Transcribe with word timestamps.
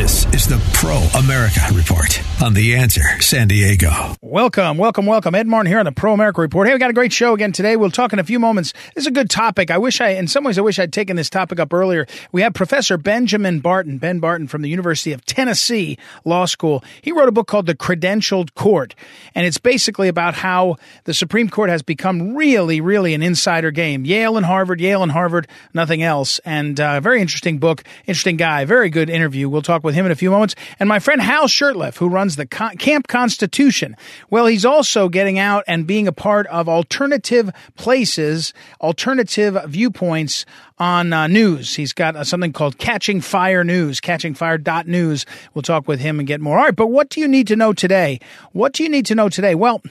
This 0.00 0.24
is 0.32 0.46
the 0.46 0.56
Pro 0.72 0.96
America 1.20 1.60
Report 1.74 2.22
on 2.42 2.54
The 2.54 2.74
Answer 2.74 3.20
San 3.20 3.48
Diego. 3.48 4.16
Welcome, 4.22 4.78
welcome, 4.78 5.04
welcome. 5.04 5.34
Ed 5.34 5.46
Martin 5.46 5.70
here 5.70 5.78
on 5.78 5.84
the 5.84 5.92
Pro 5.92 6.14
America 6.14 6.40
Report. 6.40 6.66
Hey, 6.66 6.72
we 6.72 6.78
got 6.78 6.88
a 6.88 6.94
great 6.94 7.12
show 7.12 7.34
again 7.34 7.52
today. 7.52 7.76
We'll 7.76 7.90
talk 7.90 8.14
in 8.14 8.18
a 8.18 8.24
few 8.24 8.38
moments. 8.38 8.72
This 8.94 9.02
is 9.02 9.06
a 9.06 9.10
good 9.10 9.28
topic. 9.28 9.70
I 9.70 9.76
wish 9.76 10.00
I, 10.00 10.10
in 10.10 10.26
some 10.26 10.44
ways, 10.44 10.56
I 10.56 10.62
wish 10.62 10.78
I'd 10.78 10.92
taken 10.92 11.16
this 11.16 11.28
topic 11.28 11.60
up 11.60 11.74
earlier. 11.74 12.06
We 12.32 12.40
have 12.40 12.54
Professor 12.54 12.96
Benjamin 12.96 13.60
Barton, 13.60 13.98
Ben 13.98 14.20
Barton 14.20 14.46
from 14.46 14.62
the 14.62 14.70
University 14.70 15.12
of 15.12 15.24
Tennessee 15.26 15.98
Law 16.24 16.46
School. 16.46 16.82
He 17.02 17.12
wrote 17.12 17.28
a 17.28 17.32
book 17.32 17.46
called 17.46 17.66
The 17.66 17.74
Credentialed 17.74 18.54
Court, 18.54 18.94
and 19.34 19.46
it's 19.46 19.58
basically 19.58 20.08
about 20.08 20.34
how 20.34 20.76
the 21.04 21.12
Supreme 21.12 21.50
Court 21.50 21.68
has 21.68 21.82
become 21.82 22.34
really, 22.34 22.80
really 22.80 23.12
an 23.12 23.22
insider 23.22 23.70
game. 23.70 24.06
Yale 24.06 24.38
and 24.38 24.46
Harvard, 24.46 24.80
Yale 24.80 25.02
and 25.02 25.12
Harvard, 25.12 25.46
nothing 25.74 26.02
else. 26.02 26.38
And 26.46 26.80
uh, 26.80 27.00
very 27.00 27.20
interesting 27.20 27.58
book, 27.58 27.84
interesting 28.06 28.38
guy, 28.38 28.64
very 28.64 28.88
good 28.88 29.10
interview. 29.10 29.48
We'll 29.48 29.62
talk 29.62 29.84
with 29.84 29.94
him 29.94 30.06
in 30.06 30.12
a 30.12 30.16
few 30.16 30.30
moments. 30.30 30.54
And 30.78 30.88
my 30.88 31.00
friend 31.00 31.20
Hal 31.20 31.46
Shurtleff, 31.46 31.96
who 31.98 32.08
runs 32.08 32.29
the 32.36 32.46
Camp 32.46 33.08
Constitution. 33.08 33.96
Well, 34.28 34.46
he's 34.46 34.64
also 34.64 35.08
getting 35.08 35.38
out 35.38 35.64
and 35.66 35.86
being 35.86 36.06
a 36.06 36.12
part 36.12 36.46
of 36.48 36.68
alternative 36.68 37.50
places, 37.76 38.52
alternative 38.80 39.58
viewpoints 39.66 40.44
on 40.78 41.12
uh, 41.12 41.26
news. 41.26 41.76
He's 41.76 41.92
got 41.92 42.16
uh, 42.16 42.24
something 42.24 42.52
called 42.52 42.78
Catching 42.78 43.20
Fire 43.20 43.64
News, 43.64 44.00
catchingfire.news. 44.00 45.26
We'll 45.54 45.62
talk 45.62 45.86
with 45.86 46.00
him 46.00 46.18
and 46.18 46.26
get 46.26 46.40
more. 46.40 46.58
All 46.58 46.64
right, 46.64 46.76
but 46.76 46.88
what 46.88 47.10
do 47.10 47.20
you 47.20 47.28
need 47.28 47.46
to 47.48 47.56
know 47.56 47.72
today? 47.72 48.20
What 48.52 48.72
do 48.72 48.82
you 48.82 48.88
need 48.88 49.06
to 49.06 49.14
know 49.14 49.28
today? 49.28 49.54
Well, 49.54 49.82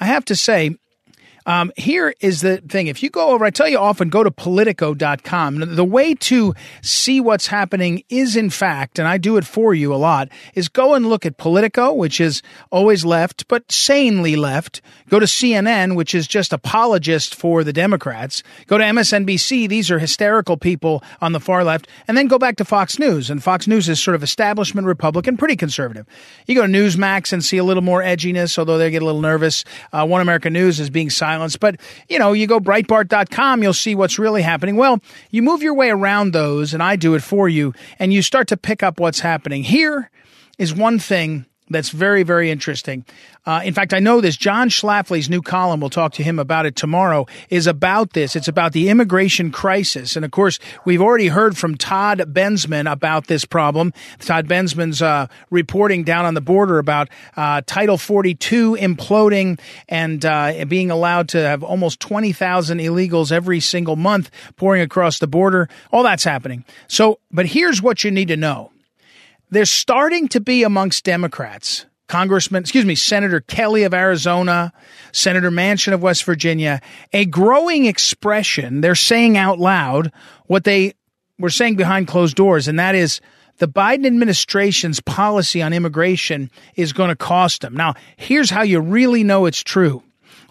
I 0.00 0.06
have 0.06 0.24
to 0.26 0.36
say, 0.36 0.76
um, 1.46 1.72
here 1.76 2.14
is 2.20 2.40
the 2.40 2.58
thing. 2.58 2.86
If 2.86 3.02
you 3.02 3.10
go 3.10 3.30
over, 3.30 3.44
I 3.44 3.50
tell 3.50 3.68
you 3.68 3.78
often, 3.78 4.08
go 4.08 4.22
to 4.22 4.30
politico.com. 4.30 5.76
The 5.76 5.84
way 5.84 6.14
to 6.14 6.54
see 6.82 7.20
what's 7.20 7.48
happening 7.48 8.02
is, 8.08 8.36
in 8.36 8.50
fact, 8.50 8.98
and 8.98 9.06
I 9.06 9.18
do 9.18 9.36
it 9.36 9.44
for 9.44 9.74
you 9.74 9.94
a 9.94 9.96
lot, 9.96 10.28
is 10.54 10.68
go 10.68 10.94
and 10.94 11.06
look 11.06 11.26
at 11.26 11.36
Politico, 11.36 11.92
which 11.92 12.20
is 12.20 12.42
always 12.70 13.04
left, 13.04 13.46
but 13.48 13.70
sanely 13.70 14.36
left. 14.36 14.80
Go 15.14 15.20
to 15.20 15.26
CNN, 15.26 15.94
which 15.94 16.12
is 16.12 16.26
just 16.26 16.52
apologist 16.52 17.36
for 17.36 17.62
the 17.62 17.72
Democrats. 17.72 18.42
Go 18.66 18.78
to 18.78 18.82
MSNBC. 18.82 19.68
These 19.68 19.88
are 19.92 20.00
hysterical 20.00 20.56
people 20.56 21.04
on 21.20 21.30
the 21.30 21.38
far 21.38 21.62
left. 21.62 21.86
And 22.08 22.18
then 22.18 22.26
go 22.26 22.36
back 22.36 22.56
to 22.56 22.64
Fox 22.64 22.98
News. 22.98 23.30
And 23.30 23.40
Fox 23.40 23.68
News 23.68 23.88
is 23.88 24.02
sort 24.02 24.16
of 24.16 24.24
establishment 24.24 24.88
Republican, 24.88 25.36
pretty 25.36 25.54
conservative. 25.54 26.04
You 26.48 26.56
go 26.56 26.62
to 26.62 26.66
Newsmax 26.66 27.32
and 27.32 27.44
see 27.44 27.58
a 27.58 27.62
little 27.62 27.80
more 27.80 28.02
edginess, 28.02 28.58
although 28.58 28.76
they 28.76 28.90
get 28.90 29.02
a 29.02 29.04
little 29.04 29.20
nervous. 29.20 29.64
Uh, 29.92 30.04
One 30.04 30.20
American 30.20 30.52
News 30.52 30.80
is 30.80 30.90
being 30.90 31.10
silenced. 31.10 31.60
But, 31.60 31.76
you 32.08 32.18
know, 32.18 32.32
you 32.32 32.48
go 32.48 32.58
Breitbart.com, 32.58 33.62
you'll 33.62 33.72
see 33.72 33.94
what's 33.94 34.18
really 34.18 34.42
happening. 34.42 34.74
Well, 34.74 34.98
you 35.30 35.44
move 35.44 35.62
your 35.62 35.74
way 35.74 35.90
around 35.90 36.32
those, 36.32 36.74
and 36.74 36.82
I 36.82 36.96
do 36.96 37.14
it 37.14 37.22
for 37.22 37.48
you, 37.48 37.72
and 38.00 38.12
you 38.12 38.20
start 38.20 38.48
to 38.48 38.56
pick 38.56 38.82
up 38.82 38.98
what's 38.98 39.20
happening. 39.20 39.62
Here 39.62 40.10
is 40.58 40.74
one 40.74 40.98
thing 40.98 41.46
that's 41.74 41.90
very, 41.90 42.22
very 42.22 42.50
interesting. 42.50 43.04
Uh, 43.46 43.60
in 43.62 43.74
fact, 43.74 43.92
I 43.92 43.98
know 43.98 44.20
this. 44.20 44.36
John 44.36 44.70
Schlafly's 44.70 45.28
new 45.28 45.42
column, 45.42 45.80
we'll 45.80 45.90
talk 45.90 46.14
to 46.14 46.22
him 46.22 46.38
about 46.38 46.64
it 46.64 46.76
tomorrow, 46.76 47.26
is 47.50 47.66
about 47.66 48.14
this. 48.14 48.36
It's 48.36 48.48
about 48.48 48.72
the 48.72 48.88
immigration 48.88 49.50
crisis. 49.50 50.16
And 50.16 50.24
of 50.24 50.30
course, 50.30 50.58
we've 50.86 51.02
already 51.02 51.28
heard 51.28 51.56
from 51.58 51.76
Todd 51.76 52.20
Bensman 52.32 52.90
about 52.90 53.26
this 53.26 53.44
problem. 53.44 53.92
Todd 54.18 54.46
Bensman's 54.48 55.02
uh, 55.02 55.26
reporting 55.50 56.04
down 56.04 56.24
on 56.24 56.32
the 56.32 56.40
border 56.40 56.78
about 56.78 57.10
uh, 57.36 57.60
Title 57.66 57.98
42 57.98 58.76
imploding 58.76 59.60
and 59.88 60.24
uh, 60.24 60.64
being 60.66 60.90
allowed 60.90 61.28
to 61.30 61.38
have 61.38 61.62
almost 61.62 62.00
20,000 62.00 62.78
illegals 62.78 63.30
every 63.30 63.60
single 63.60 63.96
month 63.96 64.30
pouring 64.56 64.80
across 64.80 65.18
the 65.18 65.26
border. 65.26 65.68
All 65.92 66.02
that's 66.02 66.24
happening. 66.24 66.64
So, 66.88 67.18
but 67.30 67.46
here's 67.46 67.82
what 67.82 68.04
you 68.04 68.10
need 68.10 68.28
to 68.28 68.36
know 68.36 68.70
there's 69.54 69.70
starting 69.70 70.28
to 70.28 70.40
be 70.40 70.62
amongst 70.64 71.04
Democrats, 71.04 71.86
Congressman, 72.08 72.60
excuse 72.60 72.84
me, 72.84 72.94
Senator 72.94 73.40
Kelly 73.40 73.84
of 73.84 73.94
Arizona, 73.94 74.72
Senator 75.12 75.50
Manchin 75.50 75.92
of 75.92 76.02
West 76.02 76.24
Virginia, 76.24 76.80
a 77.12 77.24
growing 77.24 77.86
expression. 77.86 78.80
They're 78.80 78.94
saying 78.94 79.36
out 79.36 79.58
loud 79.58 80.12
what 80.46 80.64
they 80.64 80.94
were 81.38 81.50
saying 81.50 81.76
behind 81.76 82.08
closed 82.08 82.36
doors, 82.36 82.68
and 82.68 82.78
that 82.78 82.94
is 82.94 83.20
the 83.58 83.68
Biden 83.68 84.06
administration's 84.06 85.00
policy 85.00 85.62
on 85.62 85.72
immigration 85.72 86.50
is 86.74 86.92
going 86.92 87.10
to 87.10 87.16
cost 87.16 87.62
them. 87.62 87.74
Now, 87.74 87.94
here's 88.16 88.50
how 88.50 88.62
you 88.62 88.80
really 88.80 89.22
know 89.22 89.46
it's 89.46 89.62
true. 89.62 90.02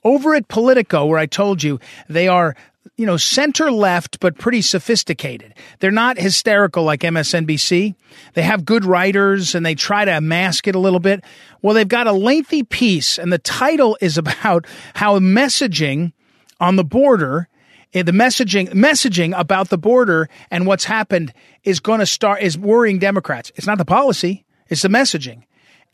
Over 0.05 0.35
at 0.35 0.47
Politico, 0.47 1.05
where 1.05 1.19
I 1.19 1.25
told 1.25 1.63
you 1.63 1.79
they 2.07 2.27
are 2.27 2.55
you 2.95 3.05
know, 3.07 3.17
center 3.17 3.71
left, 3.71 4.19
but 4.19 4.37
pretty 4.37 4.61
sophisticated. 4.61 5.53
They're 5.79 5.91
not 5.91 6.17
hysterical 6.17 6.83
like 6.83 7.01
MSNBC. 7.01 7.95
They 8.33 8.41
have 8.43 8.65
good 8.65 8.85
writers 8.85 9.55
and 9.55 9.65
they 9.65 9.73
try 9.73 10.05
to 10.05 10.21
mask 10.21 10.67
it 10.67 10.75
a 10.75 10.79
little 10.79 10.99
bit. 10.99 11.23
Well, 11.61 11.73
they've 11.73 11.87
got 11.87 12.07
a 12.07 12.11
lengthy 12.11 12.63
piece 12.63 13.17
and 13.17 13.33
the 13.33 13.39
title 13.39 13.97
is 13.99 14.17
about 14.23 14.67
how 14.93 15.17
messaging 15.19 16.13
on 16.59 16.75
the 16.75 16.83
border 16.83 17.49
eh, 17.93 18.03
the 18.03 18.11
messaging 18.11 18.69
messaging 18.69 19.37
about 19.37 19.69
the 19.69 19.77
border 19.77 20.29
and 20.51 20.67
what's 20.67 20.85
happened 20.85 21.33
is 21.63 21.79
going 21.79 21.99
to 21.99 22.05
start 22.05 22.41
is 22.41 22.57
worrying 22.57 22.99
Democrats. 22.99 23.51
It's 23.55 23.67
not 23.67 23.79
the 23.79 23.85
policy, 23.85 24.45
it's 24.69 24.83
the 24.83 24.87
messaging. 24.87 25.43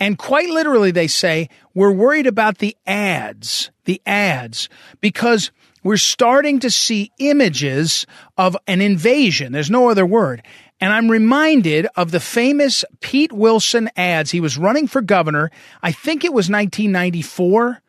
And 0.02 0.18
quite 0.18 0.50
literally 0.50 0.92
they 0.92 1.08
say 1.08 1.50
we're 1.74 1.92
worried 1.92 2.28
about 2.28 2.60
the 2.60 2.76
ads, 2.86 3.72
the 3.86 4.02
ads 4.06 4.70
because 5.02 5.52
we're 5.84 5.98
starting 5.98 6.60
to 6.60 6.70
see 6.70 7.12
images 7.20 8.06
of 8.38 8.58
an 8.68 8.82
invasion. 8.82 9.52
There's 9.52 9.72
no 9.72 9.90
other 9.90 10.06
word. 10.06 10.44
And 10.82 10.94
I'm 10.94 11.10
reminded 11.10 11.88
of 11.96 12.12
the 12.12 12.20
famous 12.20 12.86
Pete 13.02 13.34
Wilson 13.34 13.90
ads. 13.96 14.32
He 14.32 14.40
was 14.40 14.58
running 14.58 14.88
for 14.88 15.02
governor. 15.02 15.52
I 15.84 15.92
think 15.92 16.24
it 16.24 16.34
was 16.34 16.50
1994 16.50 17.82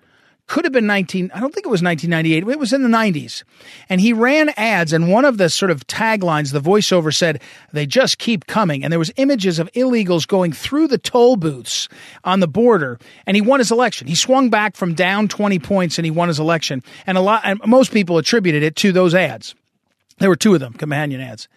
could 0.50 0.64
have 0.64 0.72
been 0.72 0.86
19 0.86 1.30
I 1.34 1.40
don't 1.40 1.54
think 1.54 1.64
it 1.64 1.70
was 1.70 1.82
1998 1.82 2.52
it 2.52 2.58
was 2.58 2.72
in 2.72 2.82
the 2.82 2.88
90s 2.88 3.44
and 3.88 4.00
he 4.00 4.12
ran 4.12 4.50
ads 4.56 4.92
and 4.92 5.10
one 5.10 5.24
of 5.24 5.38
the 5.38 5.48
sort 5.48 5.70
of 5.70 5.86
taglines 5.86 6.52
the 6.52 6.60
voiceover 6.60 7.14
said 7.14 7.40
they 7.72 7.86
just 7.86 8.18
keep 8.18 8.46
coming. 8.46 8.82
And 8.82 8.92
there 8.92 8.98
was 8.98 9.12
images 9.16 9.58
of 9.58 9.70
illegals 9.72 10.26
going 10.26 10.52
through 10.52 10.88
the 10.88 10.98
toll 10.98 11.36
booths 11.36 11.88
on 12.24 12.40
the 12.40 12.48
border 12.48 12.98
and 13.26 13.36
he 13.36 13.40
won 13.40 13.60
his 13.60 13.70
election. 13.70 14.06
He 14.06 14.14
swung 14.14 14.50
back 14.50 14.76
from 14.76 14.94
down 14.94 15.28
20 15.28 15.58
points 15.58 15.98
and 15.98 16.04
he 16.04 16.10
won 16.10 16.28
his 16.28 16.38
election. 16.38 16.82
And 17.06 17.16
a 17.16 17.20
lot 17.20 17.42
and 17.44 17.60
most 17.66 17.92
people 17.92 18.18
attributed 18.18 18.62
it 18.62 18.76
to 18.76 18.92
those 18.92 19.14
ads 19.14 19.54
there 20.20 20.28
were 20.28 20.36
two 20.36 20.54
of 20.54 20.60
them 20.60 20.72
companion 20.74 21.20
ads 21.20 21.48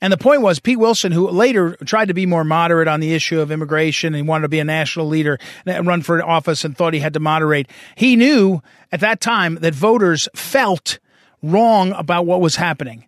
and 0.00 0.12
the 0.12 0.16
point 0.16 0.42
was 0.42 0.60
Pete 0.60 0.78
Wilson, 0.78 1.10
who 1.10 1.28
later 1.28 1.76
tried 1.84 2.08
to 2.08 2.14
be 2.14 2.24
more 2.24 2.44
moderate 2.44 2.86
on 2.86 3.00
the 3.00 3.14
issue 3.14 3.40
of 3.40 3.50
immigration 3.50 4.14
and 4.14 4.28
wanted 4.28 4.42
to 4.42 4.48
be 4.48 4.60
a 4.60 4.64
national 4.64 5.06
leader 5.06 5.38
and 5.66 5.86
run 5.86 6.02
for 6.02 6.24
office 6.24 6.64
and 6.64 6.76
thought 6.76 6.94
he 6.94 7.00
had 7.00 7.14
to 7.14 7.20
moderate. 7.20 7.68
He 7.96 8.14
knew 8.14 8.62
at 8.92 9.00
that 9.00 9.20
time 9.20 9.56
that 9.56 9.74
voters 9.74 10.28
felt 10.36 11.00
wrong 11.42 11.92
about 11.92 12.26
what 12.26 12.40
was 12.40 12.56
happening. 12.56 13.06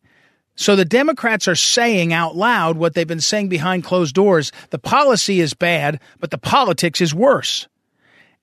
So 0.57 0.75
the 0.75 0.85
Democrats 0.85 1.47
are 1.47 1.55
saying 1.55 2.13
out 2.13 2.37
loud 2.37 2.77
what 2.77 2.95
they've 2.95 3.07
been 3.07 3.21
saying 3.21 3.49
behind 3.49 3.85
closed 3.85 4.15
doors. 4.15 4.51
The 4.71 4.79
policy 4.79 5.41
is 5.41 5.55
bad, 5.55 6.01
but 6.19 6.33
the 6.33 6.39
politics 6.39 7.01
is 7.01 7.15
worse. 7.15 7.69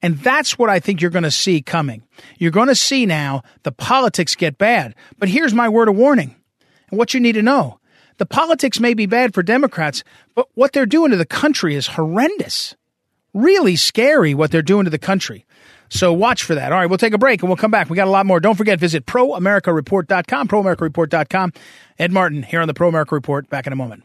And 0.01 0.17
that's 0.19 0.57
what 0.57 0.69
I 0.69 0.79
think 0.79 1.01
you're 1.01 1.11
going 1.11 1.23
to 1.23 1.31
see 1.31 1.61
coming. 1.61 2.03
You're 2.37 2.51
going 2.51 2.67
to 2.69 2.75
see 2.75 3.05
now 3.05 3.43
the 3.63 3.71
politics 3.71 4.35
get 4.35 4.57
bad. 4.57 4.95
But 5.19 5.29
here's 5.29 5.53
my 5.53 5.67
word 5.67 5.89
of 5.89 5.95
warning 5.95 6.36
and 6.89 6.97
what 6.97 7.13
you 7.13 7.19
need 7.19 7.33
to 7.33 7.41
know. 7.41 7.79
The 8.17 8.25
politics 8.25 8.79
may 8.79 8.93
be 8.93 9.05
bad 9.05 9.33
for 9.33 9.43
Democrats, 9.43 10.03
but 10.33 10.47
what 10.55 10.73
they're 10.73 10.85
doing 10.85 11.11
to 11.11 11.17
the 11.17 11.25
country 11.25 11.75
is 11.75 11.87
horrendous. 11.87 12.75
Really 13.33 13.75
scary 13.75 14.33
what 14.33 14.49
they're 14.49 14.61
doing 14.61 14.85
to 14.85 14.89
the 14.89 14.97
country. 14.97 15.45
So 15.89 16.11
watch 16.11 16.43
for 16.43 16.55
that. 16.55 16.71
All 16.71 16.79
right, 16.79 16.87
we'll 16.87 16.97
take 16.97 17.13
a 17.13 17.17
break 17.17 17.41
and 17.41 17.49
we'll 17.49 17.57
come 17.57 17.71
back. 17.71 17.89
We 17.89 17.95
got 17.95 18.07
a 18.07 18.11
lot 18.11 18.25
more. 18.25 18.39
Don't 18.39 18.55
forget, 18.55 18.79
visit 18.79 19.05
proamericareport.com, 19.05 20.47
proamericareport.com. 20.47 21.53
Ed 21.99 22.11
Martin 22.11 22.43
here 22.43 22.61
on 22.61 22.67
the 22.67 22.73
Pro 22.73 22.89
America 22.89 23.15
Report. 23.15 23.49
Back 23.49 23.67
in 23.67 23.73
a 23.73 23.75
moment. 23.75 24.03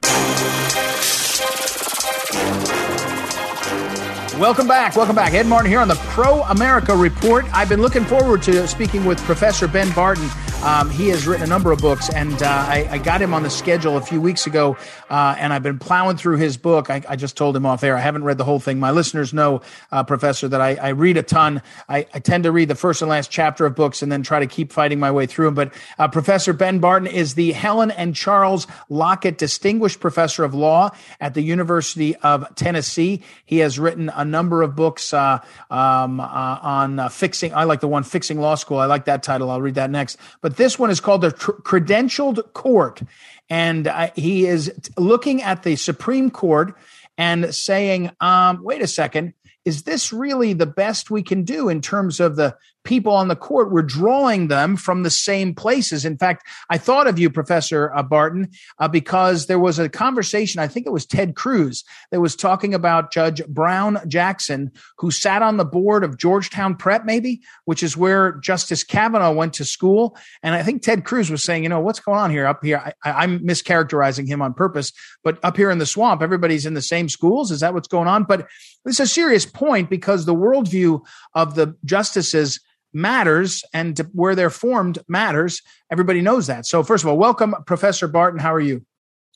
Welcome 4.38 4.66
back. 4.66 4.96
Welcome 4.96 5.14
back. 5.14 5.34
Ed 5.34 5.46
Martin 5.46 5.70
here 5.70 5.80
on 5.80 5.88
the 5.88 5.94
Pro 5.94 6.42
America 6.42 6.96
Report. 6.96 7.44
I've 7.52 7.68
been 7.68 7.80
looking 7.80 8.04
forward 8.04 8.42
to 8.42 8.66
speaking 8.66 9.04
with 9.04 9.18
Professor 9.20 9.68
Ben 9.68 9.92
Barton 9.92 10.28
Um, 10.62 10.90
he 10.90 11.08
has 11.08 11.26
written 11.26 11.42
a 11.42 11.48
number 11.48 11.72
of 11.72 11.80
books, 11.80 12.08
and 12.08 12.40
uh, 12.40 12.46
I, 12.46 12.86
I, 12.92 12.98
got 12.98 13.20
him 13.20 13.34
on 13.34 13.42
the 13.42 13.50
schedule 13.50 13.96
a 13.96 14.00
few 14.00 14.20
weeks 14.20 14.46
ago, 14.46 14.76
uh, 15.10 15.34
and 15.36 15.52
I've 15.52 15.64
been 15.64 15.80
plowing 15.80 16.16
through 16.16 16.36
his 16.36 16.56
book. 16.56 16.88
I, 16.88 17.02
I, 17.08 17.16
just 17.16 17.36
told 17.36 17.56
him 17.56 17.66
off 17.66 17.82
air. 17.82 17.96
I 17.96 18.00
haven't 18.00 18.22
read 18.22 18.38
the 18.38 18.44
whole 18.44 18.60
thing. 18.60 18.78
My 18.78 18.92
listeners 18.92 19.34
know, 19.34 19.62
uh, 19.90 20.04
Professor, 20.04 20.46
that 20.46 20.60
I, 20.60 20.76
I, 20.76 20.88
read 20.90 21.16
a 21.16 21.24
ton. 21.24 21.62
I, 21.88 22.02
tend 22.02 22.44
to 22.44 22.52
read 22.52 22.68
the 22.68 22.76
first 22.76 23.02
and 23.02 23.10
last 23.10 23.28
chapter 23.28 23.66
of 23.66 23.74
books 23.74 24.02
and 24.02 24.12
then 24.12 24.22
try 24.22 24.38
to 24.38 24.46
keep 24.46 24.72
fighting 24.72 25.00
my 25.00 25.10
way 25.10 25.26
through 25.26 25.46
them. 25.46 25.54
But 25.56 25.74
uh, 25.98 26.06
Professor 26.06 26.52
Ben 26.52 26.78
Barton 26.78 27.08
is 27.08 27.34
the 27.34 27.50
Helen 27.50 27.90
and 27.90 28.14
Charles 28.14 28.68
Lockett 28.88 29.38
Distinguished 29.38 29.98
Professor 29.98 30.44
of 30.44 30.54
Law 30.54 30.90
at 31.20 31.34
the 31.34 31.42
University 31.42 32.14
of 32.14 32.54
Tennessee. 32.54 33.22
He 33.44 33.58
has 33.58 33.80
written 33.80 34.12
a 34.14 34.24
number 34.24 34.62
of 34.62 34.76
books 34.76 35.12
uh, 35.12 35.40
um, 35.72 36.20
uh, 36.20 36.24
on 36.62 37.08
fixing. 37.10 37.52
I 37.52 37.64
like 37.64 37.80
the 37.80 37.88
one 37.88 38.04
Fixing 38.04 38.40
Law 38.40 38.54
School. 38.54 38.78
I 38.78 38.86
like 38.86 39.06
that 39.06 39.24
title. 39.24 39.50
I'll 39.50 39.60
read 39.60 39.74
that 39.74 39.90
next. 39.90 40.18
But 40.40 40.51
but 40.52 40.58
this 40.58 40.78
one 40.78 40.90
is 40.90 41.00
called 41.00 41.22
the 41.22 41.32
tr- 41.32 41.52
Credentialed 41.52 42.52
Court. 42.52 43.00
And 43.48 43.86
uh, 43.86 44.10
he 44.14 44.44
is 44.46 44.70
looking 44.98 45.40
at 45.40 45.62
the 45.62 45.76
Supreme 45.76 46.30
Court 46.30 46.76
and 47.16 47.54
saying, 47.54 48.10
um, 48.20 48.62
wait 48.62 48.82
a 48.82 48.86
second, 48.86 49.32
is 49.64 49.84
this 49.84 50.12
really 50.12 50.52
the 50.52 50.66
best 50.66 51.10
we 51.10 51.22
can 51.22 51.44
do 51.44 51.70
in 51.70 51.80
terms 51.80 52.20
of 52.20 52.36
the 52.36 52.54
people 52.84 53.12
on 53.12 53.28
the 53.28 53.36
court? 53.36 53.70
We're 53.70 53.82
drawing 53.82 54.48
them 54.48 54.76
from 54.76 55.02
the 55.02 55.10
same 55.10 55.54
places. 55.54 56.04
In 56.04 56.18
fact, 56.18 56.46
I 56.70 56.78
thought 56.78 57.06
of 57.06 57.18
you, 57.18 57.30
Professor 57.30 57.92
uh, 57.94 58.02
Barton, 58.02 58.50
uh, 58.78 58.88
because 58.88 59.46
there 59.46 59.58
was 59.58 59.78
a 59.78 59.88
conversation, 59.88 60.60
I 60.60 60.68
think 60.68 60.86
it 60.86 60.92
was 60.92 61.06
Ted 61.06 61.34
Cruz, 61.36 61.84
that 62.10 62.20
was 62.20 62.36
talking 62.36 62.74
about 62.74 63.12
Judge 63.12 63.44
Brown 63.46 63.98
Jackson, 64.08 64.70
who 64.98 65.10
sat 65.10 65.42
on 65.42 65.56
the 65.56 65.64
board 65.64 66.04
of 66.04 66.18
Georgetown 66.18 66.74
Prep, 66.74 67.04
maybe, 67.04 67.40
which 67.64 67.82
is 67.82 67.96
where 67.96 68.32
Justice 68.32 68.84
Kavanaugh 68.84 69.32
went 69.32 69.54
to 69.54 69.64
school. 69.64 70.16
And 70.42 70.54
I 70.54 70.62
think 70.62 70.82
Ted 70.82 71.04
Cruz 71.04 71.30
was 71.30 71.44
saying, 71.44 71.62
you 71.62 71.68
know, 71.68 71.80
what's 71.80 72.00
going 72.00 72.18
on 72.18 72.30
here 72.30 72.46
up 72.46 72.64
here? 72.64 72.94
I, 73.04 73.10
I'm 73.10 73.40
mischaracterizing 73.40 74.26
him 74.26 74.42
on 74.42 74.54
purpose, 74.54 74.92
but 75.22 75.38
up 75.42 75.56
here 75.56 75.70
in 75.70 75.78
the 75.78 75.86
swamp, 75.86 76.22
everybody's 76.22 76.66
in 76.66 76.74
the 76.74 76.82
same 76.82 77.08
schools. 77.08 77.50
Is 77.50 77.60
that 77.60 77.74
what's 77.74 77.88
going 77.88 78.08
on? 78.08 78.24
But 78.24 78.48
it's 78.84 79.00
a 79.00 79.06
serious 79.06 79.46
point 79.46 79.90
because 79.90 80.24
the 80.24 80.34
worldview 80.34 81.04
of 81.34 81.54
the 81.54 81.76
justices 81.84 82.60
matters 82.92 83.64
and 83.72 83.98
where 84.12 84.34
they're 84.34 84.50
formed 84.50 84.98
matters. 85.08 85.62
Everybody 85.90 86.20
knows 86.20 86.46
that. 86.46 86.66
So, 86.66 86.82
first 86.82 87.04
of 87.04 87.08
all, 87.10 87.16
welcome, 87.16 87.54
Professor 87.66 88.08
Barton. 88.08 88.40
How 88.40 88.52
are 88.52 88.60
you? 88.60 88.84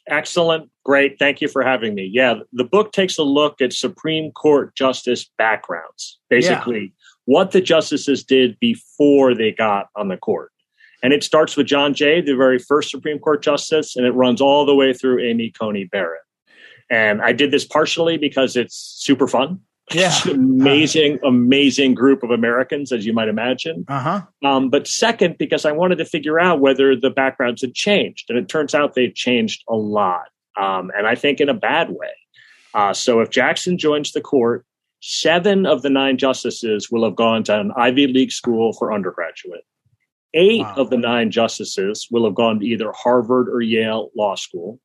Excellent. 0.09 0.71
Great. 0.85 1.19
Thank 1.19 1.41
you 1.41 1.49
for 1.49 1.63
having 1.63 1.95
me. 1.95 2.09
Yeah, 2.13 2.35
the 2.53 2.65
book 2.65 2.93
takes 2.93 3.19
a 3.19 3.25
look 3.25 3.61
at 3.61 3.73
Supreme 3.73 4.31
Court 4.33 4.75
justice 4.77 5.29
backgrounds, 5.37 6.21
basically, 6.31 6.81
yeah. 6.81 6.89
what 7.25 7.51
the 7.51 7.61
justices 7.61 8.23
did 8.23 8.59
before 8.61 9.35
they 9.35 9.51
got 9.51 9.89
on 9.97 10.09
the 10.09 10.17
court. 10.17 10.53
And 11.03 11.13
it 11.13 11.25
starts 11.25 11.57
with 11.57 11.67
John 11.67 11.93
Jay, 11.93 12.21
the 12.21 12.37
very 12.37 12.59
first 12.59 12.91
Supreme 12.91 13.19
Court 13.19 13.43
justice, 13.43 13.97
and 13.97 14.07
it 14.07 14.13
runs 14.13 14.41
all 14.41 14.65
the 14.65 14.75
way 14.75 14.93
through 14.93 15.25
Amy 15.25 15.51
Coney 15.51 15.85
Barrett. 15.85 16.23
And 16.89 17.21
I 17.21 17.33
did 17.33 17.51
this 17.51 17.65
partially 17.65 18.17
because 18.17 18.57
it's 18.57 18.77
super 18.77 19.27
fun. 19.27 19.61
Yeah. 19.93 20.13
amazing, 20.29 21.21
amazing 21.25 21.95
group 21.95 22.23
of 22.23 22.31
Americans, 22.31 22.93
as 22.93 23.07
you 23.07 23.13
might 23.13 23.29
imagine. 23.29 23.85
Uh-huh. 23.87 24.23
Um, 24.45 24.69
but 24.69 24.87
second, 24.87 25.39
because 25.39 25.65
I 25.65 25.73
wanted 25.73 25.99
to 25.99 26.05
figure 26.05 26.41
out 26.41 26.61
whether 26.61 26.97
the 26.97 27.11
backgrounds 27.11 27.61
had 27.63 27.75
changed. 27.75 28.27
And 28.29 28.39
it 28.39 28.49
turns 28.49 28.75
out 28.75 28.95
they've 28.95 29.15
changed 29.15 29.63
a 29.69 29.77
lot. 29.77 30.29
Um, 30.61 30.91
and 30.97 31.07
I 31.07 31.15
think 31.15 31.41
in 31.41 31.49
a 31.49 31.55
bad 31.55 31.91
way. 31.91 32.13
Uh, 32.75 32.93
so 32.93 33.21
if 33.21 33.31
Jackson 33.31 33.79
joins 33.79 34.13
the 34.13 34.21
court, 34.21 34.67
seven 35.01 35.67
of 35.67 35.83
the 35.83 35.91
nine 35.91 36.19
justices 36.19 36.91
will 36.91 37.05
have 37.05 37.17
gone 37.17 37.45
to 37.45 37.59
an 37.59 37.73
Ivy 37.77 38.09
League 38.09 38.33
school 38.33 38.73
for 38.73 38.93
undergraduate. 38.93 39.65
Eight 40.35 40.63
wow. 40.63 40.75
of 40.77 40.91
the 40.91 40.99
nine 40.99 41.31
justices 41.31 42.09
will 42.11 42.25
have 42.25 42.35
gone 42.35 42.61
to 42.61 42.67
either 42.67 42.93
Harvard 42.93 43.49
or 43.49 43.63
Yale 43.63 44.11
Law 44.17 44.35
School. 44.35 44.81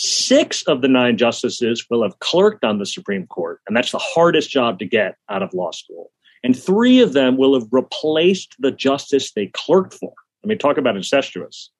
Six 0.00 0.62
of 0.68 0.80
the 0.80 0.86
nine 0.86 1.16
justices 1.16 1.84
will 1.90 2.04
have 2.04 2.20
clerked 2.20 2.64
on 2.64 2.78
the 2.78 2.86
Supreme 2.86 3.26
Court, 3.26 3.60
and 3.66 3.76
that's 3.76 3.90
the 3.90 3.98
hardest 3.98 4.48
job 4.48 4.78
to 4.78 4.84
get 4.84 5.16
out 5.28 5.42
of 5.42 5.52
law 5.52 5.72
school. 5.72 6.12
And 6.44 6.56
three 6.56 7.00
of 7.00 7.14
them 7.14 7.36
will 7.36 7.58
have 7.58 7.66
replaced 7.72 8.54
the 8.60 8.70
justice 8.70 9.32
they 9.32 9.50
clerked 9.54 9.94
for. 9.94 10.12
I 10.44 10.46
mean, 10.46 10.56
talk 10.56 10.78
about 10.78 10.94
incestuous. 10.94 11.70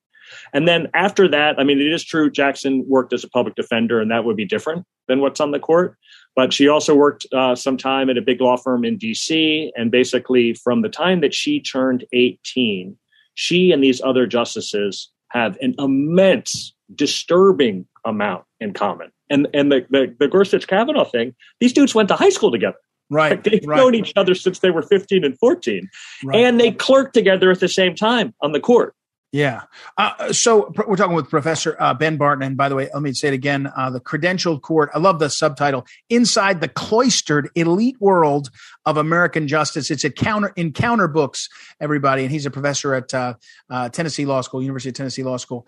And 0.53 0.67
then 0.67 0.88
after 0.94 1.29
that, 1.29 1.61
I 1.61 1.62
mean, 1.62 1.81
it 1.81 1.93
is 1.93 2.05
true 2.05 2.29
Jackson 2.29 2.85
worked 2.88 3.12
as 3.12 3.23
a 3.23 3.29
public 3.29 3.55
defender, 3.55 4.00
and 4.00 4.11
that 4.11 4.25
would 4.25 4.37
be 4.37 4.44
different 4.44 4.85
than 5.06 5.21
what's 5.21 5.38
on 5.38 5.53
the 5.53 5.61
court. 5.61 5.97
But 6.35 6.53
she 6.53 6.67
also 6.67 6.97
worked 6.97 7.25
uh, 7.32 7.55
some 7.55 7.76
time 7.76 8.11
at 8.11 8.19
a 8.19 8.23
big 8.23 8.41
law 8.41 8.56
firm 8.56 8.85
in 8.85 8.99
DC. 8.99 9.71
And 9.76 9.93
basically, 9.93 10.55
from 10.55 10.82
the 10.82 10.88
time 10.88 11.21
that 11.21 11.35
she 11.35 11.61
turned 11.61 12.05
18, 12.12 12.99
she 13.35 13.71
and 13.71 13.81
these 13.81 14.03
other 14.03 14.26
justices 14.26 15.09
have 15.29 15.56
an 15.61 15.76
immense, 15.79 16.75
disturbing 16.94 17.87
amount 18.05 18.44
in 18.61 18.73
common. 18.73 19.11
And 19.31 19.49
and 19.55 19.70
the 19.70 19.87
the, 19.90 20.14
the 20.19 20.29
Gorsuch 20.29 20.67
Kavanaugh 20.67 21.05
thing, 21.05 21.35
these 21.61 21.73
dudes 21.73 21.94
went 21.94 22.08
to 22.08 22.17
high 22.17 22.31
school 22.31 22.50
together. 22.50 22.79
Right. 23.11 23.31
Like 23.31 23.44
they've 23.44 23.67
right. 23.67 23.76
known 23.76 23.94
each 23.94 24.12
other 24.17 24.35
since 24.35 24.58
they 24.58 24.70
were 24.70 24.82
15 24.82 25.25
and 25.25 25.38
14. 25.38 25.88
Right. 26.25 26.37
And 26.37 26.61
they 26.61 26.73
clerked 26.73 27.14
together 27.14 27.50
at 27.50 27.61
the 27.61 27.69
same 27.69 27.94
time 27.94 28.35
on 28.43 28.52
the 28.52 28.61
court. 28.61 28.94
Yeah. 29.31 29.64
Uh, 29.99 30.32
so 30.32 30.73
we're 30.87 30.96
talking 30.96 31.14
with 31.14 31.29
Professor 31.29 31.76
uh, 31.79 31.93
Ben 31.93 32.17
Barton. 32.17 32.43
And 32.43 32.56
by 32.56 32.70
the 32.70 32.75
way, 32.75 32.88
let 32.94 33.02
me 33.02 33.12
say 33.12 33.29
it 33.29 33.35
again 33.35 33.70
uh, 33.76 33.90
the 33.90 34.00
credentialed 34.00 34.62
court. 34.62 34.90
I 34.94 34.99
love 34.99 35.19
the 35.19 35.29
subtitle 35.29 35.87
Inside 36.08 36.62
the 36.62 36.69
Cloistered 36.69 37.50
Elite 37.55 38.00
World 38.00 38.49
of 38.87 38.96
American 38.96 39.46
Justice. 39.46 39.90
It's 39.90 40.05
at 40.05 40.17
counter 40.17 40.52
Encounter 40.56 41.08
Books, 41.08 41.50
everybody. 41.79 42.23
And 42.23 42.32
he's 42.32 42.46
a 42.46 42.50
professor 42.50 42.94
at 42.94 43.12
uh, 43.12 43.35
uh, 43.69 43.90
Tennessee 43.90 44.25
Law 44.25 44.40
School, 44.40 44.62
University 44.62 44.90
of 44.90 44.94
Tennessee 44.94 45.25
Law 45.25 45.37
School. 45.37 45.67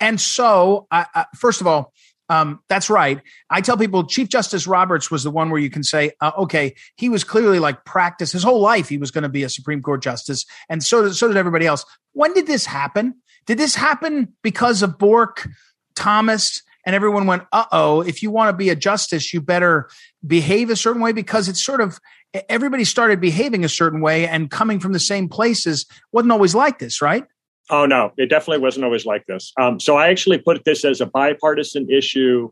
And 0.00 0.20
so, 0.20 0.86
first 1.36 1.60
of 1.60 1.66
all, 1.66 1.92
um, 2.30 2.60
that's 2.68 2.90
right. 2.90 3.22
I 3.48 3.62
tell 3.62 3.78
people 3.78 4.04
Chief 4.04 4.28
Justice 4.28 4.66
Roberts 4.66 5.10
was 5.10 5.24
the 5.24 5.30
one 5.30 5.48
where 5.50 5.60
you 5.60 5.70
can 5.70 5.82
say, 5.82 6.12
uh, 6.20 6.32
okay, 6.38 6.74
he 6.96 7.08
was 7.08 7.24
clearly 7.24 7.58
like 7.58 7.84
practice 7.84 8.32
his 8.32 8.42
whole 8.42 8.60
life. 8.60 8.88
He 8.88 8.98
was 8.98 9.10
going 9.10 9.22
to 9.22 9.30
be 9.30 9.44
a 9.44 9.48
Supreme 9.48 9.80
Court 9.80 10.02
justice, 10.02 10.44
and 10.68 10.82
so 10.82 11.02
did, 11.02 11.14
so 11.14 11.28
did 11.28 11.36
everybody 11.36 11.66
else. 11.66 11.84
When 12.12 12.34
did 12.34 12.46
this 12.46 12.66
happen? 12.66 13.14
Did 13.46 13.58
this 13.58 13.74
happen 13.74 14.34
because 14.42 14.82
of 14.82 14.98
Bork, 14.98 15.48
Thomas, 15.94 16.62
and 16.84 16.94
everyone 16.94 17.26
went, 17.26 17.44
uh 17.52 17.64
oh, 17.72 18.02
if 18.02 18.22
you 18.22 18.30
want 18.30 18.50
to 18.50 18.56
be 18.56 18.68
a 18.68 18.76
justice, 18.76 19.32
you 19.32 19.40
better 19.40 19.88
behave 20.26 20.70
a 20.70 20.76
certain 20.76 21.00
way 21.00 21.12
because 21.12 21.48
it's 21.48 21.64
sort 21.64 21.80
of 21.80 21.98
everybody 22.48 22.84
started 22.84 23.20
behaving 23.20 23.64
a 23.64 23.68
certain 23.68 24.00
way 24.00 24.28
and 24.28 24.50
coming 24.50 24.80
from 24.80 24.92
the 24.92 25.00
same 25.00 25.28
places 25.28 25.86
wasn't 26.12 26.32
always 26.32 26.54
like 26.54 26.78
this, 26.78 27.00
right? 27.00 27.24
Oh 27.70 27.86
no, 27.86 28.12
it 28.16 28.26
definitely 28.26 28.62
wasn't 28.62 28.84
always 28.84 29.04
like 29.04 29.26
this. 29.26 29.52
Um, 29.60 29.78
so 29.78 29.96
I 29.96 30.08
actually 30.08 30.38
put 30.38 30.64
this 30.64 30.84
as 30.84 31.00
a 31.00 31.06
bipartisan 31.06 31.90
issue, 31.90 32.50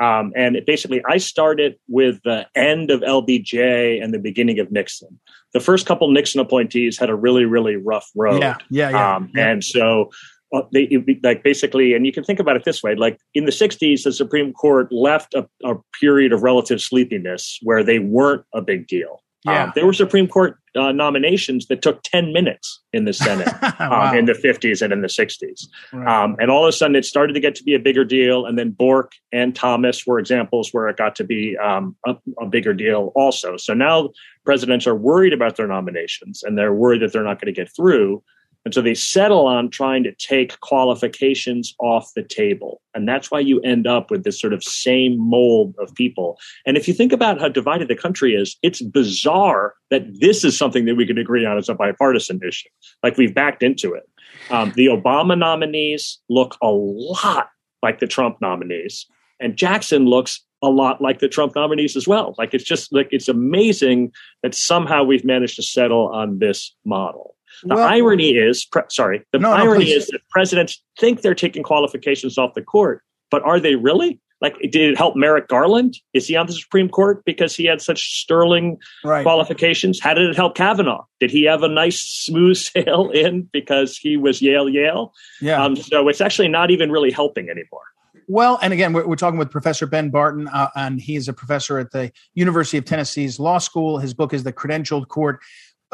um, 0.00 0.32
and 0.36 0.56
it 0.56 0.66
basically 0.66 1.02
I 1.08 1.18
started 1.18 1.76
with 1.88 2.20
the 2.24 2.46
end 2.54 2.90
of 2.90 3.00
LBJ 3.00 4.02
and 4.02 4.12
the 4.12 4.18
beginning 4.18 4.58
of 4.58 4.70
Nixon. 4.70 5.20
The 5.54 5.60
first 5.60 5.86
couple 5.86 6.10
Nixon 6.10 6.40
appointees 6.40 6.98
had 6.98 7.10
a 7.10 7.14
really 7.14 7.44
really 7.44 7.76
rough 7.76 8.08
road. 8.14 8.40
Yeah, 8.40 8.56
yeah, 8.70 8.90
yeah. 8.90 9.16
Um, 9.16 9.30
yeah. 9.34 9.48
And 9.48 9.64
so 9.64 10.10
uh, 10.52 10.62
they 10.72 10.88
like 11.22 11.42
basically, 11.42 11.94
and 11.94 12.04
you 12.04 12.12
can 12.12 12.24
think 12.24 12.40
about 12.40 12.56
it 12.56 12.64
this 12.64 12.82
way: 12.82 12.94
like 12.94 13.18
in 13.34 13.44
the 13.44 13.52
'60s, 13.52 14.02
the 14.02 14.12
Supreme 14.12 14.52
Court 14.52 14.92
left 14.92 15.34
a, 15.34 15.48
a 15.64 15.76
period 16.00 16.32
of 16.32 16.42
relative 16.42 16.80
sleepiness 16.80 17.58
where 17.62 17.84
they 17.84 17.98
weren't 17.98 18.44
a 18.52 18.60
big 18.60 18.86
deal. 18.88 19.22
Yeah. 19.44 19.64
Um, 19.64 19.72
there 19.74 19.86
were 19.86 19.92
Supreme 19.92 20.28
Court 20.28 20.58
uh, 20.76 20.92
nominations 20.92 21.66
that 21.66 21.82
took 21.82 22.02
10 22.02 22.32
minutes 22.32 22.80
in 22.92 23.04
the 23.06 23.12
Senate 23.12 23.48
wow. 23.80 24.10
um, 24.10 24.16
in 24.16 24.26
the 24.26 24.34
50s 24.34 24.82
and 24.82 24.92
in 24.92 25.00
the 25.00 25.08
60s. 25.08 25.66
Right. 25.92 26.24
Um, 26.24 26.36
and 26.38 26.50
all 26.50 26.64
of 26.64 26.68
a 26.68 26.72
sudden 26.72 26.94
it 26.94 27.04
started 27.04 27.32
to 27.32 27.40
get 27.40 27.54
to 27.56 27.64
be 27.64 27.74
a 27.74 27.78
bigger 27.78 28.04
deal. 28.04 28.44
And 28.44 28.58
then 28.58 28.70
Bork 28.70 29.12
and 29.32 29.54
Thomas 29.56 30.06
were 30.06 30.18
examples 30.18 30.70
where 30.72 30.88
it 30.88 30.96
got 30.96 31.16
to 31.16 31.24
be 31.24 31.56
um, 31.56 31.96
a, 32.06 32.16
a, 32.38 32.46
bigger 32.46 32.74
deal 32.74 33.12
also. 33.14 33.56
So 33.56 33.72
now 33.72 34.10
presidents 34.44 34.86
are 34.86 34.94
worried 34.94 35.32
about 35.32 35.56
their 35.56 35.66
nominations 35.66 36.42
and 36.42 36.58
they're 36.58 36.74
worried 36.74 37.02
that 37.02 37.12
they're 37.12 37.24
not 37.24 37.40
going 37.40 37.52
to 37.52 37.58
get 37.58 37.74
through. 37.74 38.22
And 38.64 38.74
so 38.74 38.82
they 38.82 38.94
settle 38.94 39.46
on 39.46 39.70
trying 39.70 40.02
to 40.04 40.12
take 40.12 40.60
qualifications 40.60 41.74
off 41.78 42.12
the 42.14 42.22
table. 42.22 42.82
And 42.94 43.08
that's 43.08 43.30
why 43.30 43.40
you 43.40 43.60
end 43.60 43.86
up 43.86 44.10
with 44.10 44.24
this 44.24 44.40
sort 44.40 44.52
of 44.52 44.62
same 44.62 45.18
mold 45.18 45.74
of 45.78 45.94
people. 45.94 46.38
And 46.66 46.76
if 46.76 46.86
you 46.86 46.92
think 46.92 47.12
about 47.12 47.40
how 47.40 47.48
divided 47.48 47.88
the 47.88 47.96
country 47.96 48.34
is, 48.34 48.56
it's 48.62 48.82
bizarre 48.82 49.74
that 49.90 50.20
this 50.20 50.44
is 50.44 50.58
something 50.58 50.84
that 50.84 50.96
we 50.96 51.06
can 51.06 51.18
agree 51.18 51.46
on 51.46 51.56
as 51.56 51.68
a 51.68 51.74
bipartisan 51.74 52.40
issue. 52.46 52.68
Like 53.02 53.16
we've 53.16 53.34
backed 53.34 53.62
into 53.62 53.94
it. 53.94 54.08
Um, 54.50 54.72
the 54.76 54.86
Obama 54.86 55.38
nominees 55.38 56.18
look 56.28 56.56
a 56.62 56.68
lot 56.68 57.48
like 57.82 57.98
the 57.98 58.06
Trump 58.06 58.40
nominees. 58.40 59.06
And 59.40 59.56
Jackson 59.56 60.04
looks 60.04 60.44
a 60.62 60.68
lot 60.68 61.00
like 61.00 61.20
the 61.20 61.28
Trump 61.28 61.54
nominees 61.54 61.96
as 61.96 62.06
well. 62.06 62.34
Like 62.36 62.52
it's 62.52 62.64
just 62.64 62.92
like 62.92 63.08
it's 63.10 63.28
amazing 63.28 64.12
that 64.42 64.54
somehow 64.54 65.02
we've 65.02 65.24
managed 65.24 65.56
to 65.56 65.62
settle 65.62 66.08
on 66.08 66.38
this 66.38 66.74
model. 66.84 67.34
The 67.62 67.74
well, 67.74 67.86
irony 67.86 68.30
is, 68.30 68.64
pre- 68.64 68.82
sorry, 68.88 69.24
the 69.32 69.38
no, 69.38 69.52
irony 69.52 69.86
no, 69.86 69.96
is 69.96 70.06
that 70.08 70.20
presidents 70.30 70.82
think 70.98 71.22
they're 71.22 71.34
taking 71.34 71.62
qualifications 71.62 72.38
off 72.38 72.54
the 72.54 72.62
court, 72.62 73.02
but 73.30 73.42
are 73.42 73.60
they 73.60 73.76
really? 73.76 74.20
Like, 74.40 74.58
did 74.60 74.76
it 74.76 74.96
help 74.96 75.16
Merrick 75.16 75.48
Garland? 75.48 75.98
Is 76.14 76.26
he 76.26 76.36
on 76.36 76.46
the 76.46 76.54
Supreme 76.54 76.88
Court 76.88 77.22
because 77.26 77.54
he 77.54 77.66
had 77.66 77.82
such 77.82 78.00
sterling 78.00 78.78
right. 79.04 79.22
qualifications? 79.22 80.00
How 80.00 80.14
did 80.14 80.30
it 80.30 80.36
help 80.36 80.54
Kavanaugh? 80.54 81.04
Did 81.20 81.30
he 81.30 81.44
have 81.44 81.62
a 81.62 81.68
nice 81.68 82.00
smooth 82.00 82.56
sail 82.74 83.10
in 83.10 83.48
because 83.52 83.98
he 83.98 84.16
was 84.16 84.40
Yale 84.40 84.68
Yale? 84.68 85.12
Yeah. 85.42 85.62
Um, 85.62 85.76
so 85.76 86.08
it's 86.08 86.22
actually 86.22 86.48
not 86.48 86.70
even 86.70 86.90
really 86.90 87.10
helping 87.10 87.50
anymore. 87.50 87.82
Well, 88.28 88.60
and 88.62 88.72
again, 88.72 88.92
we're, 88.92 89.06
we're 89.06 89.16
talking 89.16 89.38
with 89.38 89.50
Professor 89.50 89.86
Ben 89.86 90.08
Barton, 90.08 90.46
uh, 90.48 90.68
and 90.76 91.00
he 91.00 91.16
is 91.16 91.26
a 91.28 91.32
professor 91.32 91.78
at 91.78 91.90
the 91.90 92.12
University 92.34 92.78
of 92.78 92.84
Tennessee's 92.84 93.40
Law 93.40 93.58
School. 93.58 93.98
His 93.98 94.14
book 94.14 94.32
is 94.32 94.44
The 94.44 94.52
Credentialed 94.52 95.08
Court. 95.08 95.40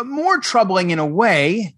More 0.05 0.39
troubling 0.39 0.91
in 0.91 0.99
a 0.99 1.07
way, 1.07 1.75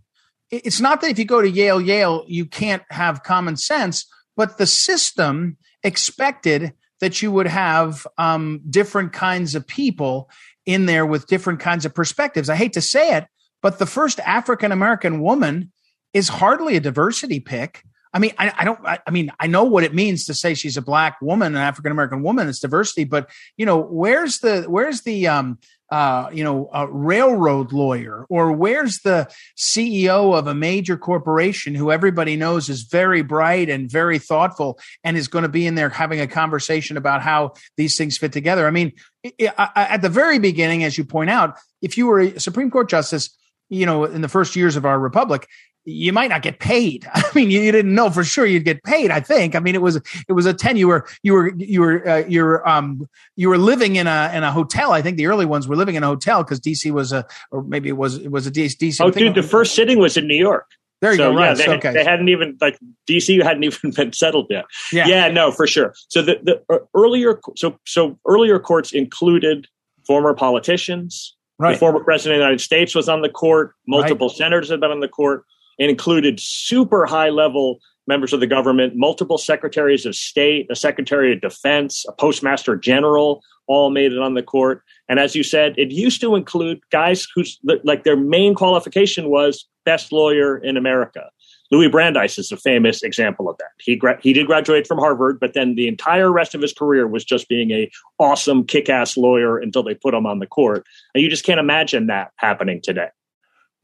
it's 0.50 0.80
not 0.80 1.00
that 1.00 1.10
if 1.10 1.18
you 1.18 1.24
go 1.24 1.42
to 1.42 1.50
Yale, 1.50 1.80
Yale, 1.80 2.24
you 2.26 2.46
can't 2.46 2.82
have 2.90 3.22
common 3.22 3.56
sense, 3.56 4.06
but 4.36 4.58
the 4.58 4.66
system 4.66 5.56
expected 5.82 6.72
that 7.00 7.22
you 7.22 7.30
would 7.30 7.46
have 7.46 8.06
um, 8.16 8.60
different 8.68 9.12
kinds 9.12 9.54
of 9.54 9.66
people 9.66 10.30
in 10.66 10.86
there 10.86 11.06
with 11.06 11.26
different 11.26 11.60
kinds 11.60 11.84
of 11.84 11.94
perspectives. 11.94 12.48
I 12.48 12.56
hate 12.56 12.72
to 12.74 12.80
say 12.80 13.16
it, 13.16 13.26
but 13.62 13.78
the 13.78 13.86
first 13.86 14.20
African 14.20 14.72
American 14.72 15.20
woman 15.20 15.72
is 16.12 16.28
hardly 16.28 16.76
a 16.76 16.80
diversity 16.80 17.40
pick. 17.40 17.84
I 18.12 18.18
mean, 18.18 18.32
I, 18.38 18.52
I 18.56 18.64
don't. 18.64 18.80
I, 18.86 18.98
I, 19.06 19.10
mean, 19.10 19.30
I 19.38 19.46
know 19.46 19.64
what 19.64 19.84
it 19.84 19.94
means 19.94 20.24
to 20.26 20.34
say 20.34 20.54
she's 20.54 20.76
a 20.76 20.82
black 20.82 21.20
woman, 21.20 21.54
an 21.54 21.60
African 21.60 21.92
American 21.92 22.22
woman. 22.22 22.48
It's 22.48 22.60
diversity, 22.60 23.04
but 23.04 23.30
you 23.56 23.66
know, 23.66 23.78
where's 23.78 24.38
the 24.38 24.62
where's 24.62 25.02
the 25.02 25.28
um, 25.28 25.58
uh, 25.90 26.28
you 26.32 26.44
know, 26.44 26.68
a 26.72 26.86
railroad 26.86 27.72
lawyer, 27.72 28.26
or 28.28 28.52
where's 28.52 28.98
the 28.98 29.28
CEO 29.56 30.36
of 30.36 30.46
a 30.46 30.54
major 30.54 30.96
corporation 30.96 31.74
who 31.74 31.90
everybody 31.90 32.36
knows 32.36 32.68
is 32.68 32.82
very 32.82 33.22
bright 33.22 33.70
and 33.70 33.90
very 33.90 34.18
thoughtful 34.18 34.78
and 35.02 35.16
is 35.16 35.28
going 35.28 35.44
to 35.44 35.48
be 35.48 35.66
in 35.66 35.74
there 35.74 35.88
having 35.88 36.20
a 36.20 36.26
conversation 36.26 36.96
about 36.96 37.22
how 37.22 37.52
these 37.76 37.96
things 37.96 38.18
fit 38.18 38.32
together? 38.32 38.66
I 38.66 38.70
mean, 38.70 38.92
at 39.40 40.02
the 40.02 40.10
very 40.10 40.38
beginning, 40.38 40.84
as 40.84 40.98
you 40.98 41.04
point 41.04 41.30
out, 41.30 41.58
if 41.80 41.96
you 41.96 42.06
were 42.06 42.20
a 42.20 42.40
Supreme 42.40 42.70
Court 42.70 42.88
justice, 42.88 43.34
you 43.70 43.86
know, 43.86 44.04
in 44.04 44.20
the 44.20 44.28
first 44.28 44.56
years 44.56 44.76
of 44.76 44.84
our 44.84 44.98
republic, 44.98 45.46
you 45.84 46.12
might 46.12 46.28
not 46.28 46.42
get 46.42 46.58
paid. 46.58 47.08
I 47.14 47.24
mean, 47.34 47.50
you, 47.50 47.60
you, 47.60 47.72
didn't 47.72 47.94
know 47.94 48.10
for 48.10 48.24
sure 48.24 48.46
you'd 48.46 48.64
get 48.64 48.82
paid. 48.84 49.10
I 49.10 49.20
think. 49.20 49.54
I 49.54 49.60
mean, 49.60 49.74
it 49.74 49.82
was 49.82 49.96
it 50.28 50.32
was 50.32 50.46
a 50.46 50.54
ten. 50.54 50.76
You 50.76 50.88
were 50.88 51.06
you 51.22 51.32
were 51.32 51.54
you 51.56 51.80
were 51.80 52.08
uh, 52.08 52.24
you 52.28 52.44
were 52.44 52.68
um 52.68 53.08
you 53.36 53.48
were 53.48 53.58
living 53.58 53.96
in 53.96 54.06
a 54.06 54.30
in 54.34 54.44
a 54.44 54.52
hotel. 54.52 54.92
I 54.92 55.02
think 55.02 55.16
the 55.16 55.26
early 55.26 55.46
ones 55.46 55.66
were 55.68 55.76
living 55.76 55.94
in 55.94 56.02
a 56.02 56.06
hotel 56.06 56.42
because 56.42 56.60
DC 56.60 56.90
was 56.90 57.12
a 57.12 57.26
or 57.50 57.62
maybe 57.62 57.88
it 57.88 57.96
was 57.96 58.16
it 58.16 58.30
was 58.30 58.46
a 58.46 58.50
DC. 58.50 59.00
Oh, 59.00 59.10
dude, 59.10 59.34
the 59.34 59.42
first 59.42 59.74
sitting 59.74 59.98
was 59.98 60.16
in 60.16 60.26
New 60.26 60.36
York. 60.36 60.66
There 61.00 61.12
you 61.12 61.18
so, 61.18 61.30
go. 61.30 61.36
Right. 61.36 61.56
Yeah, 61.56 61.66
they, 61.66 61.72
okay. 61.76 61.92
they 61.92 62.04
hadn't 62.04 62.28
even 62.28 62.56
like 62.60 62.78
DC 63.08 63.42
hadn't 63.42 63.64
even 63.64 63.90
been 63.92 64.12
settled 64.12 64.46
yet. 64.50 64.64
Yeah. 64.92 65.06
Yeah. 65.06 65.28
No, 65.28 65.52
for 65.52 65.66
sure. 65.66 65.94
So 66.08 66.22
the 66.22 66.38
the 66.42 66.62
uh, 66.74 66.78
earlier 66.94 67.40
so 67.56 67.78
so 67.86 68.18
earlier 68.26 68.58
courts 68.58 68.92
included 68.92 69.68
former 70.06 70.34
politicians. 70.34 71.34
Right. 71.60 71.72
The 71.72 71.78
former 71.78 72.00
president 72.04 72.36
of 72.36 72.38
the 72.38 72.44
United 72.44 72.60
States 72.60 72.94
was 72.94 73.08
on 73.08 73.22
the 73.22 73.28
court. 73.28 73.74
Multiple 73.88 74.28
right. 74.28 74.36
senators 74.36 74.70
had 74.70 74.80
been 74.80 74.92
on 74.92 75.00
the 75.00 75.08
court 75.08 75.44
and 75.78 75.90
included 75.90 76.40
super 76.40 77.06
high 77.06 77.30
level 77.30 77.78
members 78.08 78.32
of 78.32 78.40
the 78.40 78.46
government, 78.46 78.94
multiple 78.96 79.38
secretaries 79.38 80.06
of 80.06 80.16
state, 80.16 80.66
a 80.70 80.74
secretary 80.74 81.32
of 81.32 81.40
defense, 81.40 82.04
a 82.08 82.12
postmaster 82.12 82.74
general, 82.74 83.42
all 83.68 83.90
made 83.90 84.12
it 84.12 84.18
on 84.18 84.34
the 84.34 84.42
court. 84.42 84.82
And 85.08 85.20
as 85.20 85.36
you 85.36 85.42
said, 85.44 85.74
it 85.76 85.92
used 85.92 86.20
to 86.22 86.34
include 86.34 86.80
guys 86.90 87.28
whose 87.34 87.58
like 87.84 88.04
their 88.04 88.16
main 88.16 88.54
qualification 88.54 89.28
was 89.28 89.66
best 89.84 90.10
lawyer 90.10 90.56
in 90.56 90.76
America. 90.76 91.30
Louis 91.70 91.88
Brandeis 91.88 92.38
is 92.38 92.50
a 92.50 92.56
famous 92.56 93.02
example 93.02 93.50
of 93.50 93.58
that. 93.58 93.68
He 93.78 93.94
gra- 93.94 94.18
he 94.22 94.32
did 94.32 94.46
graduate 94.46 94.86
from 94.86 94.96
Harvard, 94.96 95.38
but 95.38 95.52
then 95.52 95.74
the 95.74 95.86
entire 95.86 96.32
rest 96.32 96.54
of 96.54 96.62
his 96.62 96.72
career 96.72 97.06
was 97.06 97.26
just 97.26 97.46
being 97.46 97.70
a 97.72 97.90
awesome 98.18 98.64
kick-ass 98.64 99.18
lawyer 99.18 99.58
until 99.58 99.82
they 99.82 99.94
put 99.94 100.14
him 100.14 100.24
on 100.24 100.38
the 100.38 100.46
court. 100.46 100.86
And 101.14 101.22
you 101.22 101.28
just 101.28 101.44
can't 101.44 101.60
imagine 101.60 102.06
that 102.06 102.32
happening 102.36 102.80
today 102.82 103.08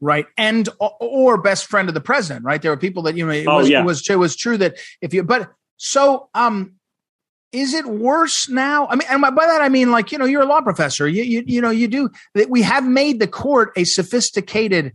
right? 0.01 0.25
And 0.37 0.67
or 0.79 1.37
best 1.37 1.67
friend 1.67 1.87
of 1.87 1.93
the 1.93 2.01
president 2.01 2.45
right? 2.45 2.61
There 2.61 2.71
were 2.71 2.77
people 2.77 3.03
that 3.03 3.15
you 3.15 3.25
know 3.25 3.31
it, 3.31 3.47
oh, 3.47 3.57
was, 3.57 3.69
yeah. 3.69 3.81
it 3.81 3.85
was 3.85 4.09
it 4.09 4.15
was 4.15 4.35
true 4.35 4.57
that 4.57 4.77
if 5.01 5.13
you 5.13 5.23
but 5.23 5.51
so 5.77 6.29
um 6.33 6.75
is 7.51 7.73
it 7.73 7.85
worse 7.85 8.49
now? 8.49 8.87
I 8.87 8.95
mean 8.95 9.07
and 9.09 9.21
by 9.21 9.45
that 9.45 9.61
i 9.61 9.69
mean 9.69 9.89
like 9.89 10.11
you 10.11 10.17
know 10.17 10.25
you're 10.25 10.43
a 10.43 10.45
law 10.45 10.61
professor. 10.61 11.07
You 11.07 11.23
you, 11.23 11.43
you 11.45 11.61
know 11.61 11.69
you 11.71 11.87
do 11.87 12.09
that 12.33 12.49
we 12.49 12.61
have 12.61 12.85
made 12.85 13.19
the 13.19 13.27
court 13.27 13.71
a 13.75 13.83
sophisticated 13.83 14.93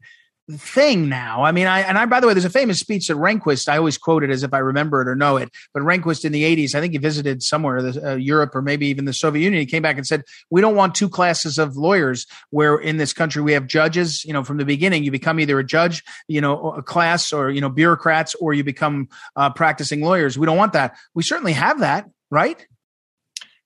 thing 0.59 1.09
now. 1.09 1.43
I 1.43 1.53
mean, 1.53 1.67
I 1.67 1.81
and 1.81 1.99
I 1.99 2.07
by 2.07 2.21
the 2.21 2.27
way, 2.27 2.35
there's 2.35 2.45
a 2.45 2.51
famous 2.51 2.79
speech 2.79 3.09
that 3.09 3.17
Rehnquist. 3.17 3.69
I 3.69 3.77
always 3.77 3.99
quote 3.99 4.25
it 4.25 4.31
as 4.31 4.43
if 4.43 4.53
I 4.53 4.59
remember 4.59 5.01
it 5.03 5.09
or 5.09 5.15
know 5.15 5.37
it. 5.37 5.51
But 5.73 5.83
Rehnquist 5.83 6.25
in 6.25 6.33
the 6.33 6.45
80s, 6.45 6.75
I 6.75 6.81
think 6.81 6.93
he 6.93 6.99
visited 6.99 7.43
somewhere, 7.43 7.79
uh, 7.79 8.17
Europe 8.17 8.55
or 8.55 8.63
maybe 8.63 8.87
even 8.87 9.05
the 9.05 9.13
Soviet 9.13 9.43
Union. 9.43 9.61
He 9.61 9.67
came 9.67 9.83
back 9.83 9.97
and 9.97 10.07
said, 10.07 10.25
"We 10.51 10.61
don't 10.61 10.75
want 10.75 10.95
two 10.95 11.09
classes 11.09 11.59
of 11.59 11.77
lawyers. 11.77 12.27
Where 12.51 12.77
in 12.77 12.97
this 12.97 13.13
country 13.13 13.43
we 13.43 13.53
have 13.53 13.67
judges. 13.67 14.25
You 14.25 14.33
know, 14.33 14.45
from 14.45 14.57
the 14.57 14.65
beginning, 14.65 15.05
you 15.05 15.11
become 15.11 15.41
either 15.41 15.59
a 15.59 15.65
judge, 15.65 16.03
you 16.29 16.41
know, 16.41 16.73
a 16.73 16.83
class, 16.83 17.33
or 17.33 17.51
you 17.51 17.61
know, 17.61 17.69
bureaucrats, 17.69 18.35
or 18.37 18.55
you 18.55 18.65
become 18.65 19.09
uh, 19.37 19.51
practicing 19.51 20.03
lawyers. 20.03 20.39
We 20.39 20.47
don't 20.47 20.57
want 20.57 20.73
that. 20.73 20.97
We 21.15 21.23
certainly 21.23 21.53
have 21.53 21.81
that, 21.81 22.09
right? 22.31 22.67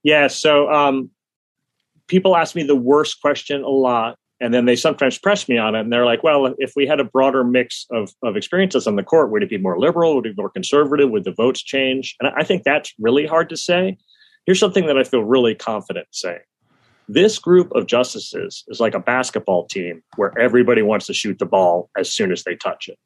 Yeah. 0.02 0.28
So 0.28 0.70
um, 0.70 1.10
people 2.06 2.36
ask 2.36 2.54
me 2.54 2.62
the 2.62 2.76
worst 2.76 3.20
question 3.20 3.62
a 3.62 3.68
lot 3.68 4.18
and 4.40 4.52
then 4.52 4.64
they 4.64 4.76
sometimes 4.76 5.18
press 5.18 5.48
me 5.48 5.56
on 5.58 5.74
it 5.74 5.80
and 5.80 5.92
they're 5.92 6.04
like 6.04 6.22
well 6.22 6.54
if 6.58 6.72
we 6.76 6.86
had 6.86 7.00
a 7.00 7.04
broader 7.04 7.44
mix 7.44 7.86
of, 7.90 8.10
of 8.22 8.36
experiences 8.36 8.86
on 8.86 8.96
the 8.96 9.02
court 9.02 9.30
would 9.30 9.42
it 9.42 9.50
be 9.50 9.58
more 9.58 9.78
liberal? 9.78 10.16
Would 10.16 10.26
it 10.26 10.36
be 10.36 10.42
more 10.42 10.50
conservative? 10.50 11.10
Would 11.10 11.24
the 11.24 11.32
votes 11.32 11.62
change? 11.62 12.14
And 12.20 12.30
i 12.36 12.42
think 12.42 12.62
that's 12.64 12.92
really 12.98 13.26
hard 13.26 13.48
to 13.50 13.56
say. 13.56 13.96
Here's 14.46 14.60
something 14.60 14.86
that 14.86 14.98
i 14.98 15.04
feel 15.04 15.22
really 15.22 15.54
confident 15.54 16.06
saying. 16.10 16.40
This 17.08 17.38
group 17.38 17.70
of 17.72 17.86
justices 17.86 18.64
is 18.68 18.80
like 18.80 18.94
a 18.94 19.00
basketball 19.00 19.66
team 19.66 20.02
where 20.16 20.32
everybody 20.38 20.80
wants 20.80 21.06
to 21.06 21.14
shoot 21.14 21.38
the 21.38 21.46
ball 21.46 21.90
as 21.98 22.10
soon 22.10 22.32
as 22.32 22.44
they 22.44 22.56
touch 22.56 22.88
it. 22.88 22.98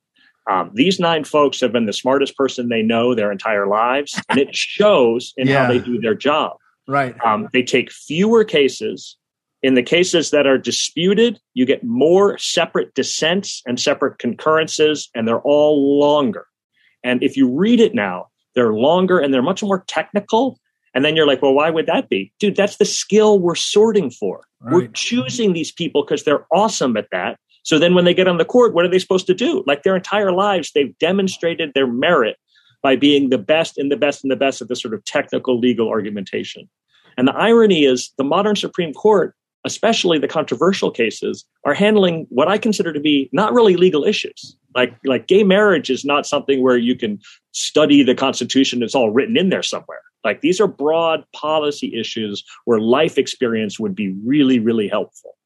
Um, 0.51 0.71
these 0.73 0.99
nine 0.99 1.25
folks 1.25 1.61
have 1.61 1.73
been 1.73 1.87
the 1.87 1.93
smartest 1.93 2.37
person 2.37 2.69
they 2.69 2.83
know 2.83 3.15
their 3.15 3.31
entire 3.31 3.67
lives 3.67 4.19
and 4.29 4.39
it 4.39 4.55
shows 4.55 5.35
in 5.37 5.47
yeah. 5.47 5.67
how 5.67 5.73
they 5.73 5.79
do 5.79 6.01
their 6.01 6.15
job. 6.15 6.57
Right. 6.87 7.15
Um, 7.23 7.49
they 7.53 7.63
take 7.63 7.93
fewer 7.93 8.45
cases 8.45 9.18
in 9.63 9.75
the 9.75 9.83
cases 9.83 10.31
that 10.31 10.47
are 10.47 10.59
disputed, 10.59 11.41
you 11.55 11.67
get 11.67 11.83
more 11.83 12.39
separate 12.39 12.95
dissents 12.95 13.63
and 13.67 13.81
separate 13.81 14.19
concurrences, 14.19 15.09
and 15.15 15.27
they're 15.27 15.41
all 15.41 15.99
longer. 15.99 16.47
And 17.03 17.23
if 17.23 17.37
you 17.37 17.51
read 17.51 17.81
it 17.81 17.95
now, 17.95 18.29
they're 18.55 18.73
longer 18.73 19.19
and 19.19 19.33
they're 19.33 19.43
much 19.43 19.63
more 19.63 19.85
technical. 19.87 20.59
And 20.95 21.05
then 21.05 21.17
you're 21.17 21.27
like, 21.27 21.43
well, 21.43 21.55
why 21.55 21.71
would 21.71 21.87
that 21.87 22.09
be? 22.09 22.33
Dude, 22.39 22.57
that's 22.57 22.77
the 22.77 22.85
skill 22.85 23.39
we're 23.39 23.55
sorting 23.55 24.11
for. 24.11 24.43
Right. 24.61 24.75
We're 24.75 24.89
choosing 24.89 25.53
these 25.53 25.71
people 25.71 26.03
because 26.03 26.25
they're 26.25 26.47
awesome 26.53 26.97
at 26.97 27.09
that. 27.13 27.39
So 27.63 27.79
then 27.79 27.95
when 27.95 28.05
they 28.05 28.15
get 28.15 28.29
on 28.29 28.39
the 28.39 28.45
court, 28.45 28.75
what 28.75 28.85
are 28.85 28.89
they 28.89 28.99
supposed 28.99 29.27
to 29.27 29.35
do? 29.35 29.63
Like 29.67 29.83
their 29.83 29.97
entire 29.97 30.33
lives, 30.33 30.73
they've 30.73 30.97
demonstrated 30.99 31.73
their 31.75 31.87
merit 31.87 32.37
by 32.83 32.97
being 32.97 33.29
the 33.29 33.39
best 33.39 33.77
and 33.77 33.93
the 33.93 33.97
best 33.97 34.25
and 34.25 34.31
the 34.31 34.37
best 34.37 34.63
at 34.63 34.69
this 34.69 34.81
sort 34.81 34.95
of 34.95 35.05
technical 35.05 35.59
legal 35.59 35.89
argumentation. 35.89 36.69
And 37.17 37.27
the 37.27 37.35
irony 37.35 37.85
is 37.85 38.13
the 38.17 38.25
modern 38.25 38.57
Supreme 38.57 38.95
Court 38.95 39.35
especially 39.65 40.19
the 40.19 40.29
controversial 40.29 40.91
cases, 40.91 41.45
are 41.65 41.75
handling 41.75 42.27
what 42.31 42.49
I 42.49 42.59
consider 42.59 42.93
to 42.93 43.01
be 43.01 43.29
not 43.33 43.53
really 43.53 43.77
legal 43.77 44.05
issues. 44.05 44.57
Like, 44.75 44.97
like 45.05 45.27
gay 45.27 45.43
marriage 45.43 45.91
is 45.91 46.05
not 46.05 46.27
something 46.27 46.63
where 46.63 46.77
you 46.77 46.95
can 46.95 47.19
study 47.53 48.03
the 48.03 48.15
Constitution, 48.15 48.83
it's 48.83 48.95
all 48.95 49.11
written 49.11 49.37
in 49.37 49.49
there 49.49 49.63
somewhere. 49.63 50.01
Like 50.25 50.41
these 50.41 50.61
are 50.61 50.67
broad 50.67 51.25
policy 51.35 51.95
issues 51.99 52.45
where 52.65 52.81
life 52.81 53.19
experience 53.19 53.79
would 53.79 53.95
be 53.95 54.15
really, 54.25 54.59
really 54.59 54.89
helpful. 54.89 55.37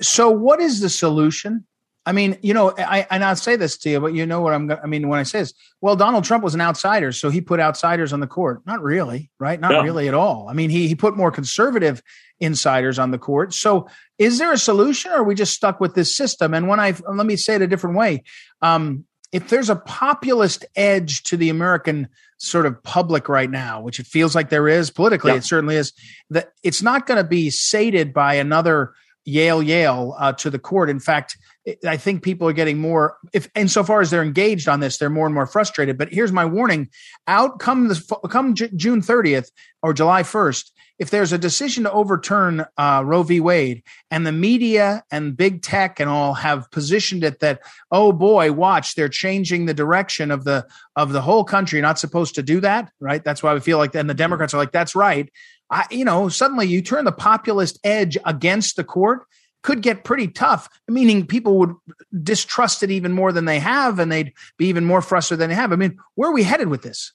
So, 0.00 0.30
what 0.30 0.60
is 0.60 0.80
the 0.80 0.88
solution? 0.88 1.66
I 2.06 2.12
mean, 2.12 2.38
you 2.42 2.52
know, 2.52 2.74
I 2.76 3.06
and 3.10 3.24
I'll 3.24 3.36
say 3.36 3.56
this 3.56 3.78
to 3.78 3.90
you, 3.90 4.00
but 4.00 4.14
you 4.14 4.26
know 4.26 4.42
what 4.42 4.52
I'm. 4.52 4.70
I 4.70 4.86
mean, 4.86 5.08
when 5.08 5.18
I 5.18 5.22
say 5.22 5.40
this, 5.40 5.54
well, 5.80 5.96
Donald 5.96 6.24
Trump 6.24 6.44
was 6.44 6.54
an 6.54 6.60
outsider, 6.60 7.12
so 7.12 7.30
he 7.30 7.40
put 7.40 7.60
outsiders 7.60 8.12
on 8.12 8.20
the 8.20 8.26
court. 8.26 8.60
Not 8.66 8.82
really, 8.82 9.30
right? 9.38 9.58
Not 9.58 9.82
really 9.82 10.08
at 10.08 10.14
all. 10.14 10.48
I 10.48 10.52
mean, 10.52 10.68
he 10.68 10.86
he 10.86 10.94
put 10.94 11.16
more 11.16 11.30
conservative 11.30 12.02
insiders 12.40 12.98
on 12.98 13.10
the 13.10 13.18
court. 13.18 13.54
So, 13.54 13.88
is 14.18 14.38
there 14.38 14.52
a 14.52 14.58
solution, 14.58 15.12
or 15.12 15.16
are 15.16 15.24
we 15.24 15.34
just 15.34 15.54
stuck 15.54 15.80
with 15.80 15.94
this 15.94 16.14
system? 16.14 16.52
And 16.52 16.68
when 16.68 16.78
I 16.78 16.94
let 17.10 17.26
me 17.26 17.36
say 17.36 17.54
it 17.54 17.62
a 17.62 17.66
different 17.66 17.96
way, 17.96 18.22
um, 18.60 19.06
if 19.32 19.48
there's 19.48 19.70
a 19.70 19.76
populist 19.76 20.66
edge 20.76 21.22
to 21.24 21.38
the 21.38 21.48
American 21.48 22.08
sort 22.36 22.66
of 22.66 22.82
public 22.82 23.28
right 23.30 23.50
now, 23.50 23.80
which 23.80 23.98
it 23.98 24.06
feels 24.06 24.34
like 24.34 24.50
there 24.50 24.68
is 24.68 24.90
politically, 24.90 25.32
it 25.32 25.44
certainly 25.44 25.76
is. 25.76 25.94
That 26.28 26.52
it's 26.62 26.82
not 26.82 27.06
going 27.06 27.16
to 27.16 27.28
be 27.28 27.48
sated 27.48 28.12
by 28.12 28.34
another 28.34 28.92
Yale 29.24 29.62
Yale 29.62 30.14
uh, 30.18 30.32
to 30.34 30.50
the 30.50 30.58
court. 30.58 30.90
In 30.90 31.00
fact, 31.00 31.38
I 31.86 31.96
think 31.96 32.22
people 32.22 32.46
are 32.46 32.52
getting 32.52 32.78
more 32.78 33.16
if 33.32 33.48
insofar 33.54 34.02
as 34.02 34.10
they're 34.10 34.22
engaged 34.22 34.68
on 34.68 34.80
this, 34.80 34.98
they're 34.98 35.08
more 35.08 35.26
and 35.26 35.34
more 35.34 35.46
frustrated. 35.46 35.96
But 35.96 36.12
here's 36.12 36.32
my 36.32 36.44
warning: 36.44 36.90
out 37.26 37.58
come 37.58 37.88
the 37.88 38.18
come 38.28 38.54
J- 38.54 38.70
June 38.76 39.00
30th 39.00 39.50
or 39.82 39.94
July 39.94 40.22
1st, 40.22 40.70
if 40.98 41.10
there's 41.10 41.32
a 41.32 41.38
decision 41.38 41.84
to 41.84 41.92
overturn 41.92 42.66
uh, 42.76 43.02
Roe 43.04 43.22
v. 43.22 43.40
Wade, 43.40 43.82
and 44.10 44.26
the 44.26 44.32
media 44.32 45.04
and 45.10 45.36
big 45.36 45.62
tech 45.62 46.00
and 46.00 46.10
all 46.10 46.34
have 46.34 46.70
positioned 46.70 47.24
it 47.24 47.40
that 47.40 47.60
oh 47.90 48.12
boy, 48.12 48.52
watch 48.52 48.94
they're 48.94 49.08
changing 49.08 49.64
the 49.64 49.74
direction 49.74 50.30
of 50.30 50.44
the 50.44 50.66
of 50.96 51.12
the 51.12 51.22
whole 51.22 51.44
country. 51.44 51.78
You're 51.78 51.86
not 51.86 51.98
supposed 51.98 52.34
to 52.34 52.42
do 52.42 52.60
that, 52.60 52.90
right? 53.00 53.24
That's 53.24 53.42
why 53.42 53.54
we 53.54 53.60
feel 53.60 53.78
like, 53.78 53.94
and 53.94 54.08
the 54.08 54.14
Democrats 54.14 54.52
are 54.52 54.58
like, 54.58 54.72
that's 54.72 54.94
right. 54.94 55.32
I, 55.70 55.86
you 55.90 56.04
know, 56.04 56.28
suddenly 56.28 56.66
you 56.66 56.82
turn 56.82 57.06
the 57.06 57.12
populist 57.12 57.80
edge 57.84 58.18
against 58.26 58.76
the 58.76 58.84
court 58.84 59.24
could 59.64 59.80
get 59.80 60.04
pretty 60.04 60.28
tough, 60.28 60.68
meaning 60.86 61.26
people 61.26 61.58
would 61.58 61.74
distrust 62.22 62.82
it 62.82 62.90
even 62.90 63.12
more 63.12 63.32
than 63.32 63.46
they 63.46 63.58
have, 63.58 63.98
and 63.98 64.12
they'd 64.12 64.32
be 64.58 64.66
even 64.66 64.84
more 64.84 65.02
frustrated 65.02 65.40
than 65.40 65.48
they 65.48 65.56
have. 65.56 65.72
I 65.72 65.76
mean, 65.76 65.98
where 66.14 66.30
are 66.30 66.34
we 66.34 66.44
headed 66.44 66.68
with 66.68 66.82
this? 66.82 67.12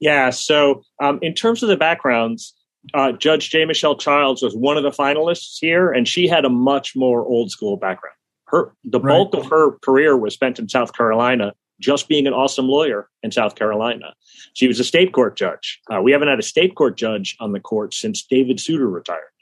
Yeah. 0.00 0.30
So, 0.30 0.82
um, 1.00 1.18
in 1.22 1.34
terms 1.34 1.62
of 1.62 1.68
the 1.68 1.76
backgrounds, 1.76 2.54
uh, 2.94 3.12
Judge 3.12 3.50
J. 3.50 3.66
Michelle 3.66 3.96
Childs 3.96 4.42
was 4.42 4.56
one 4.56 4.78
of 4.78 4.82
the 4.82 4.90
finalists 4.90 5.58
here, 5.60 5.92
and 5.92 6.08
she 6.08 6.26
had 6.26 6.44
a 6.44 6.48
much 6.48 6.96
more 6.96 7.24
old 7.24 7.50
school 7.50 7.76
background. 7.76 8.16
Her 8.46 8.72
the 8.84 9.00
right. 9.00 9.12
bulk 9.12 9.34
of 9.34 9.50
her 9.50 9.78
career 9.80 10.16
was 10.16 10.32
spent 10.32 10.58
in 10.58 10.70
South 10.70 10.94
Carolina, 10.94 11.52
just 11.80 12.08
being 12.08 12.26
an 12.26 12.32
awesome 12.32 12.66
lawyer 12.66 13.10
in 13.22 13.30
South 13.30 13.56
Carolina. 13.56 14.14
She 14.54 14.66
was 14.68 14.80
a 14.80 14.84
state 14.84 15.12
court 15.12 15.36
judge. 15.36 15.80
Uh, 15.92 16.00
we 16.00 16.12
haven't 16.12 16.28
had 16.28 16.38
a 16.38 16.42
state 16.42 16.76
court 16.76 16.96
judge 16.96 17.36
on 17.40 17.52
the 17.52 17.60
court 17.60 17.92
since 17.92 18.22
David 18.22 18.58
Souter 18.58 18.88
retired. 18.88 19.32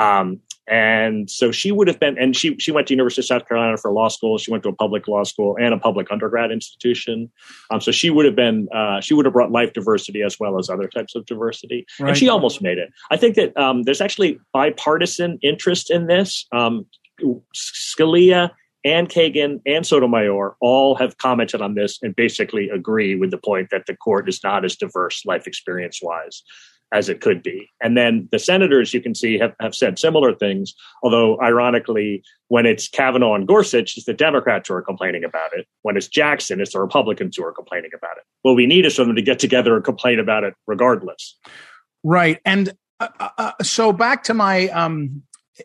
Um, 0.00 0.40
and 0.68 1.30
so 1.30 1.52
she 1.52 1.70
would 1.70 1.86
have 1.86 2.00
been, 2.00 2.18
and 2.18 2.34
she 2.34 2.56
she 2.58 2.72
went 2.72 2.88
to 2.88 2.94
University 2.94 3.20
of 3.20 3.26
South 3.26 3.46
Carolina 3.46 3.76
for 3.76 3.92
law 3.92 4.08
school. 4.08 4.36
She 4.36 4.50
went 4.50 4.64
to 4.64 4.68
a 4.68 4.72
public 4.72 5.06
law 5.06 5.22
school 5.22 5.56
and 5.60 5.72
a 5.72 5.78
public 5.78 6.10
undergrad 6.10 6.50
institution. 6.50 7.30
Um, 7.70 7.80
so 7.80 7.92
she 7.92 8.10
would 8.10 8.24
have 8.24 8.34
been, 8.34 8.68
uh, 8.74 9.00
she 9.00 9.14
would 9.14 9.26
have 9.26 9.32
brought 9.32 9.52
life 9.52 9.72
diversity 9.74 10.22
as 10.22 10.40
well 10.40 10.58
as 10.58 10.68
other 10.68 10.88
types 10.88 11.14
of 11.14 11.24
diversity. 11.26 11.86
Right. 12.00 12.08
And 12.08 12.18
she 12.18 12.28
almost 12.28 12.62
made 12.62 12.78
it. 12.78 12.90
I 13.12 13.16
think 13.16 13.36
that 13.36 13.56
um, 13.56 13.84
there's 13.84 14.00
actually 14.00 14.40
bipartisan 14.52 15.38
interest 15.40 15.90
in 15.90 16.08
this. 16.08 16.46
Um, 16.52 16.86
Scalia 17.54 18.50
and 18.84 19.08
Kagan 19.08 19.60
and 19.66 19.86
Sotomayor 19.86 20.56
all 20.60 20.96
have 20.96 21.16
commented 21.18 21.62
on 21.62 21.74
this 21.74 21.98
and 22.02 22.14
basically 22.14 22.70
agree 22.70 23.14
with 23.14 23.30
the 23.30 23.38
point 23.38 23.70
that 23.70 23.86
the 23.86 23.96
court 23.96 24.28
is 24.28 24.42
not 24.42 24.64
as 24.64 24.76
diverse 24.76 25.24
life 25.24 25.46
experience 25.46 26.00
wise 26.02 26.42
as 26.92 27.08
it 27.08 27.20
could 27.20 27.42
be. 27.42 27.68
And 27.82 27.96
then 27.96 28.28
the 28.30 28.38
senators, 28.38 28.94
you 28.94 29.00
can 29.00 29.14
see, 29.14 29.38
have, 29.38 29.54
have 29.60 29.74
said 29.74 29.98
similar 29.98 30.34
things, 30.34 30.74
although 31.02 31.40
ironically, 31.40 32.22
when 32.48 32.64
it's 32.64 32.88
Kavanaugh 32.88 33.34
and 33.34 33.46
Gorsuch, 33.46 33.96
it's 33.96 34.06
the 34.06 34.14
Democrats 34.14 34.68
who 34.68 34.74
are 34.74 34.82
complaining 34.82 35.24
about 35.24 35.50
it. 35.56 35.66
When 35.82 35.96
it's 35.96 36.06
Jackson, 36.06 36.60
it's 36.60 36.72
the 36.72 36.80
Republicans 36.80 37.36
who 37.36 37.44
are 37.44 37.52
complaining 37.52 37.90
about 37.96 38.16
it. 38.18 38.24
What 38.42 38.54
we 38.54 38.66
need 38.66 38.86
is 38.86 38.96
for 38.96 39.04
them 39.04 39.16
to 39.16 39.22
get 39.22 39.38
together 39.38 39.74
and 39.74 39.84
complain 39.84 40.20
about 40.20 40.44
it 40.44 40.54
regardless. 40.66 41.36
Right. 42.04 42.40
And 42.44 42.72
uh, 43.00 43.08
uh, 43.18 43.28
uh 43.36 43.52
so 43.62 43.92
back 43.92 44.22
to 44.24 44.34
my 44.34 44.68
um, 44.68 45.22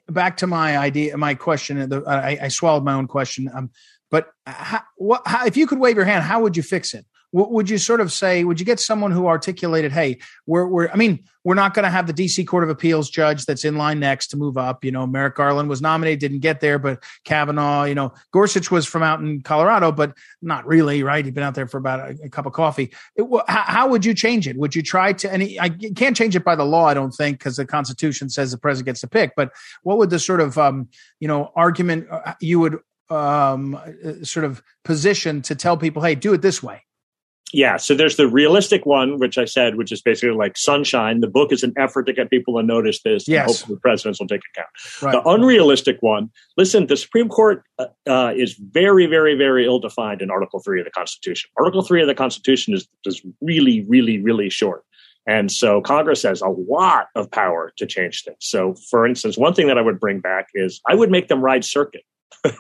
back 0.10 0.38
to 0.38 0.48
my 0.48 0.78
idea, 0.78 1.18
my 1.18 1.36
question. 1.36 1.90
The, 1.90 2.04
I, 2.08 2.46
I, 2.46 2.48
swallowed 2.48 2.84
my 2.84 2.94
own 2.94 3.08
question. 3.08 3.50
Um, 3.54 3.70
but 4.10 4.30
how, 4.46 4.82
what, 4.98 5.22
how, 5.25 5.46
if 5.46 5.58
you 5.58 5.68
could 5.68 5.80
wave 5.80 5.96
your 5.96 6.06
hand, 6.06 6.24
how 6.24 6.42
would 6.42 6.58
you 6.58 6.63
fix 6.63 6.94
it? 6.94 7.06
Would 7.32 7.70
you 7.70 7.78
sort 7.78 8.02
of 8.02 8.12
say 8.12 8.44
would 8.44 8.60
you 8.60 8.66
get 8.66 8.80
someone 8.80 9.12
who 9.12 9.28
articulated 9.28 9.92
hey 9.92 10.18
we're, 10.46 10.68
we're 10.68 10.90
i 10.90 10.96
mean 10.96 11.24
we're 11.44 11.56
not 11.56 11.74
going 11.74 11.84
to 11.84 11.90
have 11.90 12.08
the 12.08 12.14
dc 12.14 12.46
court 12.48 12.64
of 12.64 12.70
appeals 12.70 13.10
judge 13.10 13.46
that's 13.46 13.66
in 13.66 13.76
line 13.76 14.00
next 14.00 14.28
to 14.28 14.38
move 14.38 14.58
up 14.58 14.84
you 14.84 14.92
know 14.92 15.06
merrick 15.08 15.36
garland 15.36 15.70
was 15.70 15.82
nominated 15.82 16.20
didn't 16.20 16.40
get 16.40 16.60
there 16.60 16.78
but 16.80 17.04
kavanaugh 17.24 17.84
you 17.84 17.96
know 17.96 18.14
gorsuch 18.32 18.70
was 18.70 18.86
from 18.86 19.04
out 19.04 19.20
in 19.20 19.42
colorado 19.42 19.92
but 19.92 20.16
not 20.42 20.66
really 20.66 21.02
right? 21.04 21.24
He'd 21.24 21.34
been 21.34 21.44
out 21.44 21.56
there 21.56 21.68
for 21.68 21.78
about 21.78 22.00
a, 22.00 22.18
a 22.26 22.30
cup 22.30 22.46
of 22.46 22.54
coffee. 22.54 22.92
It, 23.16 23.26
how, 23.48 23.62
how, 23.62 23.88
would 23.90 24.06
you 24.06 24.14
change 24.14 24.48
it? 24.48 24.58
Would 24.58 24.76
you 24.76 24.82
try 24.82 25.14
to 25.14 25.32
and 25.32 25.44
i 25.60 25.70
can't 25.70 26.16
change 26.16 26.36
it 26.36 26.44
by 26.44 26.56
the 26.56 26.66
law 26.66 26.86
i 26.86 26.94
don't 26.94 27.12
think 27.12 27.40
because 27.40 27.56
the 27.56 27.66
constitution 27.66 28.30
says 28.30 28.52
the 28.52 28.58
president 28.58 28.86
gets 28.86 29.02
to 29.02 29.08
pick 29.08 29.34
but 29.36 29.52
what 29.84 29.98
would 29.98 30.10
the 30.10 30.20
sort 30.20 30.42
of 30.42 30.58
um, 30.58 30.88
you 31.20 31.28
know 31.28 31.52
argument 31.56 32.08
uh, 32.12 32.34
you 32.40 32.60
would 32.60 32.78
um, 33.10 33.76
uh, 33.76 34.24
sort 34.24 34.46
of 34.46 34.62
position 34.84 35.42
to 35.42 35.56
tell 35.56 35.78
people 35.78 36.02
hey 36.02 36.16
do 36.16 36.34
it 36.34 36.42
this 36.42 36.62
way 36.62 36.84
yeah, 37.53 37.77
so 37.77 37.93
there's 37.93 38.15
the 38.15 38.27
realistic 38.27 38.86
one, 38.86 39.19
which 39.19 39.38
I 39.38 39.45
said, 39.45 39.75
which 39.75 39.91
is 39.91 40.01
basically 40.01 40.36
like 40.36 40.57
sunshine. 40.57 41.19
The 41.19 41.27
book 41.27 41.51
is 41.51 41.63
an 41.63 41.74
effort 41.77 42.03
to 42.03 42.13
get 42.13 42.29
people 42.29 42.55
to 42.57 42.63
notice 42.63 43.01
this. 43.03 43.27
Yes. 43.27 43.39
And 43.39 43.48
hopefully, 43.48 43.79
presidents 43.81 44.19
will 44.19 44.27
take 44.27 44.41
account. 44.53 44.69
Right. 45.01 45.12
The 45.12 45.29
unrealistic 45.29 45.98
one. 46.01 46.29
Listen, 46.57 46.88
the 46.88 46.98
Supreme 46.98 47.27
Court 47.27 47.63
uh, 47.77 47.88
uh, 48.07 48.33
is 48.36 48.55
very, 48.71 49.05
very, 49.05 49.36
very 49.36 49.65
ill 49.65 49.79
defined 49.79 50.21
in 50.21 50.31
Article 50.31 50.60
Three 50.60 50.79
of 50.79 50.86
the 50.86 50.91
Constitution. 50.91 51.50
Article 51.57 51.81
Three 51.81 52.01
of 52.01 52.07
the 52.07 52.15
Constitution 52.15 52.74
is 52.74 52.88
is 53.05 53.21
really, 53.41 53.86
really, 53.88 54.21
really 54.21 54.50
short. 54.50 54.83
And 55.27 55.51
so 55.51 55.81
Congress 55.81 56.24
has 56.24 56.41
a 56.41 56.48
lot 56.48 57.07
of 57.15 57.29
power 57.29 57.71
to 57.77 57.86
change 57.86 58.24
things. 58.24 58.38
So, 58.39 58.75
for 58.89 59.05
instance, 59.05 59.38
one 59.38 59.53
thing 59.53 59.67
that 59.67 59.77
I 59.77 59.81
would 59.81 60.00
bring 60.00 60.19
back 60.19 60.47
is 60.56 60.82
I 60.88 60.95
would 60.95 61.12
make 61.12 61.27
them 61.27 61.41
ride 61.41 61.63
circuit. 61.63 62.01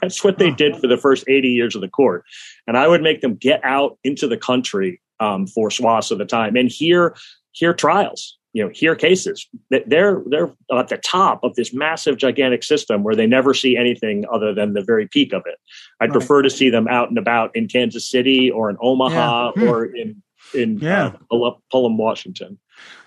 That's 0.01 0.23
what 0.23 0.37
they 0.37 0.51
did 0.51 0.77
for 0.77 0.87
the 0.87 0.97
first 0.97 1.23
80 1.27 1.49
years 1.49 1.75
of 1.75 1.81
the 1.81 1.87
court. 1.87 2.23
And 2.67 2.77
I 2.77 2.87
would 2.87 3.01
make 3.01 3.21
them 3.21 3.35
get 3.35 3.63
out 3.63 3.97
into 4.03 4.27
the 4.27 4.37
country 4.37 5.01
um, 5.19 5.47
for 5.47 5.71
swaths 5.71 6.11
of 6.11 6.17
the 6.17 6.25
time 6.25 6.55
and 6.55 6.69
hear 6.69 7.15
hear 7.53 7.73
trials, 7.73 8.37
you 8.53 8.63
know, 8.63 8.71
hear 8.73 8.95
cases. 8.95 9.47
They're 9.69 10.21
they're 10.25 10.51
at 10.73 10.89
the 10.89 10.97
top 10.97 11.43
of 11.43 11.55
this 11.55 11.73
massive, 11.73 12.17
gigantic 12.17 12.63
system 12.63 13.03
where 13.03 13.15
they 13.15 13.27
never 13.27 13.53
see 13.53 13.77
anything 13.77 14.25
other 14.31 14.53
than 14.53 14.73
the 14.73 14.81
very 14.81 15.07
peak 15.07 15.33
of 15.33 15.43
it. 15.45 15.57
I'd 15.99 16.09
right. 16.09 16.13
prefer 16.13 16.41
to 16.41 16.49
see 16.49 16.69
them 16.69 16.87
out 16.87 17.09
and 17.09 17.17
about 17.17 17.55
in 17.55 17.67
Kansas 17.67 18.09
City 18.09 18.49
or 18.49 18.69
in 18.69 18.77
Omaha 18.81 19.53
yeah. 19.55 19.61
Hmm. 19.61 19.69
or 19.69 19.85
in 19.85 20.21
in 20.53 20.79
yeah. 20.79 21.13
uh, 21.31 21.51
Pullman, 21.71 21.97
Washington. 21.97 22.57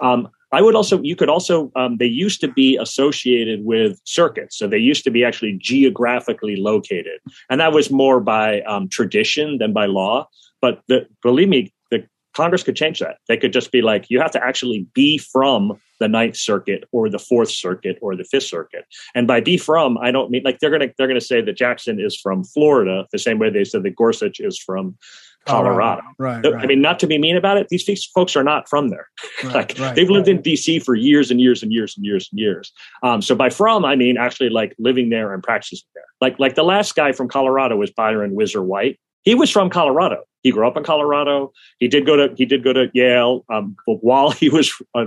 Um, 0.01 0.29
I 0.55 0.63
would 0.63 0.77
also, 0.77 1.03
you 1.03 1.17
could 1.17 1.29
also, 1.29 1.73
um, 1.75 1.97
they 1.99 2.07
used 2.07 2.41
to 2.43 2.49
be 2.49 2.77
associated 2.77 3.65
with 3.65 4.01
circuits. 4.05 4.57
So 4.59 4.69
they 4.69 4.79
used 4.79 5.05
to 5.05 5.11
be 5.11 5.25
actually 5.25 5.59
geographically 5.61 6.57
located. 6.57 7.19
And 7.51 7.61
that 7.61 7.73
was 7.73 7.91
more 7.91 8.21
by 8.21 8.61
um, 8.63 8.89
tradition 8.89 9.59
than 9.59 9.73
by 9.73 9.87
law. 9.87 10.29
But 10.61 10.83
the, 10.89 11.07
believe 11.23 11.49
me, 11.49 11.73
the 11.91 12.07
Congress 12.35 12.63
could 12.63 12.77
change 12.77 13.01
that. 13.01 13.17
They 13.29 13.37
could 13.37 13.53
just 13.53 13.73
be 13.73 13.83
like, 13.83 14.11
you 14.11 14.21
have 14.21 14.31
to 14.33 14.45
actually 14.45 14.87
be 14.95 15.19
from 15.19 15.81
the 16.01 16.09
Ninth 16.09 16.37
Circuit 16.37 16.85
or 16.93 17.09
the 17.09 17.19
Fourth 17.19 17.51
Circuit 17.51 17.99
or 18.01 18.17
the 18.17 18.25
Fifth 18.25 18.45
Circuit. 18.45 18.85
And 19.15 19.27
by 19.27 19.41
be 19.41 19.57
from, 19.57 19.99
I 19.99 20.11
don't 20.11 20.31
mean 20.31 20.43
like 20.45 20.59
they're 20.59 20.71
gonna 20.71 20.89
they're 20.97 21.07
gonna 21.07 21.21
say 21.21 21.41
that 21.41 21.57
Jackson 21.57 22.01
is 22.01 22.19
from 22.21 22.45
Florida, 22.45 23.07
the 23.13 23.19
same 23.19 23.39
way 23.39 23.51
they 23.51 23.65
said 23.65 23.83
that 23.85 23.97
Gorsuch 23.97 24.41
is 24.41 24.59
from 24.59 24.97
Colorado. 25.47 26.03
Right, 26.19 26.45
right, 26.45 26.55
I 26.55 26.67
mean, 26.67 26.81
not 26.81 26.99
to 27.01 27.07
be 27.07 27.19
mean 27.19 27.37
about 27.37 27.57
it, 27.57 27.69
these 27.69 28.05
folks 28.15 28.37
are 28.37 28.45
not 28.45 28.69
from 28.69 28.89
there. 28.89 29.09
Right, 29.43 29.55
like 29.55 29.79
right, 29.79 29.95
they've 29.95 30.11
lived 30.11 30.29
in 30.29 30.43
DC 30.43 30.83
for 30.83 30.95
years 30.95 31.31
and 31.31 31.41
years 31.41 31.63
and 31.63 31.73
years 31.73 31.97
and 31.97 32.05
years 32.05 32.29
and 32.31 32.39
years. 32.39 32.73
Um, 33.03 33.23
so 33.23 33.35
by 33.35 33.51
from, 33.51 33.85
I 33.85 33.97
mean 33.97 34.17
actually 34.17 34.51
like 34.51 34.75
living 34.79 35.11
there 35.11 35.33
and 35.35 35.43
practicing 35.43 35.87
there. 35.95 36.05
Like 36.21 36.39
like 36.39 36.55
the 36.55 36.65
last 36.65 36.95
guy 36.95 37.13
from 37.13 37.29
Colorado 37.29 37.77
was 37.77 37.91
Byron 37.91 38.33
Whizzer 38.33 38.63
White. 38.63 38.99
He 39.23 39.35
was 39.35 39.51
from 39.51 39.71
Colorado. 39.71 40.25
He 40.45 40.51
grew 40.51 40.69
up 40.69 40.77
in 40.77 40.85
Colorado. 40.85 41.53
He 41.79 41.89
did 41.89 42.05
go 42.05 42.17
to 42.17 42.35
he 42.37 42.45
did 42.45 42.63
go 42.63 42.75
to 42.75 42.91
Yale. 42.93 43.45
Um, 43.51 43.75
while 43.87 44.31
he 44.31 44.51
was 44.51 44.73
uh, 44.95 45.07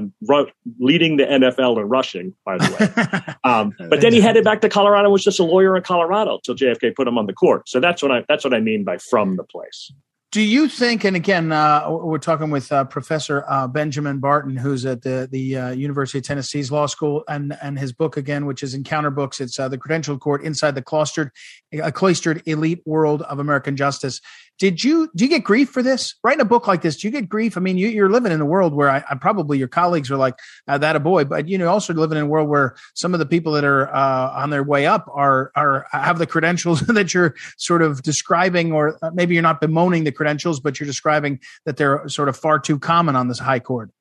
leading 0.79 1.17
the 1.17 1.25
NFL 1.25 1.77
in 1.77 1.87
rushing, 1.87 2.33
by 2.43 2.57
the 2.57 2.75
way. 2.77 3.35
Um, 3.43 3.73
but 3.89 4.01
then 4.01 4.11
he 4.11 4.19
headed 4.19 4.43
back 4.43 4.59
to 4.61 4.67
Colorado. 4.67 5.05
and 5.05 5.13
Was 5.13 5.23
just 5.23 5.39
a 5.39 5.43
lawyer 5.43 5.77
in 5.77 5.83
Colorado 5.83 6.35
until 6.35 6.55
JFK 6.55 6.93
put 6.95 7.07
him 7.07 7.17
on 7.17 7.27
the 7.27 7.33
court. 7.33 7.69
So 7.69 7.79
that's 7.79 8.01
what 8.01 8.11
I 8.11 8.25
that's 8.27 8.43
what 8.43 8.53
I 8.53 8.59
mean 8.59 8.83
by 8.83 8.97
from 8.97 9.37
the 9.37 9.43
place. 9.43 9.91
Do 10.33 10.41
you 10.41 10.67
think? 10.67 11.05
And 11.05 11.15
again, 11.15 11.53
uh, 11.53 11.89
we're 11.89 12.17
talking 12.17 12.49
with 12.49 12.69
uh, 12.69 12.83
Professor 12.83 13.45
uh, 13.47 13.65
Benjamin 13.65 14.19
Barton, 14.19 14.57
who's 14.57 14.85
at 14.85 15.01
the 15.01 15.29
the 15.31 15.55
uh, 15.55 15.69
University 15.69 16.17
of 16.17 16.25
Tennessee's 16.25 16.69
Law 16.69 16.85
School, 16.85 17.23
and 17.29 17.57
and 17.61 17.79
his 17.79 17.93
book 17.93 18.17
again, 18.17 18.45
which 18.45 18.61
is 18.61 18.73
Encounter 18.73 19.09
Books. 19.09 19.39
It's 19.39 19.57
uh, 19.57 19.69
the 19.69 19.77
Credential 19.77 20.17
Court 20.17 20.43
Inside 20.43 20.75
the 20.75 20.81
Cloistered, 20.81 21.31
a 21.71 21.93
Cloistered 21.93 22.43
Elite 22.45 22.81
World 22.85 23.21
of 23.21 23.39
American 23.39 23.77
Justice. 23.77 24.19
Did 24.59 24.83
you 24.83 25.09
do 25.15 25.23
you 25.23 25.29
get 25.29 25.43
grief 25.43 25.69
for 25.69 25.83
this? 25.83 26.15
Writing 26.23 26.41
a 26.41 26.45
book 26.45 26.67
like 26.67 26.81
this, 26.81 26.97
do 26.97 27.07
you 27.07 27.11
get 27.11 27.29
grief? 27.29 27.57
I 27.57 27.59
mean, 27.59 27.77
you, 27.77 28.03
are 28.03 28.09
living 28.09 28.31
in 28.31 28.41
a 28.41 28.45
world 28.45 28.73
where 28.73 28.89
I, 28.89 29.03
I, 29.09 29.15
probably 29.15 29.59
your 29.59 29.67
colleagues 29.67 30.09
are 30.09 30.17
like 30.17 30.35
uh, 30.67 30.79
that 30.79 30.95
a 30.95 30.99
boy, 30.99 31.25
but 31.25 31.47
you 31.47 31.57
know, 31.57 31.67
also 31.67 31.93
living 31.93 32.17
in 32.17 32.23
a 32.23 32.27
world 32.27 32.49
where 32.49 32.75
some 32.95 33.13
of 33.13 33.19
the 33.19 33.25
people 33.25 33.53
that 33.53 33.63
are 33.63 33.93
uh, 33.93 34.31
on 34.31 34.49
their 34.49 34.63
way 34.63 34.87
up 34.87 35.07
are 35.13 35.51
are 35.55 35.85
have 35.91 36.17
the 36.17 36.25
credentials 36.25 36.79
that 36.87 37.13
you're 37.13 37.35
sort 37.57 37.83
of 37.83 38.01
describing, 38.01 38.71
or 38.71 38.97
uh, 39.03 39.11
maybe 39.13 39.35
you're 39.35 39.43
not 39.43 39.61
bemoaning 39.61 40.05
the 40.05 40.11
credentials, 40.11 40.59
but 40.59 40.79
you're 40.79 40.87
describing 40.87 41.39
that 41.65 41.77
they're 41.77 42.07
sort 42.09 42.27
of 42.27 42.35
far 42.35 42.57
too 42.57 42.79
common 42.79 43.15
on 43.15 43.27
this 43.27 43.39
high 43.39 43.59
court. 43.59 43.91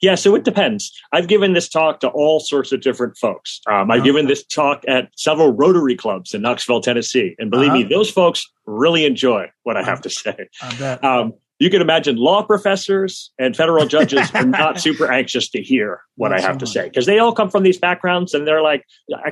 Yeah, 0.00 0.14
so 0.14 0.34
it 0.34 0.44
depends. 0.44 0.98
I've 1.12 1.28
given 1.28 1.52
this 1.52 1.68
talk 1.68 2.00
to 2.00 2.08
all 2.08 2.40
sorts 2.40 2.72
of 2.72 2.80
different 2.80 3.16
folks. 3.18 3.60
Um, 3.68 3.90
I've 3.90 3.98
uh-huh. 3.98 4.04
given 4.04 4.26
this 4.26 4.44
talk 4.44 4.82
at 4.88 5.10
several 5.16 5.52
Rotary 5.52 5.96
clubs 5.96 6.32
in 6.32 6.42
Knoxville, 6.42 6.80
Tennessee, 6.80 7.34
and 7.38 7.50
believe 7.50 7.70
uh-huh. 7.70 7.78
me, 7.78 7.84
those 7.84 8.10
folks 8.10 8.50
really 8.66 9.04
enjoy 9.04 9.50
what 9.64 9.76
I 9.76 9.82
have 9.82 10.00
to 10.02 10.10
say. 10.10 10.48
Um, 11.02 11.34
you 11.58 11.68
can 11.68 11.82
imagine 11.82 12.16
law 12.16 12.42
professors 12.42 13.30
and 13.38 13.54
federal 13.54 13.84
judges 13.84 14.30
are 14.34 14.46
not 14.46 14.80
super 14.86 15.12
anxious 15.12 15.50
to 15.50 15.62
hear 15.62 16.00
what 16.16 16.32
I 16.32 16.40
have 16.40 16.56
to 16.58 16.66
say 16.66 16.88
because 16.88 17.04
they 17.04 17.18
all 17.18 17.32
come 17.32 17.50
from 17.50 17.62
these 17.62 17.78
backgrounds 17.78 18.32
and 18.32 18.46
they're 18.46 18.62
like, 18.62 18.86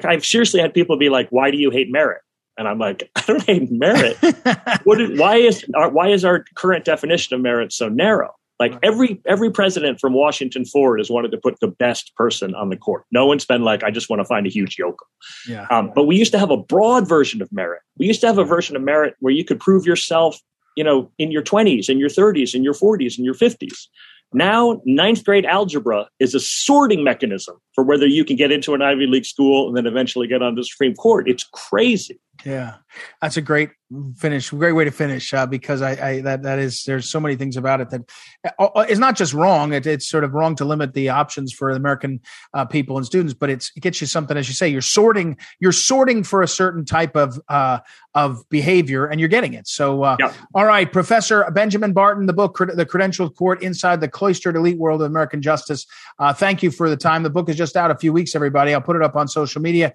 I've 0.05 0.27
seriously 0.27 0.61
had 0.61 0.75
people 0.75 0.99
be 0.99 1.09
like, 1.09 1.29
"Why 1.31 1.51
do 1.51 1.57
you 1.57 1.71
hate 1.71 1.91
merit?" 1.91 2.21
And 2.59 2.69
I'm 2.69 2.79
like, 2.79 3.09
I 3.17 3.23
don't 3.27 3.43
hate 3.45 3.71
merit. 3.71 4.19
what 4.85 5.01
is, 5.01 5.19
why 5.19 5.37
is 5.37 5.65
our, 5.75 5.89
why 5.89 6.09
is 6.09 6.25
our 6.25 6.45
current 6.55 6.85
definition 6.85 7.35
of 7.35 7.41
merit 7.41 7.73
so 7.73 7.89
narrow? 7.89 8.35
Like 8.59 8.79
every 8.83 9.21
every 9.27 9.51
president 9.51 10.01
from 10.01 10.15
Washington 10.15 10.65
forward 10.65 10.99
has 10.99 11.11
wanted 11.11 11.31
to 11.31 11.39
put 11.39 11.61
the 11.61 11.69
best 11.69 12.15
person 12.17 12.55
on 12.55 12.71
the 12.71 12.77
court. 12.77 13.05
No 13.13 13.27
one's 13.27 13.45
been 13.45 13.63
like, 13.63 13.85
I 13.85 13.91
just 13.91 14.11
want 14.11 14.21
to 14.21 14.25
find 14.25 14.47
a 14.47 14.51
huge 14.51 14.79
yokel. 14.79 15.07
Yeah. 15.47 15.67
Um, 15.71 15.93
but 15.95 16.05
we 16.05 16.17
used 16.17 16.33
to 16.33 16.39
have 16.39 16.51
a 16.51 16.57
broad 16.57 17.09
version 17.09 17.41
of 17.41 17.53
merit. 17.53 17.83
We 17.99 18.07
used 18.07 18.21
to 18.23 18.27
have 18.27 18.39
a 18.39 18.45
version 18.45 18.75
of 18.75 18.83
merit 18.83 19.15
where 19.21 19.33
you 19.33 19.45
could 19.45 19.61
prove 19.61 19.87
yourself 19.87 20.41
you 20.79 20.85
know, 20.85 21.11
in 21.19 21.33
your 21.33 21.43
20s, 21.43 21.89
in 21.89 21.99
your 21.99 22.09
30s, 22.09 22.55
in 22.55 22.63
your 22.63 22.73
40s, 22.73 23.19
in 23.19 23.25
your 23.25 23.35
50s. 23.35 23.89
Now, 24.33 24.81
ninth 24.85 25.25
grade 25.25 25.45
algebra 25.45 26.09
is 26.21 26.37
a 26.37 26.41
sorting 26.41 27.03
mechanism 27.03 27.57
for 27.75 27.83
whether 27.83 28.07
you 28.07 28.25
can 28.25 28.37
get 28.37 28.53
into 28.53 28.75
an 28.75 28.83
Ivy 28.83 29.09
League 29.09 29.25
school 29.25 29.67
and 29.67 29.77
then 29.77 29.87
eventually 29.87 30.29
get 30.29 30.41
on 30.41 30.55
the 30.55 30.63
Supreme 30.63 30.95
Court. 30.95 31.29
It's 31.29 31.43
crazy. 31.53 32.21
Yeah, 32.45 32.75
that's 33.21 33.37
a 33.37 33.41
great 33.41 33.71
finish, 34.17 34.51
great 34.51 34.73
way 34.73 34.85
to 34.85 34.91
finish 34.91 35.33
uh, 35.33 35.47
because 35.47 35.83
I, 35.83 35.91
I, 35.91 36.21
that 36.23 36.43
that 36.43 36.59
is 36.59 36.85
there's 36.85 37.09
so 37.09 37.21
many 37.21 37.37
things 37.37 37.57
about 37.57 37.81
it 37.81 37.91
that 37.91 38.11
uh, 38.59 38.65
uh, 38.75 38.87
it's 38.89 38.99
not 38.99 39.17
just 39.17 39.33
wrong. 39.35 39.73
It, 39.73 39.87
it's 39.87 40.09
sort 40.09 40.25
of 40.25 40.35
wrong 40.35 40.55
to 40.57 40.65
limit 40.65 40.95
the 40.95 41.09
options 41.09 41.53
for 41.53 41.71
American 41.71 42.21
uh, 42.55 42.65
people 42.65 42.97
and 42.97 43.07
students, 43.07 43.35
but 43.35 43.51
it's 43.51 43.73
it 43.77 43.81
gets 43.81 44.01
you 44.01 44.07
something 44.07 44.37
as 44.37 44.49
you 44.49 44.55
say. 44.55 44.69
You're 44.69 44.81
sorting 44.81 45.37
you're 45.61 45.73
sorting 45.73 46.23
for 46.23 46.43
a 46.43 46.49
certain 46.49 46.85
type 46.85 47.17
of 47.17 47.41
uh, 47.49 47.81
of 48.15 48.49
behavior, 48.51 49.07
and 49.07 49.21
you're 49.21 49.29
getting 49.29 49.55
it. 49.55 49.69
So, 49.69 50.03
uh, 50.03 50.17
yep. 50.19 50.35
all 50.55 50.65
right, 50.65 50.91
Professor 50.91 51.49
Benjamin 51.53 51.93
Barton, 51.93 52.27
the 52.27 52.33
book 52.33 52.59
"The 52.59 52.87
Credentialed 52.87 53.37
Court: 53.37 53.63
Inside 53.63 54.01
the 54.01 54.09
Cloistered 54.09 54.57
Elite 54.57 54.79
World 54.79 55.03
of 55.03 55.07
American 55.07 55.43
Justice." 55.43 55.87
thank 56.35 56.63
you 56.63 56.71
for 56.71 56.91
the 56.91 56.97
time. 56.97 57.23
The 57.23 57.31
book 57.31 57.49
is 57.49 57.57
just 57.57 57.77
out 57.77 57.91
a 57.91 57.97
few 57.97 58.13
weeks. 58.13 58.35
Everybody, 58.35 58.75
I'll 58.75 58.81
put 58.81 58.97
it 58.97 59.03
up 59.03 59.17
on 59.17 59.29
social 59.29 59.63
media. 59.63 59.93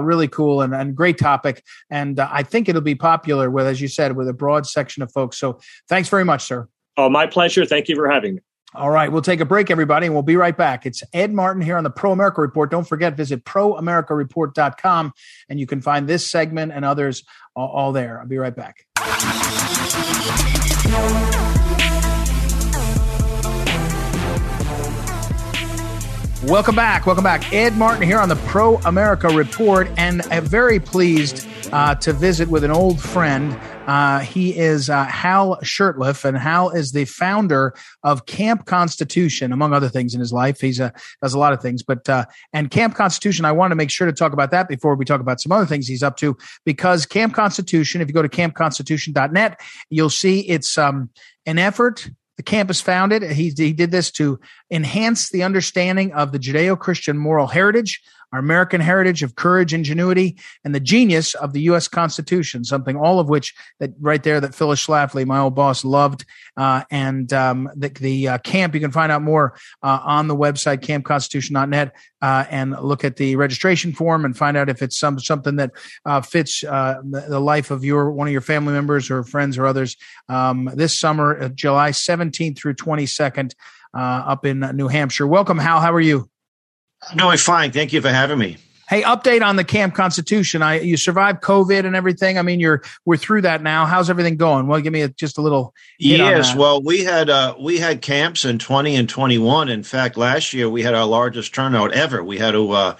really 0.00 0.28
cool 0.28 0.62
and, 0.62 0.74
and 0.74 0.94
great 0.94 1.18
topic 1.18 1.62
and 1.90 2.18
uh, 2.18 2.28
I 2.30 2.42
think 2.42 2.68
it'll 2.68 2.80
be 2.80 2.94
popular 2.94 3.35
with, 3.50 3.66
as 3.66 3.80
you 3.80 3.88
said, 3.88 4.16
with 4.16 4.28
a 4.28 4.32
broad 4.32 4.66
section 4.66 5.02
of 5.02 5.12
folks. 5.12 5.38
So 5.38 5.60
thanks 5.88 6.08
very 6.08 6.24
much, 6.24 6.44
sir. 6.44 6.68
Oh, 6.96 7.08
my 7.08 7.26
pleasure. 7.26 7.64
Thank 7.66 7.88
you 7.88 7.96
for 7.96 8.08
having 8.08 8.36
me. 8.36 8.40
All 8.74 8.90
right, 8.90 9.10
we'll 9.10 9.22
take 9.22 9.40
a 9.40 9.46
break, 9.46 9.70
everybody, 9.70 10.04
and 10.06 10.14
we'll 10.14 10.22
be 10.22 10.36
right 10.36 10.56
back. 10.56 10.84
It's 10.84 11.02
Ed 11.14 11.32
Martin 11.32 11.62
here 11.62 11.78
on 11.78 11.84
the 11.84 11.90
Pro 11.90 12.12
America 12.12 12.42
Report. 12.42 12.70
Don't 12.70 12.86
forget, 12.86 13.16
visit 13.16 13.44
proamericareport.com, 13.44 15.12
and 15.48 15.58
you 15.58 15.66
can 15.66 15.80
find 15.80 16.06
this 16.06 16.30
segment 16.30 16.72
and 16.72 16.84
others 16.84 17.22
all, 17.54 17.68
all 17.68 17.92
there. 17.92 18.20
I'll 18.20 18.26
be 18.26 18.36
right 18.36 18.54
back. 18.54 18.84
Welcome 26.46 26.76
back. 26.76 27.06
Welcome 27.06 27.24
back. 27.24 27.52
Ed 27.52 27.76
Martin 27.76 28.02
here 28.02 28.18
on 28.18 28.28
the 28.28 28.36
Pro 28.36 28.76
America 28.78 29.28
Report, 29.28 29.88
and 29.96 30.22
I'm 30.30 30.44
very 30.44 30.78
pleased 30.78 31.46
uh, 31.72 31.94
to 31.96 32.12
visit 32.12 32.48
with 32.48 32.64
an 32.64 32.70
old 32.70 33.00
friend. 33.00 33.58
Uh, 33.86 34.20
he 34.20 34.56
is 34.56 34.90
uh, 34.90 35.04
Hal 35.04 35.58
Shurtleff, 35.62 36.24
and 36.24 36.36
Hal 36.36 36.70
is 36.70 36.92
the 36.92 37.04
founder 37.04 37.74
of 38.02 38.26
Camp 38.26 38.66
Constitution, 38.66 39.52
among 39.52 39.72
other 39.72 39.88
things 39.88 40.14
in 40.14 40.20
his 40.20 40.32
life. 40.32 40.60
He's 40.60 40.80
a, 40.80 40.92
does 41.22 41.34
a 41.34 41.38
lot 41.38 41.52
of 41.52 41.60
things, 41.60 41.82
but 41.82 42.08
uh, 42.08 42.24
and 42.52 42.70
Camp 42.70 42.94
Constitution. 42.94 43.44
I 43.44 43.52
want 43.52 43.70
to 43.70 43.76
make 43.76 43.90
sure 43.90 44.06
to 44.06 44.12
talk 44.12 44.32
about 44.32 44.50
that 44.50 44.68
before 44.68 44.94
we 44.96 45.04
talk 45.04 45.20
about 45.20 45.40
some 45.40 45.52
other 45.52 45.66
things 45.66 45.86
he's 45.86 46.02
up 46.02 46.16
to, 46.18 46.36
because 46.64 47.06
Camp 47.06 47.34
Constitution. 47.34 48.00
If 48.00 48.08
you 48.08 48.14
go 48.14 48.22
to 48.22 48.28
campconstitution.net, 48.28 49.60
you'll 49.90 50.10
see 50.10 50.40
it's 50.40 50.76
um, 50.78 51.10
an 51.46 51.58
effort 51.58 52.08
the 52.36 52.42
campus 52.42 52.80
founded. 52.80 53.22
He, 53.22 53.52
he 53.56 53.72
did 53.72 53.90
this 53.90 54.10
to 54.12 54.38
enhance 54.70 55.30
the 55.30 55.42
understanding 55.42 56.12
of 56.12 56.32
the 56.32 56.38
Judeo 56.38 56.78
Christian 56.78 57.16
moral 57.16 57.46
heritage 57.46 58.02
our 58.32 58.38
American 58.38 58.80
heritage 58.80 59.22
of 59.22 59.36
courage, 59.36 59.72
ingenuity, 59.72 60.36
and 60.64 60.74
the 60.74 60.80
genius 60.80 61.34
of 61.34 61.52
the 61.52 61.60
U.S. 61.62 61.88
Constitution, 61.88 62.64
something 62.64 62.96
all 62.96 63.20
of 63.20 63.28
which 63.28 63.54
that 63.80 63.90
right 64.00 64.22
there 64.22 64.40
that 64.40 64.54
Phyllis 64.54 64.84
Schlafly, 64.84 65.24
my 65.24 65.38
old 65.38 65.54
boss, 65.54 65.84
loved. 65.84 66.24
Uh, 66.56 66.82
and 66.90 67.32
um, 67.32 67.70
the, 67.76 67.88
the 67.88 68.28
uh, 68.28 68.38
camp, 68.38 68.74
you 68.74 68.80
can 68.80 68.90
find 68.90 69.12
out 69.12 69.22
more 69.22 69.56
uh, 69.82 70.00
on 70.02 70.28
the 70.28 70.36
website, 70.36 70.78
campconstitution.net, 70.78 71.94
uh, 72.22 72.44
and 72.50 72.76
look 72.82 73.04
at 73.04 73.16
the 73.16 73.36
registration 73.36 73.92
form 73.92 74.24
and 74.24 74.36
find 74.36 74.56
out 74.56 74.68
if 74.68 74.82
it's 74.82 74.98
some 74.98 75.18
something 75.18 75.56
that 75.56 75.70
uh, 76.04 76.20
fits 76.20 76.64
uh, 76.64 77.00
the, 77.04 77.20
the, 77.28 77.40
life 77.40 77.70
of 77.70 77.84
your 77.84 78.10
one 78.10 78.26
of 78.26 78.32
your 78.32 78.40
family 78.40 78.72
members 78.72 79.10
or 79.10 79.22
friends 79.22 79.56
or 79.56 79.66
others. 79.66 79.96
Um, 80.28 80.70
this 80.74 80.98
summer, 80.98 81.48
July 81.50 81.90
17th 81.90 82.58
through 82.58 82.74
22nd, 82.74 83.52
up 83.94 84.44
in 84.44 84.60
New 84.74 84.88
Hampshire. 84.88 85.26
Welcome, 85.26 85.58
Hal. 85.58 85.80
How 85.80 85.92
are 85.92 86.00
you? 86.00 86.28
I'm 87.10 87.16
doing 87.16 87.38
fine. 87.38 87.72
Thank 87.72 87.92
you 87.92 88.00
for 88.00 88.10
having 88.10 88.38
me. 88.38 88.56
Hey, 88.88 89.02
update 89.02 89.42
on 89.44 89.56
the 89.56 89.64
Camp 89.64 89.94
Constitution. 89.94 90.62
I 90.62 90.78
you 90.78 90.96
survived 90.96 91.42
COVID 91.42 91.84
and 91.84 91.96
everything. 91.96 92.38
I 92.38 92.42
mean, 92.42 92.60
you're 92.60 92.82
we're 93.04 93.16
through 93.16 93.42
that 93.42 93.60
now. 93.60 93.84
How's 93.84 94.08
everything 94.08 94.36
going? 94.36 94.68
Well, 94.68 94.80
give 94.80 94.92
me 94.92 95.02
a, 95.02 95.08
just 95.08 95.38
a 95.38 95.42
little. 95.42 95.74
yes, 95.98 96.54
well, 96.54 96.80
we 96.80 97.02
had 97.02 97.28
uh, 97.28 97.56
we 97.60 97.78
had 97.78 98.00
camps 98.00 98.44
in 98.44 98.60
20 98.60 98.94
and 98.94 99.08
21. 99.08 99.68
In 99.70 99.82
fact, 99.82 100.16
last 100.16 100.52
year 100.52 100.70
we 100.70 100.82
had 100.82 100.94
our 100.94 101.04
largest 101.04 101.52
turnout 101.52 101.92
ever. 101.92 102.22
We 102.22 102.38
had 102.38 102.52
to. 102.52 102.70
Uh, 102.70 102.96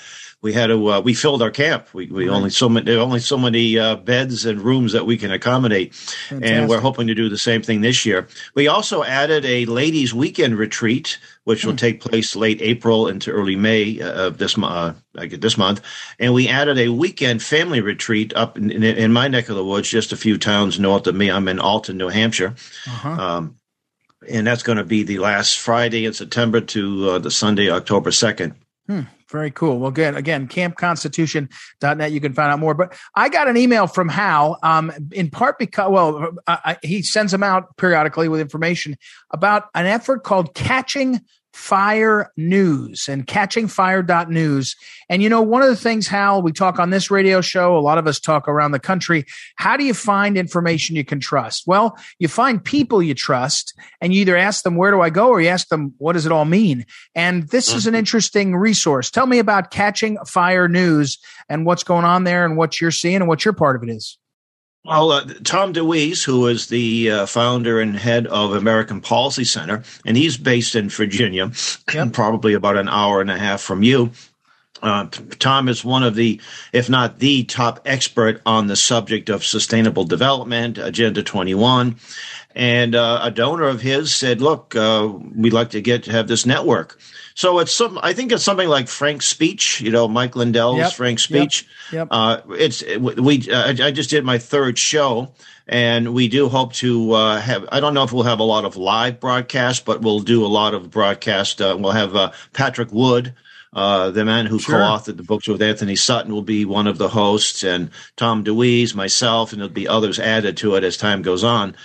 we 0.47 0.53
had 0.53 0.69
to 0.69 0.93
uh, 0.93 1.01
we 1.01 1.13
filled 1.13 1.43
our 1.43 1.51
camp. 1.51 1.93
We, 1.93 2.07
we 2.07 2.29
right. 2.29 2.37
only 2.37 2.51
so 2.51 2.69
many 2.69 2.95
only 2.95 3.19
so 3.19 3.37
many 3.37 3.77
uh, 3.77 3.97
beds 3.97 4.47
and 4.47 4.61
rooms 4.61 4.93
that 4.93 5.05
we 5.05 5.17
can 5.17 5.33
accommodate, 5.33 5.93
Fantastic. 5.93 6.49
and 6.49 6.69
we're 6.69 6.79
hoping 6.79 7.09
to 7.09 7.17
do 7.17 7.29
the 7.29 7.37
same 7.37 7.63
thing 7.63 7.81
this 7.81 8.07
year. 8.07 8.29
We 8.55 8.69
also 8.69 9.03
added 9.03 9.45
a 9.45 9.65
ladies' 9.65 10.15
weekend 10.15 10.57
retreat, 10.57 11.19
which 11.43 11.65
will 11.65 11.73
hmm. 11.73 11.79
take 11.79 12.01
place 12.01 12.37
late 12.37 12.63
April 12.63 13.09
into 13.09 13.33
early 13.33 13.57
May 13.57 14.01
uh, 14.01 14.29
of 14.29 14.39
this 14.39 14.57
uh, 14.57 14.95
this 15.15 15.59
month, 15.59 15.83
and 16.21 16.33
we 16.33 16.47
added 16.47 16.79
a 16.79 16.91
weekend 16.91 17.43
family 17.43 17.81
retreat 17.81 18.33
up 18.37 18.57
in, 18.57 18.71
in, 18.71 18.85
in, 18.85 19.13
my 19.13 19.27
neck 19.27 19.49
of 19.49 19.57
the 19.57 19.65
woods, 19.65 19.91
just 19.91 20.13
a 20.13 20.17
few 20.17 20.39
towns 20.39 20.79
north 20.79 21.09
of 21.09 21.17
me. 21.17 21.29
I'm 21.29 21.49
in 21.49 21.59
Alton, 21.59 21.97
New 21.97 22.09
Hampshire. 22.09 22.55
Uh-huh. 22.87 23.09
Um, 23.09 23.57
and 24.31 24.47
that's 24.47 24.63
going 24.63 24.79
to 24.79 24.85
be 24.85 25.03
the 25.03 25.19
last 25.19 25.59
Friday 25.59 26.05
in 26.05 26.13
September 26.13 26.61
to 26.61 27.11
uh, 27.11 27.19
the 27.19 27.33
Sunday, 27.33 27.69
October 27.69 28.11
2nd. 28.11 28.55
Hmm. 28.87 29.03
Very 29.37 29.51
cool. 29.51 29.79
Well, 29.79 29.90
good. 29.90 30.16
Again, 30.16 30.49
campconstitution.net. 30.49 32.11
You 32.11 32.20
can 32.22 32.33
find 32.33 32.51
out 32.51 32.59
more. 32.59 32.72
But 32.72 32.96
I 33.14 33.29
got 33.29 33.49
an 33.49 33.59
email 33.59 33.87
from 33.87 34.09
Hal, 34.09 34.59
um, 34.62 34.90
in 35.12 35.29
part 35.29 35.59
because, 35.59 35.90
well, 35.90 36.31
I, 36.46 36.79
he 36.83 37.03
sends 37.03 37.33
them 37.33 37.42
out 37.42 37.77
periodically 37.77 38.31
with 38.31 38.40
information 38.40 38.96
about 39.31 39.64
an 39.75 39.85
effort 39.85 40.25
called 40.25 40.55
Catching 40.55 41.20
Fire 41.57 42.31
News 42.37 43.09
and 43.09 43.27
catchingfire.news. 43.27 44.77
And 45.09 45.23
you 45.23 45.29
know, 45.31 45.40
one 45.40 45.62
of 45.62 45.69
the 45.69 45.75
things, 45.75 46.07
Hal, 46.07 46.42
we 46.42 46.53
talk 46.53 46.79
on 46.79 46.90
this 46.90 47.11
radio 47.11 47.40
show, 47.40 47.77
a 47.77 47.81
lot 47.81 47.97
of 47.97 48.07
us 48.07 48.21
talk 48.21 48.47
around 48.47 48.73
the 48.73 48.79
country. 48.79 49.25
How 49.57 49.77
do 49.77 49.83
you 49.83 49.95
find 49.95 50.37
information 50.37 50.97
you 50.97 51.05
can 51.05 51.19
trust? 51.19 51.66
Well, 51.66 51.99
you 52.19 52.29
find 52.29 52.62
people 52.62 53.03
you 53.03 53.14
trust 53.14 53.73
and 54.03 54.12
you 54.12 54.21
either 54.21 54.37
ask 54.37 54.64
them, 54.64 54.77
where 54.77 54.90
do 54.90 55.01
I 55.01 55.09
go? 55.09 55.29
Or 55.29 55.40
you 55.40 55.49
ask 55.49 55.69
them, 55.69 55.95
what 55.97 56.12
does 56.12 56.27
it 56.27 56.31
all 56.31 56.45
mean? 56.45 56.85
And 57.14 57.49
this 57.49 57.71
mm-hmm. 57.71 57.79
is 57.79 57.87
an 57.87 57.92
mm-hmm. 57.92 58.01
interesting 58.01 58.55
resource. 58.55 59.11
Tell 59.11 59.27
me 59.27 59.38
about 59.38 59.71
Catching 59.71 60.19
Fire 60.27 60.69
News 60.69 61.19
and 61.49 61.64
what's 61.64 61.85
going 61.85 62.05
on 62.05 62.25
there 62.25 62.45
and 62.45 62.59
what 62.59 62.83
you're 62.83 62.90
seeing 62.90 63.16
and 63.16 63.29
what 63.29 63.47
your 63.47 63.55
part 63.55 63.77
of 63.77 63.83
it 63.83 63.88
is. 63.90 64.19
Well, 64.87 65.11
uh, 65.11 65.25
Tom 65.42 65.72
DeWeese, 65.72 66.25
who 66.25 66.46
is 66.46 66.68
the 66.68 67.11
uh, 67.11 67.27
founder 67.27 67.81
and 67.81 67.96
head 67.96 68.29
of 68.29 68.53
American 68.53 69.01
Policy 69.01 69.42
Center, 69.42 69.83
and 70.05 70.16
he's 70.16 70.37
based 70.37 70.77
in 70.77 70.90
Virginia, 70.90 71.51
yep. 71.92 72.12
probably 72.12 72.55
about 72.55 72.77
an 72.77 72.88
hour 72.88 73.20
and 73.20 73.31
a 73.31 73.37
half 73.37 73.61
from 73.61 73.83
you. 73.83 74.12
Uh, 74.83 75.07
Tom 75.39 75.69
is 75.69 75.85
one 75.85 76.03
of 76.03 76.15
the, 76.15 76.41
if 76.73 76.89
not 76.89 77.19
the 77.19 77.45
top 77.45 77.81
expert 77.85 78.43
on 78.45 78.67
the 78.67 78.77
subject 78.77 79.29
of 79.29 79.45
sustainable 79.45 80.05
development, 80.05 80.79
Agenda 80.79 81.23
21. 81.23 81.97
And 82.55 82.95
uh, 82.95 83.21
a 83.23 83.31
donor 83.31 83.69
of 83.69 83.83
his 83.83 84.15
said, 84.15 84.41
look, 84.41 84.75
uh, 84.75 85.11
we'd 85.35 85.53
like 85.53 85.71
to 85.71 85.81
get 85.81 86.05
to 86.05 86.12
have 86.12 86.29
this 86.29 86.47
network. 86.47 86.99
So 87.37 87.59
it's 87.59 87.73
some. 87.75 87.99
I 88.03 88.15
think 88.15 88.33
it's 88.33 88.43
something 88.43 88.69
like 88.69 88.89
Frank's 88.89 89.29
speech. 89.29 89.83
You 89.83 89.91
know, 89.91 90.09
Mike 90.09 90.37
Lindell's 90.37 90.79
yep. 90.79 90.93
Frank's 90.95 91.23
speech. 91.23 91.67
Yep. 91.93 91.99
yep. 91.99 92.09
Uh, 92.11 92.41
it's 92.53 92.83
we. 92.97 93.51
Uh, 93.51 93.75
I 93.85 93.91
just 93.91 94.09
did 94.09 94.25
my 94.25 94.39
third 94.39 94.79
show, 94.79 95.33
and 95.69 96.15
we 96.15 96.29
do 96.29 96.49
hope 96.49 96.73
to 96.75 97.12
uh, 97.12 97.39
have. 97.39 97.69
I 97.71 97.81
don't 97.81 97.93
know 97.93 98.05
if 98.05 98.12
we'll 98.12 98.23
have 98.23 98.41
a 98.41 98.43
lot 98.43 98.65
of 98.65 98.79
live 98.79 99.21
broadcasts, 99.21 99.85
but 99.85 100.01
we'll 100.01 100.21
do 100.21 100.47
a 100.47 100.49
lot 100.49 100.73
of 100.73 100.91
broadcast. 100.91 101.61
Uh, 101.61 101.77
we'll 101.79 101.93
have 101.93 102.17
uh, 102.17 102.33
Patrick 102.55 102.91
Wood. 102.91 103.35
Uh, 103.77 104.11
the 104.11 104.25
man 104.25 104.47
who 104.47 104.59
sure. 104.59 104.79
co-authored 104.79 105.19
the 105.19 105.23
books 105.23 105.47
with 105.47 105.61
Antony 105.61 105.97
Sutton 105.97 106.33
will 106.33 106.41
be 106.41 106.65
one 106.65 106.87
of 106.87 106.97
the 106.97 107.11
hosts, 107.11 107.62
and 107.62 107.91
Tom 108.17 108.43
DeWeese, 108.43 108.95
myself, 108.95 109.53
and 109.53 109.61
there'll 109.61 109.73
be 109.73 109.87
others 109.87 110.19
added 110.19 110.57
to 110.57 110.77
it 110.77 110.83
as 110.83 110.97
time 110.97 111.21
goes 111.21 111.45
on 111.45 111.77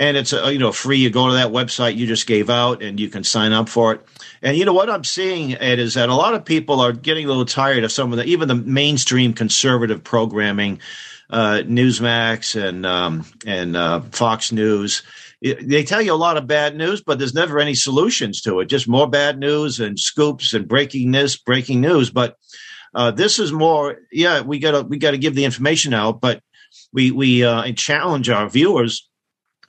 and 0.00 0.16
it's 0.16 0.32
uh, 0.32 0.48
you 0.48 0.58
know 0.58 0.72
free. 0.72 0.96
You 0.96 1.10
go 1.10 1.28
to 1.28 1.34
that 1.34 1.52
website 1.52 1.96
you 1.96 2.06
just 2.06 2.26
gave 2.26 2.50
out, 2.50 2.82
and 2.82 2.98
you 2.98 3.08
can 3.08 3.22
sign 3.22 3.52
up 3.52 3.68
for 3.68 3.92
it. 3.92 4.00
And 4.42 4.56
you 4.56 4.64
know 4.64 4.72
what 4.72 4.90
I'm 4.90 5.04
seeing, 5.04 5.54
Ed, 5.54 5.78
is 5.78 5.94
that 5.94 6.08
a 6.08 6.14
lot 6.14 6.34
of 6.34 6.44
people 6.44 6.80
are 6.80 6.92
getting 6.92 7.26
a 7.26 7.28
little 7.28 7.44
tired 7.44 7.84
of 7.84 7.92
some 7.92 8.12
of 8.12 8.18
the 8.18 8.24
even 8.24 8.48
the 8.48 8.54
mainstream 8.54 9.34
conservative 9.34 10.02
programming, 10.02 10.80
uh, 11.28 11.62
Newsmax 11.64 12.60
and 12.60 12.86
um, 12.86 13.26
and 13.46 13.76
uh, 13.76 14.00
Fox 14.00 14.52
News. 14.52 15.02
They 15.42 15.84
tell 15.84 16.02
you 16.02 16.12
a 16.12 16.14
lot 16.14 16.36
of 16.36 16.46
bad 16.46 16.76
news, 16.76 17.02
but 17.02 17.18
there's 17.18 17.34
never 17.34 17.58
any 17.58 17.74
solutions 17.74 18.42
to 18.42 18.60
it. 18.60 18.66
Just 18.66 18.88
more 18.88 19.08
bad 19.08 19.38
news 19.38 19.80
and 19.80 19.98
scoops 19.98 20.52
and 20.52 20.68
breaking 20.68 21.12
this, 21.12 21.36
breaking 21.36 21.80
news. 21.80 22.10
But 22.10 22.36
uh, 22.94 23.10
this 23.10 23.38
is 23.38 23.52
more, 23.52 23.98
yeah, 24.12 24.42
we 24.42 24.58
gotta 24.58 24.82
we 24.82 24.98
gotta 24.98 25.16
give 25.16 25.34
the 25.34 25.44
information 25.44 25.94
out, 25.94 26.20
but 26.20 26.42
we 26.92 27.10
we 27.10 27.44
uh, 27.44 27.72
challenge 27.72 28.28
our 28.28 28.48
viewers 28.48 29.08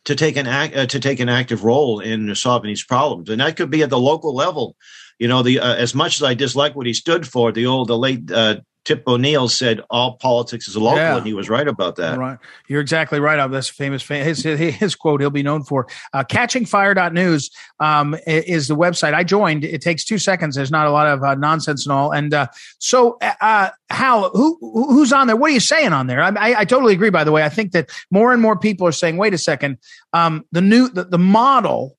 to 0.05 0.15
take 0.15 0.35
an 0.35 0.47
act, 0.47 0.75
uh, 0.75 0.85
to 0.87 0.99
take 0.99 1.19
an 1.19 1.29
active 1.29 1.63
role 1.63 1.99
in 1.99 2.33
solving 2.35 2.69
these 2.69 2.83
problems, 2.83 3.29
and 3.29 3.39
that 3.39 3.55
could 3.55 3.69
be 3.69 3.83
at 3.83 3.89
the 3.89 3.99
local 3.99 4.35
level. 4.35 4.75
You 5.19 5.27
know, 5.27 5.43
the 5.43 5.59
uh, 5.59 5.75
as 5.75 5.93
much 5.93 6.17
as 6.17 6.23
I 6.23 6.33
dislike 6.33 6.75
what 6.75 6.87
he 6.87 6.93
stood 6.93 7.27
for, 7.27 7.51
the 7.51 7.67
old 7.67 7.87
the 7.87 7.97
late 7.97 8.29
uh, 8.31 8.61
Tip 8.83 9.03
O'Neill 9.07 9.47
said 9.47 9.81
all 9.91 10.17
politics 10.17 10.67
is 10.67 10.75
local, 10.75 10.97
yeah. 10.97 11.17
and 11.17 11.25
he 11.25 11.33
was 11.33 11.49
right 11.49 11.67
about 11.67 11.97
that. 11.97 12.17
Right, 12.17 12.39
you're 12.67 12.81
exactly 12.81 13.19
right. 13.19 13.35
That's 13.35 13.67
this 13.67 13.69
famous 13.69 14.07
his 14.07 14.41
his 14.43 14.95
quote 14.95 15.21
he'll 15.21 15.29
be 15.29 15.43
known 15.43 15.63
for. 15.63 15.87
Uh, 16.13 16.23
CatchingFire.news 16.23 17.51
um, 17.79 18.15
is 18.25 18.67
the 18.67 18.75
website 18.75 19.13
I 19.13 19.23
joined. 19.23 19.63
It 19.63 19.81
takes 19.81 20.03
two 20.03 20.17
seconds. 20.17 20.55
There's 20.55 20.71
not 20.71 20.87
a 20.87 20.91
lot 20.91 21.05
of 21.07 21.23
uh, 21.23 21.35
nonsense 21.35 21.85
and 21.85 21.93
all. 21.93 22.11
And 22.11 22.33
uh, 22.33 22.47
so, 22.79 23.19
uh, 23.21 23.69
Hal, 23.91 24.31
who 24.31 24.57
who's 24.61 25.13
on 25.13 25.27
there? 25.27 25.35
What 25.35 25.51
are 25.51 25.53
you 25.53 25.59
saying 25.59 25.93
on 25.93 26.07
there? 26.07 26.21
I, 26.21 26.29
I, 26.29 26.59
I, 26.61 26.65
totally 26.65 26.93
agree. 26.93 27.11
By 27.11 27.23
the 27.23 27.31
way, 27.31 27.43
I 27.43 27.49
think 27.49 27.73
that 27.73 27.91
more 28.09 28.33
and 28.33 28.41
more 28.41 28.57
people 28.57 28.87
are 28.87 28.91
saying, 28.91 29.17
"Wait 29.17 29.35
a 29.35 29.37
second, 29.37 29.77
um, 30.13 30.45
the 30.51 30.61
new 30.61 30.89
the, 30.89 31.03
the 31.03 31.19
model." 31.19 31.97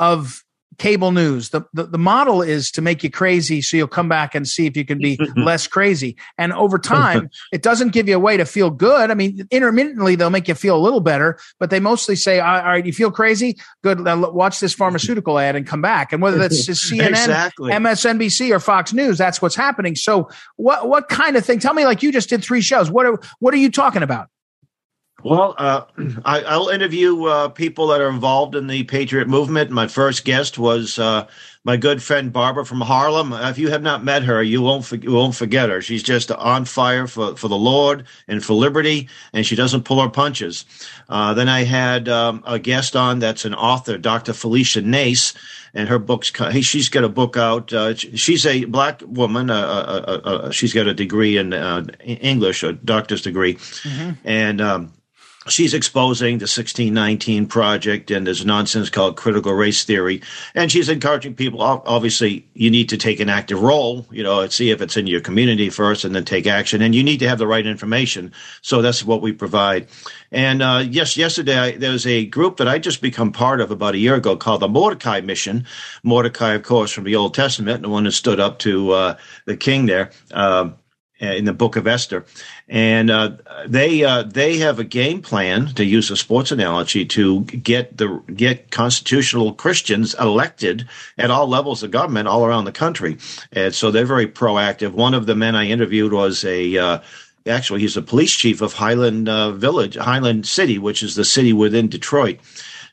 of 0.00 0.42
cable 0.78 1.12
news. 1.12 1.50
The, 1.50 1.62
the, 1.72 1.84
the 1.84 1.98
model 1.98 2.42
is 2.42 2.70
to 2.72 2.82
make 2.82 3.02
you 3.02 3.10
crazy 3.10 3.62
so 3.62 3.76
you'll 3.76 3.88
come 3.88 4.08
back 4.08 4.34
and 4.34 4.46
see 4.46 4.66
if 4.66 4.76
you 4.76 4.84
can 4.84 4.98
be 4.98 5.18
less 5.36 5.66
crazy. 5.66 6.16
And 6.38 6.52
over 6.52 6.78
time, 6.84 7.30
it 7.52 7.62
doesn't 7.62 7.92
give 7.92 8.08
you 8.08 8.16
a 8.16 8.18
way 8.18 8.36
to 8.36 8.44
feel 8.44 8.70
good. 8.70 9.10
I 9.10 9.14
mean, 9.14 9.46
intermittently 9.50 10.14
they'll 10.16 10.30
make 10.30 10.48
you 10.48 10.54
feel 10.54 10.76
a 10.76 10.78
little 10.78 11.00
better, 11.00 11.38
but 11.58 11.70
they 11.70 11.80
mostly 11.80 12.16
say, 12.16 12.40
"All 12.40 12.62
right, 12.62 12.84
you 12.84 12.92
feel 12.92 13.10
crazy? 13.10 13.58
Good. 13.82 14.04
Watch 14.04 14.60
this 14.60 14.74
pharmaceutical 14.74 15.38
ad 15.38 15.56
and 15.56 15.66
come 15.66 15.82
back." 15.82 16.12
And 16.12 16.22
whether 16.22 16.38
that's 16.38 16.68
CNN, 16.68 17.08
exactly. 17.08 17.72
MSNBC, 17.72 18.54
or 18.54 18.60
Fox 18.60 18.92
News, 18.92 19.18
that's 19.18 19.40
what's 19.40 19.56
happening. 19.56 19.96
So, 19.96 20.28
what 20.56 20.88
what 20.88 21.08
kind 21.08 21.36
of 21.36 21.44
thing? 21.44 21.58
Tell 21.58 21.74
me, 21.74 21.84
like 21.84 22.02
you 22.02 22.12
just 22.12 22.28
did 22.28 22.42
three 22.42 22.60
shows. 22.60 22.90
What 22.90 23.06
are 23.06 23.18
what 23.38 23.54
are 23.54 23.58
you 23.58 23.70
talking 23.70 24.02
about? 24.02 24.28
Well, 25.24 25.54
uh, 25.56 25.84
I, 26.24 26.56
will 26.56 26.68
interview 26.68 27.24
uh, 27.24 27.48
people 27.48 27.88
that 27.88 28.00
are 28.00 28.10
involved 28.10 28.54
in 28.54 28.66
the 28.66 28.84
Patriot 28.84 29.26
movement. 29.26 29.70
My 29.70 29.88
first 29.88 30.26
guest 30.26 30.58
was 30.58 30.98
uh, 30.98 31.26
my 31.64 31.78
good 31.78 32.02
friend 32.02 32.30
Barbara 32.30 32.66
from 32.66 32.82
Harlem. 32.82 33.32
If 33.32 33.56
you 33.56 33.70
have 33.70 33.82
not 33.82 34.04
met 34.04 34.24
her, 34.24 34.42
you 34.42 34.60
won't 34.60 34.84
for, 34.84 34.96
you 34.96 35.12
won't 35.12 35.34
forget 35.34 35.70
her. 35.70 35.80
She's 35.80 36.02
just 36.02 36.30
on 36.30 36.66
fire 36.66 37.06
for, 37.06 37.36
for 37.36 37.48
the 37.48 37.56
Lord 37.56 38.04
and 38.28 38.44
for 38.44 38.52
liberty, 38.52 39.08
and 39.32 39.46
she 39.46 39.56
doesn't 39.56 39.84
pull 39.84 40.02
her 40.02 40.10
punches. 40.10 40.66
Uh, 41.08 41.32
then 41.32 41.48
I 41.48 41.64
had 41.64 42.06
um, 42.06 42.42
a 42.46 42.58
guest 42.58 42.94
on 42.94 43.18
that's 43.18 43.46
an 43.46 43.54
author, 43.54 43.96
Dr. 43.96 44.34
Felicia 44.34 44.82
Nace, 44.82 45.32
and 45.72 45.88
her 45.88 45.98
books. 45.98 46.32
She's 46.60 46.90
got 46.90 47.02
a 47.02 47.08
book 47.08 47.38
out. 47.38 47.72
Uh, 47.72 47.94
she's 47.94 48.44
a 48.44 48.66
black 48.66 49.00
woman. 49.06 49.48
Uh, 49.48 49.54
uh, 49.54 50.20
uh 50.28 50.50
she's 50.50 50.74
got 50.74 50.86
a 50.86 50.92
degree 50.92 51.38
in 51.38 51.54
English, 52.04 52.62
a 52.62 52.74
doctor's 52.74 53.22
degree, 53.22 53.54
mm-hmm. 53.54 54.10
and. 54.26 54.60
Um, 54.60 54.92
she's 55.48 55.74
exposing 55.74 56.38
the 56.38 56.44
1619 56.44 57.46
project 57.46 58.10
and 58.10 58.26
this 58.26 58.44
nonsense 58.44 58.90
called 58.90 59.16
critical 59.16 59.52
race 59.52 59.84
theory. 59.84 60.22
And 60.54 60.70
she's 60.70 60.88
encouraging 60.88 61.34
people 61.34 61.60
obviously 61.62 62.46
you 62.54 62.70
need 62.70 62.88
to 62.88 62.96
take 62.96 63.20
an 63.20 63.28
active 63.28 63.62
role 63.62 64.06
you 64.10 64.22
know 64.22 64.46
see 64.48 64.70
if 64.70 64.80
it's 64.80 64.96
in 64.96 65.06
your 65.06 65.20
community 65.20 65.70
first 65.70 66.04
and 66.04 66.14
then 66.14 66.24
take 66.24 66.46
action. 66.46 66.82
And 66.82 66.94
you 66.94 67.02
need 67.02 67.18
to 67.18 67.28
have 67.28 67.38
the 67.38 67.46
right 67.46 67.66
information. 67.66 68.32
So 68.62 68.82
that's 68.82 69.04
what 69.04 69.22
we 69.22 69.32
provide. 69.32 69.88
And 70.32 70.62
uh, 70.62 70.84
yes 70.88 71.16
yesterday 71.16 71.58
I, 71.58 71.70
there 71.72 71.92
was 71.92 72.06
a 72.06 72.26
group 72.26 72.56
that 72.56 72.68
i 72.68 72.78
just 72.78 73.00
become 73.00 73.32
part 73.32 73.60
of 73.60 73.70
about 73.70 73.94
a 73.94 73.98
year 73.98 74.14
ago 74.14 74.36
called 74.36 74.60
the 74.60 74.68
mordecai 74.68 75.20
mission. 75.20 75.66
Mordecai 76.02 76.54
of 76.54 76.62
course 76.62 76.90
from 76.92 77.04
the 77.04 77.16
old 77.16 77.34
testament 77.34 77.82
the 77.82 77.88
one 77.88 78.04
that 78.04 78.12
stood 78.12 78.40
up 78.40 78.58
to 78.60 78.92
uh, 78.92 79.16
the 79.44 79.56
king 79.56 79.86
there. 79.86 80.10
Uh, 80.32 80.70
in 81.32 81.44
the 81.44 81.52
book 81.52 81.76
of 81.76 81.86
Esther, 81.86 82.24
and 82.68 83.10
uh, 83.10 83.32
they 83.66 84.04
uh, 84.04 84.22
they 84.22 84.58
have 84.58 84.78
a 84.78 84.84
game 84.84 85.22
plan 85.22 85.66
to 85.74 85.84
use 85.84 86.10
a 86.10 86.16
sports 86.16 86.50
analogy 86.52 87.04
to 87.04 87.42
get 87.44 87.96
the 87.96 88.22
get 88.34 88.70
constitutional 88.70 89.52
Christians 89.52 90.14
elected 90.14 90.88
at 91.18 91.30
all 91.30 91.46
levels 91.46 91.82
of 91.82 91.90
government 91.90 92.28
all 92.28 92.44
around 92.44 92.64
the 92.64 92.72
country, 92.72 93.16
and 93.52 93.74
so 93.74 93.90
they're 93.90 94.06
very 94.06 94.26
proactive. 94.26 94.92
One 94.92 95.14
of 95.14 95.26
the 95.26 95.34
men 95.34 95.54
I 95.54 95.66
interviewed 95.66 96.12
was 96.12 96.44
a 96.44 96.76
uh, 96.78 96.98
actually 97.46 97.80
he's 97.80 97.96
a 97.96 98.02
police 98.02 98.32
chief 98.32 98.60
of 98.60 98.74
Highland 98.74 99.28
uh, 99.28 99.52
Village, 99.52 99.96
Highland 99.96 100.46
City, 100.46 100.78
which 100.78 101.02
is 101.02 101.14
the 101.14 101.24
city 101.24 101.52
within 101.52 101.88
Detroit. 101.88 102.38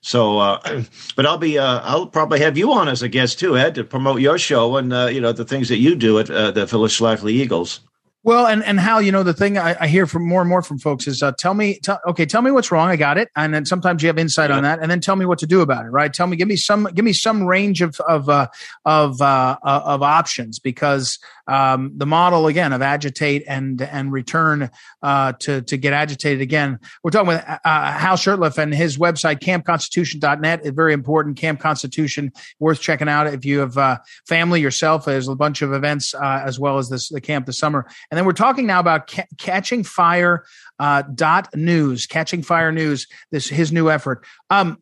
So, 0.02 0.40
uh, 0.40 0.84
but 1.16 1.26
I'll 1.26 1.38
be, 1.38 1.58
uh, 1.58 1.80
I'll 1.84 2.08
probably 2.08 2.40
have 2.40 2.58
you 2.58 2.74
on 2.74 2.88
as 2.88 3.02
a 3.02 3.08
guest 3.08 3.40
too, 3.40 3.58
Ed, 3.58 3.76
to 3.76 3.84
promote 3.84 4.20
your 4.20 4.38
show 4.38 4.76
and, 4.78 4.92
uh, 4.92 5.08
you 5.08 5.22
know, 5.22 5.32
the 5.32 5.46
things 5.46 5.70
that 5.70 5.78
you 5.78 5.96
do 5.96 6.20
at 6.20 6.30
uh, 6.30 6.52
the 6.52 6.68
Phyllis 6.68 7.00
Schlafly 7.00 7.32
Eagles. 7.32 7.82
Well, 8.24 8.46
and 8.46 8.64
and 8.64 8.80
Hal, 8.80 9.02
you 9.02 9.12
know, 9.12 9.24
the 9.24 9.34
thing 9.34 9.58
I, 9.58 9.76
I 9.80 9.88
hear 9.88 10.06
from 10.06 10.28
more 10.28 10.42
and 10.42 10.50
more 10.50 10.62
from 10.62 10.78
folks 10.78 11.08
is, 11.08 11.24
uh, 11.24 11.32
tell 11.40 11.56
me, 11.56 11.80
t- 11.80 11.94
okay, 12.08 12.28
tell 12.28 12.44
me 12.44 12.52
what's 12.52 12.72
wrong. 12.72 12.88
I 12.88 12.96
got 12.96 13.18
it, 13.18 13.30
and 13.36 13.52
then 13.52 13.66
sometimes 13.66 14.04
you 14.04 14.08
have 14.08 14.20
insight 14.20 14.52
yeah. 14.52 14.58
on 14.58 14.64
that, 14.64 14.80
and 14.80 14.92
then 14.92 15.02
tell 15.02 15.16
me 15.16 15.26
what 15.26 15.40
to 15.40 15.48
do 15.48 15.62
about 15.62 15.86
it. 15.86 15.90
Right? 15.90 16.14
Tell 16.14 16.28
me, 16.28 16.38
give 16.38 16.48
me 16.48 16.56
some, 16.56 16.88
give 16.94 17.04
me 17.04 17.14
some 17.14 17.48
range 17.48 17.82
of 17.82 18.00
of 18.02 18.30
uh, 18.30 18.48
of 18.86 19.20
uh, 19.22 19.58
uh 19.64 19.82
of 19.86 20.04
options 20.04 20.60
because 20.60 21.18
um, 21.52 21.92
the 21.96 22.06
model 22.06 22.48
again 22.48 22.72
of 22.72 22.82
agitate 22.82 23.44
and 23.46 23.82
and 23.82 24.12
return 24.12 24.70
uh, 25.04 25.34
to 25.34 25.62
to 25.64 25.76
get 25.76 25.92
agitated 25.92 26.40
again. 26.40 26.80
We're 27.04 27.12
talking 27.12 27.28
with 27.28 27.44
uh, 27.46 27.60
uh 27.66 27.92
Hal 27.92 28.16
Shurtleff 28.16 28.58
and 28.58 28.74
his 28.74 28.98
website 28.98 29.40
campconstitution.net. 29.40 30.62
It's 30.64 30.76
very 30.76 30.94
important. 30.94 31.36
Camp 31.36 31.60
Constitution 31.60 32.32
worth 32.60 32.80
checking 32.80 33.10
out 33.10 33.28
if 33.28 33.44
you 33.44 33.60
have 33.60 33.78
uh, 33.78 33.98
family 34.26 34.62
yourself. 34.62 35.04
There's 35.04 35.28
a 35.28 35.36
bunch 35.36 35.62
of 35.62 35.74
events 35.74 36.14
uh, 36.14 36.42
as 36.46 36.58
well 36.58 36.78
as 36.78 36.90
this 36.90 37.10
the 37.10 37.20
camp 37.20 37.48
this 37.48 37.60
summer. 37.60 37.86
And 38.10 38.18
then 38.18 38.26
we're 38.26 38.32
talking 38.32 38.66
now 38.66 38.80
about 38.80 39.10
ca- 39.10 39.28
catching 39.38 39.84
fire 39.84 40.46
uh, 40.80 41.02
dot 41.02 41.54
news, 41.54 42.08
catching 42.08 42.44
fire 42.44 42.72
news. 42.72 43.08
This 43.30 43.50
his 43.50 43.74
new 43.74 43.90
effort. 43.90 44.26
Um, 44.50 44.78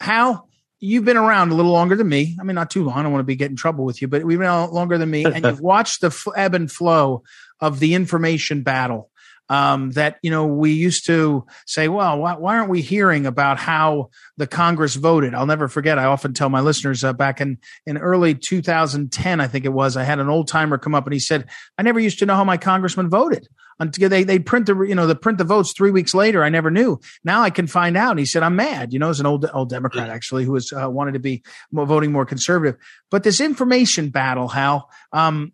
Hal 0.00 0.48
you've 0.84 1.04
been 1.04 1.16
around 1.16 1.50
a 1.50 1.54
little 1.54 1.72
longer 1.72 1.96
than 1.96 2.08
me. 2.08 2.36
I 2.38 2.44
mean, 2.44 2.54
not 2.54 2.70
too 2.70 2.84
long. 2.84 2.98
I 2.98 3.02
don't 3.02 3.12
want 3.12 3.20
to 3.20 3.26
be 3.26 3.36
getting 3.36 3.56
trouble 3.56 3.84
with 3.84 4.02
you, 4.02 4.08
but 4.08 4.22
we've 4.24 4.38
been 4.38 4.46
around 4.46 4.72
longer 4.72 4.98
than 4.98 5.10
me, 5.10 5.24
and 5.34 5.44
you've 5.44 5.60
watched 5.60 6.02
the 6.02 6.08
f- 6.08 6.26
ebb 6.36 6.54
and 6.54 6.70
flow 6.70 7.22
of 7.60 7.80
the 7.80 7.94
information 7.94 8.62
battle. 8.62 9.10
Um, 9.50 9.90
that 9.90 10.18
you 10.22 10.30
know 10.30 10.46
we 10.46 10.72
used 10.72 11.04
to 11.06 11.44
say, 11.66 11.88
well, 11.88 12.18
why, 12.18 12.34
why, 12.34 12.56
aren't 12.56 12.70
we 12.70 12.80
hearing 12.80 13.26
about 13.26 13.58
how 13.58 14.08
the 14.38 14.46
Congress 14.46 14.94
voted? 14.94 15.34
I'll 15.34 15.44
never 15.44 15.68
forget. 15.68 15.98
I 15.98 16.04
often 16.04 16.32
tell 16.32 16.48
my 16.48 16.60
listeners 16.60 17.04
uh, 17.04 17.12
back 17.12 17.42
in 17.42 17.58
in 17.84 17.98
early 17.98 18.34
2010, 18.34 19.40
I 19.40 19.46
think 19.46 19.66
it 19.66 19.72
was, 19.72 19.98
I 19.98 20.04
had 20.04 20.18
an 20.18 20.30
old 20.30 20.48
timer 20.48 20.78
come 20.78 20.94
up 20.94 21.04
and 21.04 21.12
he 21.12 21.20
said, 21.20 21.48
I 21.76 21.82
never 21.82 22.00
used 22.00 22.20
to 22.20 22.26
know 22.26 22.36
how 22.36 22.44
my 22.44 22.56
congressman 22.56 23.10
voted 23.10 23.46
until 23.78 24.08
they 24.08 24.24
they 24.24 24.38
print 24.38 24.66
the 24.66 24.80
you 24.82 24.94
know 24.94 25.06
the 25.06 25.14
print 25.14 25.38
the 25.38 25.44
votes 25.44 25.72
three 25.72 25.90
weeks 25.90 26.14
later. 26.14 26.44
I 26.44 26.48
never 26.48 26.70
knew. 26.70 27.00
Now 27.24 27.42
I 27.42 27.50
can 27.50 27.66
find 27.66 27.96
out. 27.96 28.12
And 28.12 28.18
he 28.18 28.26
said, 28.26 28.42
"I'm 28.42 28.56
mad." 28.56 28.92
You 28.92 28.98
know, 28.98 29.10
as 29.10 29.20
an 29.20 29.26
old 29.26 29.48
old 29.52 29.70
Democrat 29.70 30.08
actually 30.08 30.44
who 30.44 30.52
was 30.52 30.72
uh, 30.72 30.88
wanted 30.90 31.12
to 31.12 31.20
be 31.20 31.42
more, 31.72 31.86
voting 31.86 32.12
more 32.12 32.26
conservative. 32.26 32.76
But 33.10 33.22
this 33.22 33.40
information 33.40 34.10
battle, 34.10 34.48
Hal, 34.48 34.90
um, 35.12 35.52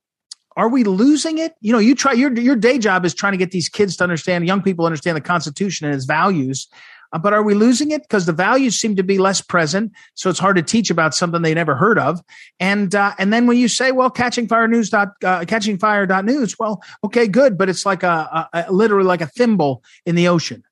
are 0.60 0.68
we 0.68 0.84
losing 0.84 1.38
it? 1.38 1.54
You 1.62 1.72
know, 1.72 1.78
you 1.78 1.94
try 1.94 2.12
your 2.12 2.30
your 2.38 2.54
day 2.54 2.78
job 2.78 3.06
is 3.06 3.14
trying 3.14 3.32
to 3.32 3.38
get 3.38 3.50
these 3.50 3.70
kids 3.70 3.96
to 3.96 4.04
understand, 4.04 4.46
young 4.46 4.60
people 4.60 4.84
understand 4.84 5.16
the 5.16 5.22
Constitution 5.22 5.86
and 5.86 5.94
its 5.94 6.04
values. 6.04 6.68
Uh, 7.12 7.18
but 7.18 7.32
are 7.32 7.42
we 7.42 7.54
losing 7.54 7.90
it 7.90 8.02
because 8.02 8.26
the 8.26 8.32
values 8.32 8.78
seem 8.78 8.94
to 8.94 9.02
be 9.02 9.16
less 9.16 9.40
present? 9.40 9.90
So 10.14 10.28
it's 10.28 10.38
hard 10.38 10.56
to 10.56 10.62
teach 10.62 10.90
about 10.90 11.14
something 11.14 11.40
they 11.40 11.54
never 11.54 11.74
heard 11.74 11.98
of. 11.98 12.20
And 12.60 12.94
uh, 12.94 13.14
and 13.18 13.32
then 13.32 13.46
when 13.46 13.56
you 13.56 13.68
say, 13.68 13.90
well, 13.90 14.10
catching 14.10 14.46
fire 14.46 14.68
news 14.68 14.90
dot 14.90 15.08
uh, 15.24 15.46
catching 15.46 15.78
fire 15.78 16.04
dot 16.04 16.26
news, 16.26 16.58
well, 16.58 16.82
okay, 17.02 17.26
good, 17.26 17.56
but 17.56 17.70
it's 17.70 17.86
like 17.86 18.02
a, 18.02 18.48
a, 18.52 18.64
a 18.66 18.72
literally 18.72 19.06
like 19.06 19.22
a 19.22 19.26
thimble 19.28 19.82
in 20.04 20.14
the 20.14 20.28
ocean. 20.28 20.62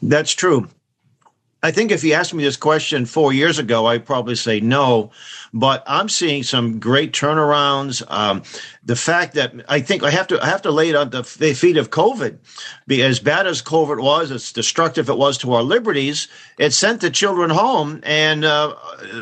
That's 0.00 0.32
true. 0.32 0.66
I 1.62 1.70
think 1.70 1.90
if 1.90 2.02
you 2.02 2.14
asked 2.14 2.32
me 2.32 2.42
this 2.42 2.56
question 2.56 3.04
four 3.04 3.32
years 3.34 3.58
ago, 3.58 3.86
I'd 3.86 4.06
probably 4.06 4.34
say 4.34 4.60
no. 4.60 5.10
But 5.52 5.82
I'm 5.86 6.08
seeing 6.08 6.42
some 6.42 6.78
great 6.78 7.12
turnarounds. 7.12 8.02
Um, 8.10 8.42
the 8.82 8.96
fact 8.96 9.34
that 9.34 9.52
I 9.68 9.80
think 9.80 10.02
I 10.02 10.10
have 10.10 10.26
to 10.28 10.42
I 10.42 10.46
have 10.46 10.62
to 10.62 10.70
lay 10.70 10.88
it 10.88 10.96
on 10.96 11.10
the 11.10 11.22
feet 11.22 11.76
of 11.76 11.90
COVID. 11.90 12.38
Be 12.86 13.02
as 13.02 13.20
bad 13.20 13.46
as 13.46 13.60
COVID 13.60 14.02
was, 14.02 14.30
as 14.30 14.52
destructive 14.52 15.10
it 15.10 15.18
was 15.18 15.36
to 15.38 15.52
our 15.52 15.62
liberties, 15.62 16.28
it 16.56 16.72
sent 16.72 17.02
the 17.02 17.10
children 17.10 17.50
home, 17.50 18.00
and 18.04 18.44
uh, 18.44 18.74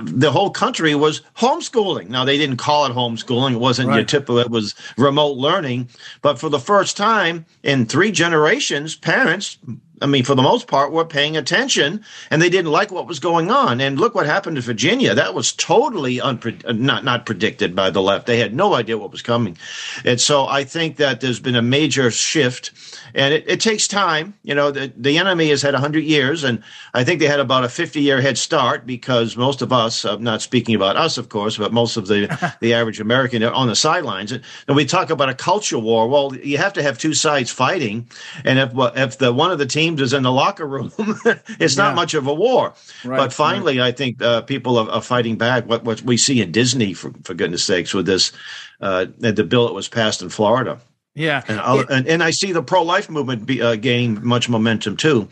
the 0.03 0.31
whole 0.31 0.51
country 0.51 0.94
was 0.94 1.22
homeschooling. 1.37 2.09
Now 2.09 2.24
they 2.24 2.38
didn't 2.38 2.59
call 2.59 2.87
it 2.87 2.92
homeschooling; 2.92 3.55
it 3.55 3.61
wasn't 3.61 3.88
right. 3.88 3.96
your 3.96 4.05
typical. 4.05 4.38
It 4.38 4.51
was 4.51 4.74
remote 4.96 5.37
learning. 5.37 5.88
But 6.22 6.38
for 6.38 6.48
the 6.48 6.61
first 6.61 6.96
time 6.96 7.46
in 7.64 7.87
three 7.87 8.12
generations, 8.12 8.94
parents 8.94 9.59
I 10.01 10.07
mean, 10.07 10.25
for 10.25 10.35
the 10.35 10.43
most 10.43 10.67
part, 10.67 10.93
were 10.93 11.05
paying 11.05 11.37
attention 11.37 12.05
and 12.31 12.41
they 12.41 12.51
didn't 12.51 12.71
like 12.71 12.91
what 12.91 13.07
was 13.07 13.19
going 13.19 13.51
on. 13.51 13.81
And 13.81 13.99
look 13.99 14.15
what 14.15 14.27
happened 14.27 14.57
to 14.57 14.63
Virginia. 14.63 15.15
That 15.15 15.35
was 15.35 15.53
totally 15.53 16.19
unpre- 16.19 16.65
uh, 16.67 16.73
not, 16.73 17.05
not 17.05 17.27
predicted 17.27 17.75
by 17.75 17.91
the 17.91 18.03
left. 18.03 18.27
They 18.27 18.39
had 18.39 18.55
no 18.55 18.75
idea 18.75 18.99
what 18.99 19.13
was 19.13 19.23
coming. 19.23 19.57
And 20.05 20.21
so 20.21 20.47
I 20.47 20.65
think 20.65 20.97
that 20.97 21.21
there's 21.21 21.41
been 21.41 21.57
a 21.57 21.63
major 21.63 22.11
shift 22.11 22.73
and 23.15 23.35
it, 23.35 23.45
it 23.49 23.61
takes 23.61 23.89
time. 23.89 24.35
You 24.43 24.55
know, 24.55 24.71
the, 24.71 24.93
the 24.97 25.19
enemy 25.19 25.49
has 25.49 25.63
had 25.63 25.75
100 25.75 26.05
years, 26.05 26.45
and 26.45 26.63
I 26.95 27.05
think 27.05 27.21
they 27.21 27.27
had 27.27 27.41
about 27.41 27.65
a 27.65 27.69
50 27.69 28.01
year 28.01 28.21
head 28.21 28.39
start 28.39 28.87
because 28.87 29.37
most 29.37 29.63
of 29.63 29.73
us, 29.73 30.05
I'm 30.05 30.23
not 30.23 30.43
speaking 30.43 30.75
about 30.75 30.97
us, 30.97 31.19
of 31.19 31.29
course, 31.29 31.57
but 31.57 31.73
most 31.73 31.97
of 31.97 32.07
the, 32.07 32.57
the 32.61 32.75
average 32.75 33.01
American 33.01 33.43
are 33.43 33.53
on 33.53 33.69
the 33.69 33.77
sidelines. 33.77 34.33
And, 34.33 34.43
and 34.67 34.77
we 34.77 34.85
talk 34.85 35.11
about 35.11 35.29
a 35.29 35.35
culture 35.35 35.79
war. 35.79 36.09
Well, 36.09 36.35
you 36.37 36.59
have 36.59 36.73
to 36.75 36.83
have 36.83 36.99
two 36.99 37.15
sides 37.15 37.51
fighting. 37.51 38.09
And 38.45 38.59
if, 38.59 38.73
if 38.97 39.19
the 39.19 39.33
one 39.33 39.51
of 39.51 39.59
the 39.59 39.67
teams 39.67 39.88
is 39.96 40.12
in 40.12 40.22
the 40.22 40.33
locker 40.33 40.66
room, 40.66 40.92
it's 40.98 41.77
yeah. 41.77 41.85
not 41.85 41.94
much 41.94 42.14
of 42.14 42.27
a 42.27 42.35
war. 42.35 42.74
Right, 43.05 43.16
but 43.16 43.33
finally, 43.33 43.79
right. 43.79 43.88
I 43.88 43.92
think 43.92 44.20
uh, 44.20 44.42
people 44.42 44.79
are, 44.79 44.90
are, 44.90 45.03
fighting 45.03 45.37
back. 45.37 45.66
What, 45.66 45.85
what 45.85 46.03
we 46.03 46.16
see 46.16 46.40
in 46.40 46.53
Disney, 46.53 46.94
for, 46.94 47.12
for 47.24 47.35
goodness 47.35 47.64
sakes, 47.64 47.94
with 47.94 48.07
this, 48.07 48.33
uh, 48.81 49.07
the 49.18 49.44
bill 49.44 49.66
that 49.66 49.74
was 49.74 49.88
passed 49.88 50.22
in 50.22 50.29
Florida. 50.29 50.81
Yeah, 51.19 51.43
and, 51.49 51.81
it, 51.81 51.87
and, 51.91 52.07
and 52.07 52.23
I 52.23 52.31
see 52.31 52.53
the 52.53 52.63
pro 52.63 52.83
life 52.83 53.11
movement 53.11 53.45
be, 53.45 53.61
uh, 53.61 53.75
gaining 53.75 54.25
much 54.25 54.49
momentum 54.49 54.97
too. 54.97 55.29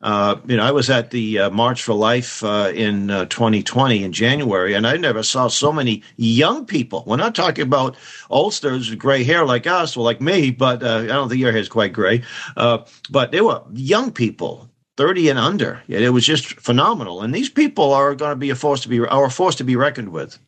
Uh, 0.00 0.36
you 0.46 0.56
know, 0.56 0.64
I 0.64 0.70
was 0.70 0.88
at 0.88 1.10
the 1.10 1.38
uh, 1.38 1.50
March 1.50 1.82
for 1.82 1.92
Life 1.92 2.42
uh, 2.42 2.72
in 2.74 3.08
2020 3.08 4.02
uh, 4.02 4.06
in 4.06 4.12
January, 4.12 4.72
and 4.72 4.86
I 4.86 4.96
never 4.96 5.22
saw 5.22 5.48
so 5.48 5.72
many 5.72 6.02
young 6.16 6.64
people. 6.64 7.04
We're 7.06 7.16
not 7.16 7.34
talking 7.34 7.64
about 7.64 7.96
oldsters 8.30 8.88
with 8.88 8.98
gray 8.98 9.24
hair 9.24 9.44
like 9.44 9.66
us 9.66 9.96
or 9.96 10.04
like 10.04 10.20
me, 10.20 10.50
but 10.50 10.82
uh, 10.82 11.00
I 11.00 11.06
don't 11.06 11.28
think 11.28 11.40
your 11.40 11.52
hair 11.52 11.60
is 11.60 11.68
quite 11.68 11.92
gray. 11.92 12.22
Uh, 12.56 12.78
but 13.10 13.30
they 13.30 13.40
were 13.40 13.62
young 13.72 14.12
people 14.12 14.70
30 14.96 15.28
and 15.28 15.38
under. 15.38 15.82
It 15.88 16.10
was 16.10 16.24
just 16.24 16.58
phenomenal. 16.60 17.20
And 17.20 17.34
these 17.34 17.50
people 17.50 17.92
are 17.92 18.14
going 18.14 18.30
to 18.30 18.36
be 18.36 18.50
a 18.50 18.54
force 18.54 18.80
to 18.82 18.88
be 18.88 19.00
are 19.00 19.26
a 19.26 19.30
force 19.30 19.54
to 19.56 19.64
be 19.64 19.76
reckoned 19.76 20.10
with. 20.10 20.38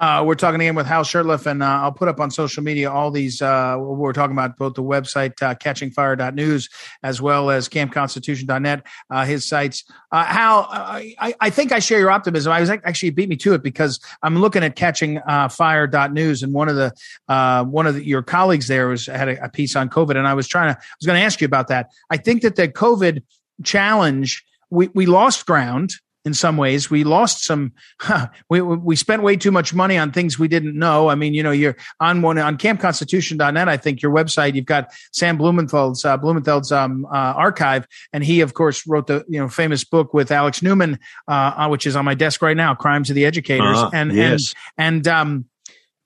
Uh, 0.00 0.22
we're 0.24 0.34
talking 0.34 0.58
again 0.62 0.74
with 0.74 0.86
Hal 0.86 1.02
Shurtleff, 1.02 1.44
and 1.44 1.62
uh, 1.62 1.66
I'll 1.66 1.92
put 1.92 2.08
up 2.08 2.20
on 2.20 2.30
social 2.30 2.62
media 2.62 2.90
all 2.90 3.10
these. 3.10 3.42
Uh, 3.42 3.76
we're 3.78 4.14
talking 4.14 4.34
about 4.34 4.56
both 4.56 4.72
the 4.72 4.82
website 4.82 5.32
uh, 5.42 5.54
catchingfire.news 5.54 6.70
as 7.02 7.20
well 7.20 7.50
as 7.50 7.68
campconstitution.net, 7.68 8.86
uh, 9.10 9.24
his 9.26 9.46
sites. 9.46 9.84
Uh, 10.10 10.24
Hal, 10.24 10.66
I, 10.70 11.34
I, 11.38 11.50
think 11.50 11.70
I 11.70 11.80
share 11.80 11.98
your 11.98 12.10
optimism. 12.10 12.50
I 12.50 12.60
was 12.60 12.70
actually 12.70 13.10
beat 13.10 13.28
me 13.28 13.36
to 13.36 13.52
it 13.52 13.62
because 13.62 14.00
I'm 14.22 14.38
looking 14.38 14.64
at 14.64 14.74
catchingfire.news, 14.74 16.42
and 16.42 16.54
one 16.54 16.70
of 16.70 16.76
the 16.76 16.94
uh, 17.28 17.64
one 17.64 17.86
of 17.86 17.96
the, 17.96 18.04
your 18.04 18.22
colleagues 18.22 18.68
there 18.68 18.88
was 18.88 19.04
had 19.04 19.28
a, 19.28 19.44
a 19.44 19.48
piece 19.50 19.76
on 19.76 19.90
COVID, 19.90 20.16
and 20.16 20.26
I 20.26 20.32
was 20.32 20.48
trying 20.48 20.74
to 20.74 20.80
I 20.80 20.84
was 20.98 21.06
going 21.06 21.18
to 21.18 21.24
ask 21.24 21.42
you 21.42 21.44
about 21.44 21.68
that. 21.68 21.90
I 22.08 22.16
think 22.16 22.40
that 22.40 22.56
the 22.56 22.68
COVID 22.68 23.22
challenge 23.64 24.46
we 24.70 24.88
we 24.94 25.04
lost 25.04 25.44
ground 25.44 25.90
in 26.24 26.34
some 26.34 26.56
ways. 26.56 26.90
We 26.90 27.04
lost 27.04 27.44
some. 27.44 27.72
Huh, 28.00 28.28
we 28.48 28.60
we 28.60 28.96
spent 28.96 29.22
way 29.22 29.36
too 29.36 29.50
much 29.50 29.72
money 29.74 29.96
on 29.96 30.12
things 30.12 30.38
we 30.38 30.48
didn't 30.48 30.78
know. 30.78 31.08
I 31.08 31.14
mean, 31.14 31.34
you 31.34 31.42
know, 31.42 31.50
you're 31.50 31.76
on 31.98 32.22
one 32.22 32.38
on 32.38 32.58
campconstitution.net. 32.58 33.68
I 33.68 33.76
think 33.76 34.02
your 34.02 34.12
website. 34.12 34.54
You've 34.54 34.66
got 34.66 34.92
Sam 35.12 35.38
Blumenfeld's 35.38 36.04
uh, 36.04 36.18
Blumenfeld's 36.18 36.72
um, 36.72 37.06
uh, 37.06 37.34
archive, 37.36 37.86
and 38.12 38.22
he, 38.22 38.40
of 38.40 38.54
course, 38.54 38.86
wrote 38.86 39.06
the 39.06 39.24
you 39.28 39.40
know 39.40 39.48
famous 39.48 39.84
book 39.84 40.12
with 40.12 40.30
Alex 40.30 40.62
Newman, 40.62 40.98
uh, 41.28 41.68
which 41.68 41.86
is 41.86 41.96
on 41.96 42.04
my 42.04 42.14
desk 42.14 42.42
right 42.42 42.56
now, 42.56 42.74
"Crimes 42.74 43.10
of 43.10 43.16
the 43.16 43.24
Educators." 43.24 43.78
Uh, 43.78 43.90
and 43.92 44.12
yes. 44.12 44.54
and 44.76 45.06
and 45.06 45.08
um, 45.08 45.44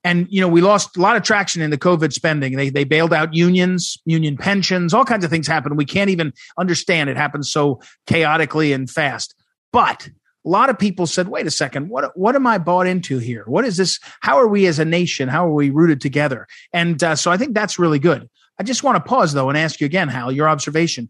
and 0.05 0.27
you 0.31 0.41
know 0.41 0.49
we 0.49 0.61
lost 0.61 0.97
a 0.97 1.01
lot 1.01 1.17
of 1.17 1.23
traction 1.23 1.63
in 1.63 1.71
the 1.71 1.79
covid 1.79 2.13
spending 2.13 2.57
they 2.57 2.69
they 2.69 2.85
bailed 2.85 3.13
out 3.13 3.35
unions 3.35 3.97
union 4.05 4.37
pensions 4.37 4.93
all 4.93 5.05
kinds 5.05 5.25
of 5.25 5.31
things 5.31 5.47
happened 5.47 5.77
we 5.77 5.85
can't 5.85 6.11
even 6.11 6.33
understand 6.59 7.09
it 7.09 7.17
happened 7.17 7.47
so 7.47 7.81
chaotically 8.07 8.73
and 8.73 8.91
fast 8.91 9.35
but 9.75 10.09
a 10.47 10.49
lot 10.49 10.71
of 10.71 10.79
people 10.79 11.05
said, 11.05 11.27
wait 11.27 11.49
a 11.49 11.51
second, 11.51 11.89
what, 11.89 12.17
what 12.17 12.37
am 12.37 12.47
I 12.47 12.59
bought 12.59 12.87
into 12.87 13.19
here? 13.19 13.43
What 13.49 13.65
is 13.65 13.77
this? 13.77 13.99
How 14.21 14.39
are 14.39 14.47
we 14.47 14.67
as 14.67 14.79
a 14.79 14.85
nation? 14.85 15.29
How 15.29 15.49
are 15.49 15.53
we 15.53 15.71
rooted 15.71 16.01
together? 16.01 16.47
And 16.73 17.03
uh, 17.03 17.17
so 17.17 17.33
I 17.33 17.37
think 17.37 17.55
that's 17.55 17.77
really 17.77 17.99
good. 17.99 18.31
I 18.57 18.63
just 18.63 18.85
want 18.85 18.97
to 18.97 19.09
pause 19.09 19.33
though 19.33 19.49
and 19.49 19.59
ask 19.59 19.81
you 19.81 19.87
again, 19.87 20.07
Hal, 20.07 20.31
your 20.31 20.49
observation. 20.49 21.09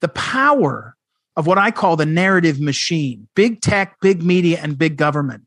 The 0.00 0.06
power 0.08 0.94
of 1.34 1.48
what 1.48 1.58
I 1.58 1.72
call 1.72 1.96
the 1.96 2.06
narrative 2.06 2.60
machine, 2.60 3.26
big 3.34 3.60
tech, 3.60 3.96
big 4.00 4.22
media, 4.22 4.60
and 4.62 4.78
big 4.78 4.96
government 4.96 5.42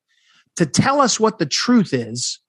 to 0.57 0.65
tell 0.65 0.99
us 0.99 1.21
what 1.21 1.39
the 1.39 1.45
truth 1.45 1.93
is 1.93 2.39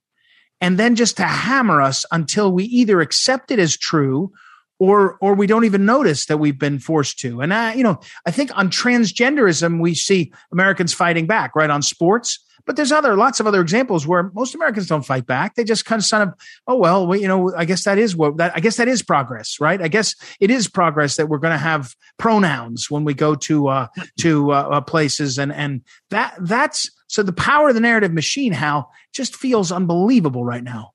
and 0.60 0.78
then 0.78 0.96
just 0.96 1.16
to 1.18 1.22
hammer 1.22 1.80
us 1.80 2.04
until 2.10 2.50
we 2.50 2.64
either 2.64 3.00
accept 3.00 3.52
it 3.52 3.60
as 3.60 3.76
true 3.76 4.32
or 4.78 5.18
or 5.20 5.34
we 5.34 5.46
don't 5.46 5.64
even 5.64 5.84
notice 5.84 6.26
that 6.26 6.38
we've 6.38 6.58
been 6.58 6.78
forced 6.78 7.18
to. 7.20 7.40
And 7.40 7.52
I, 7.52 7.74
you 7.74 7.82
know, 7.82 8.00
I 8.26 8.30
think 8.30 8.56
on 8.56 8.70
transgenderism 8.70 9.80
we 9.80 9.94
see 9.94 10.32
Americans 10.52 10.94
fighting 10.94 11.26
back, 11.26 11.54
right? 11.56 11.70
On 11.70 11.82
sports, 11.82 12.44
but 12.68 12.76
there's 12.76 12.92
other 12.92 13.16
lots 13.16 13.40
of 13.40 13.46
other 13.46 13.62
examples 13.62 14.06
where 14.06 14.30
most 14.34 14.54
Americans 14.54 14.88
don't 14.88 15.04
fight 15.04 15.26
back. 15.26 15.54
They 15.54 15.64
just 15.64 15.86
kind 15.86 16.02
of 16.02 16.08
kind 16.10 16.28
of, 16.28 16.34
oh 16.66 16.76
well, 16.76 17.06
well, 17.06 17.18
you 17.18 17.26
know, 17.26 17.50
I 17.56 17.64
guess 17.64 17.84
that 17.84 17.96
is 17.96 18.14
what 18.14 18.36
that 18.36 18.52
I 18.54 18.60
guess 18.60 18.76
that 18.76 18.88
is 18.88 19.02
progress, 19.02 19.56
right? 19.58 19.80
I 19.80 19.88
guess 19.88 20.14
it 20.38 20.50
is 20.50 20.68
progress 20.68 21.16
that 21.16 21.28
we're 21.28 21.38
going 21.38 21.54
to 21.54 21.58
have 21.58 21.94
pronouns 22.18 22.90
when 22.90 23.04
we 23.04 23.14
go 23.14 23.34
to 23.34 23.68
uh, 23.68 23.86
to 24.20 24.52
uh, 24.52 24.54
uh, 24.54 24.80
places, 24.82 25.38
and 25.38 25.50
and 25.50 25.80
that 26.10 26.36
that's 26.40 26.90
so 27.06 27.22
the 27.22 27.32
power 27.32 27.70
of 27.70 27.74
the 27.74 27.80
narrative 27.80 28.12
machine, 28.12 28.52
Hal, 28.52 28.90
just 29.14 29.34
feels 29.34 29.72
unbelievable 29.72 30.44
right 30.44 30.62
now. 30.62 30.92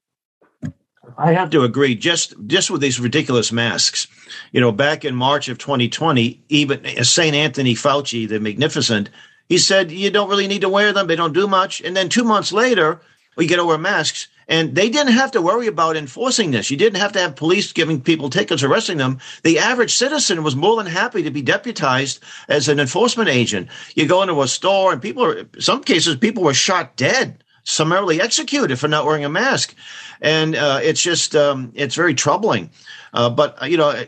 I 1.17 1.33
have 1.33 1.49
to 1.51 1.63
agree. 1.63 1.95
Just 1.95 2.33
just 2.47 2.71
with 2.71 2.81
these 2.81 2.99
ridiculous 2.99 3.51
masks, 3.51 4.07
you 4.51 4.61
know, 4.61 4.71
back 4.71 5.03
in 5.03 5.15
March 5.15 5.49
of 5.49 5.57
2020, 5.57 6.41
even 6.49 6.85
uh, 6.85 7.03
Saint 7.03 7.35
Anthony 7.35 7.75
Fauci, 7.75 8.27
the 8.27 8.39
magnificent, 8.39 9.09
he 9.49 9.57
said 9.57 9.91
you 9.91 10.09
don't 10.09 10.29
really 10.29 10.47
need 10.47 10.61
to 10.61 10.69
wear 10.69 10.93
them; 10.93 11.07
they 11.07 11.15
don't 11.15 11.33
do 11.33 11.47
much. 11.47 11.81
And 11.81 11.95
then 11.95 12.09
two 12.09 12.23
months 12.23 12.53
later, 12.53 13.01
we 13.35 13.47
get 13.47 13.57
to 13.57 13.65
wear 13.65 13.77
masks, 13.77 14.29
and 14.47 14.75
they 14.75 14.89
didn't 14.89 15.13
have 15.13 15.31
to 15.31 15.41
worry 15.41 15.67
about 15.67 15.97
enforcing 15.97 16.51
this. 16.51 16.71
You 16.71 16.77
didn't 16.77 16.99
have 16.99 17.11
to 17.13 17.19
have 17.19 17.35
police 17.35 17.73
giving 17.73 17.99
people 17.99 18.29
tickets, 18.29 18.63
arresting 18.63 18.97
them. 18.97 19.19
The 19.43 19.59
average 19.59 19.93
citizen 19.93 20.41
was 20.41 20.55
more 20.55 20.77
than 20.77 20.91
happy 20.91 21.21
to 21.23 21.31
be 21.31 21.41
deputized 21.41 22.23
as 22.47 22.69
an 22.69 22.79
enforcement 22.79 23.29
agent. 23.29 23.67
You 23.95 24.07
go 24.07 24.21
into 24.21 24.41
a 24.41 24.47
store, 24.47 24.93
and 24.93 25.01
people 25.01 25.25
are, 25.25 25.45
some 25.59 25.83
cases, 25.83 26.15
people 26.15 26.43
were 26.43 26.53
shot 26.53 26.95
dead 26.95 27.42
summarily 27.63 28.21
executed 28.21 28.77
for 28.77 28.87
not 28.87 29.05
wearing 29.05 29.25
a 29.25 29.29
mask 29.29 29.75
and 30.23 30.55
uh, 30.55 30.79
it's 30.81 31.01
just 31.01 31.35
um, 31.35 31.71
it's 31.75 31.95
very 31.95 32.15
troubling. 32.15 32.71
Uh, 33.13 33.29
but 33.29 33.61
uh, 33.61 33.65
you 33.65 33.77
know, 33.77 34.05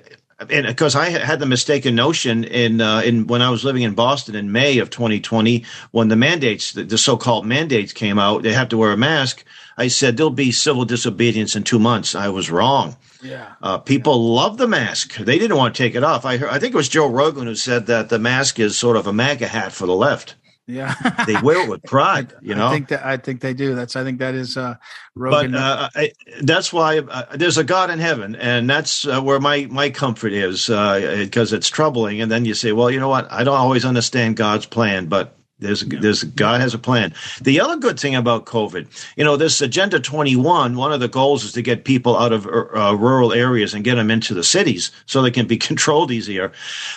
and 0.49 0.65
because 0.65 0.95
I 0.95 1.09
had 1.09 1.39
the 1.39 1.45
mistaken 1.45 1.93
notion 1.93 2.45
in 2.45 2.81
uh, 2.81 3.01
in 3.01 3.27
when 3.27 3.41
I 3.41 3.49
was 3.49 3.63
living 3.63 3.83
in 3.83 3.93
Boston 3.93 4.33
in 4.33 4.51
May 4.51 4.79
of 4.79 4.89
2020, 4.89 5.63
when 5.91 6.07
the 6.07 6.15
mandates, 6.15 6.71
the, 6.71 6.83
the 6.83 6.97
so-called 6.97 7.45
mandates 7.45 7.93
came 7.93 8.17
out, 8.17 8.43
they 8.43 8.53
have 8.53 8.69
to 8.69 8.77
wear 8.77 8.91
a 8.91 8.97
mask. 8.97 9.43
I 9.77 9.89
said 9.89 10.15
there'll 10.15 10.29
be 10.29 10.53
civil 10.53 10.85
disobedience 10.85 11.55
in 11.55 11.63
two 11.63 11.79
months. 11.79 12.15
I 12.15 12.29
was 12.29 12.49
wrong. 12.49 12.95
Yeah. 13.21 13.53
Uh, 13.61 13.77
people 13.77 14.13
yeah. 14.13 14.41
love 14.41 14.57
the 14.57 14.67
mask. 14.67 15.15
They 15.15 15.37
didn't 15.37 15.57
want 15.57 15.75
to 15.75 15.83
take 15.83 15.95
it 15.95 16.03
off. 16.03 16.25
I 16.25 16.37
heard, 16.37 16.49
I 16.49 16.59
think 16.59 16.73
it 16.73 16.77
was 16.77 16.87
Joe 16.87 17.09
Rogan 17.09 17.47
who 17.47 17.55
said 17.55 17.87
that 17.87 18.07
the 18.07 18.19
mask 18.19 18.57
is 18.57 18.77
sort 18.77 18.95
of 18.95 19.07
a 19.07 19.13
MAGA 19.13 19.47
hat 19.47 19.73
for 19.73 19.85
the 19.85 19.95
left. 19.95 20.35
Yeah, 20.67 20.95
they 21.27 21.39
wear 21.41 21.63
it 21.63 21.69
with 21.69 21.83
pride. 21.87 22.33
You 22.41 22.55
know, 22.55 22.67
I 22.67 22.71
think 22.71 22.87
that 22.87 23.05
I 23.05 23.17
think 23.17 23.41
they 23.41 23.53
do. 23.53 23.75
That's 23.75 23.95
I 23.95 24.03
think 24.03 24.17
that 24.19 24.33
is 24.33 24.57
uh, 24.57 24.75
Rogan. 25.13 25.51
But 25.51 25.59
uh, 25.59 25.89
I, 25.95 26.11
that's 26.41 26.73
why 26.73 26.99
uh, 26.99 27.35
there's 27.35 27.57
a 27.59 27.63
God 27.63 27.91
in 27.91 27.99
heaven, 27.99 28.35
and 28.35 28.67
that's 28.67 29.05
uh, 29.05 29.21
where 29.21 29.39
my 29.39 29.67
my 29.69 29.91
comfort 29.91 30.33
is 30.33 30.65
because 30.65 31.53
uh, 31.53 31.57
it's 31.57 31.67
troubling. 31.69 32.19
And 32.19 32.31
then 32.31 32.45
you 32.45 32.55
say, 32.55 32.71
well, 32.71 32.89
you 32.89 32.99
know 32.99 33.09
what? 33.09 33.31
I 33.31 33.43
don't 33.43 33.57
always 33.57 33.85
understand 33.85 34.37
God's 34.37 34.65
plan, 34.65 35.05
but 35.05 35.34
there's 35.59 35.81
there's 35.85 36.23
God 36.23 36.59
has 36.59 36.73
a 36.73 36.77
plan. 36.77 37.13
The 37.41 37.61
other 37.61 37.77
good 37.77 37.97
thing 37.97 38.13
about 38.13 38.45
COVID, 38.45 38.87
you 39.15 39.23
know, 39.23 39.37
this 39.37 39.61
Agenda 39.61 39.99
21, 39.99 40.75
one 40.75 40.91
of 40.91 40.99
the 40.99 41.07
goals 41.07 41.45
is 41.45 41.53
to 41.53 41.61
get 41.61 41.85
people 41.85 42.17
out 42.17 42.33
of 42.33 42.45
uh, 42.45 42.95
rural 42.97 43.31
areas 43.31 43.73
and 43.73 43.83
get 43.83 43.95
them 43.95 44.11
into 44.11 44.33
the 44.33 44.43
cities 44.43 44.91
so 45.05 45.21
they 45.21 45.31
can 45.31 45.47
be 45.47 45.57
controlled 45.69 46.11
easier. 46.11 46.51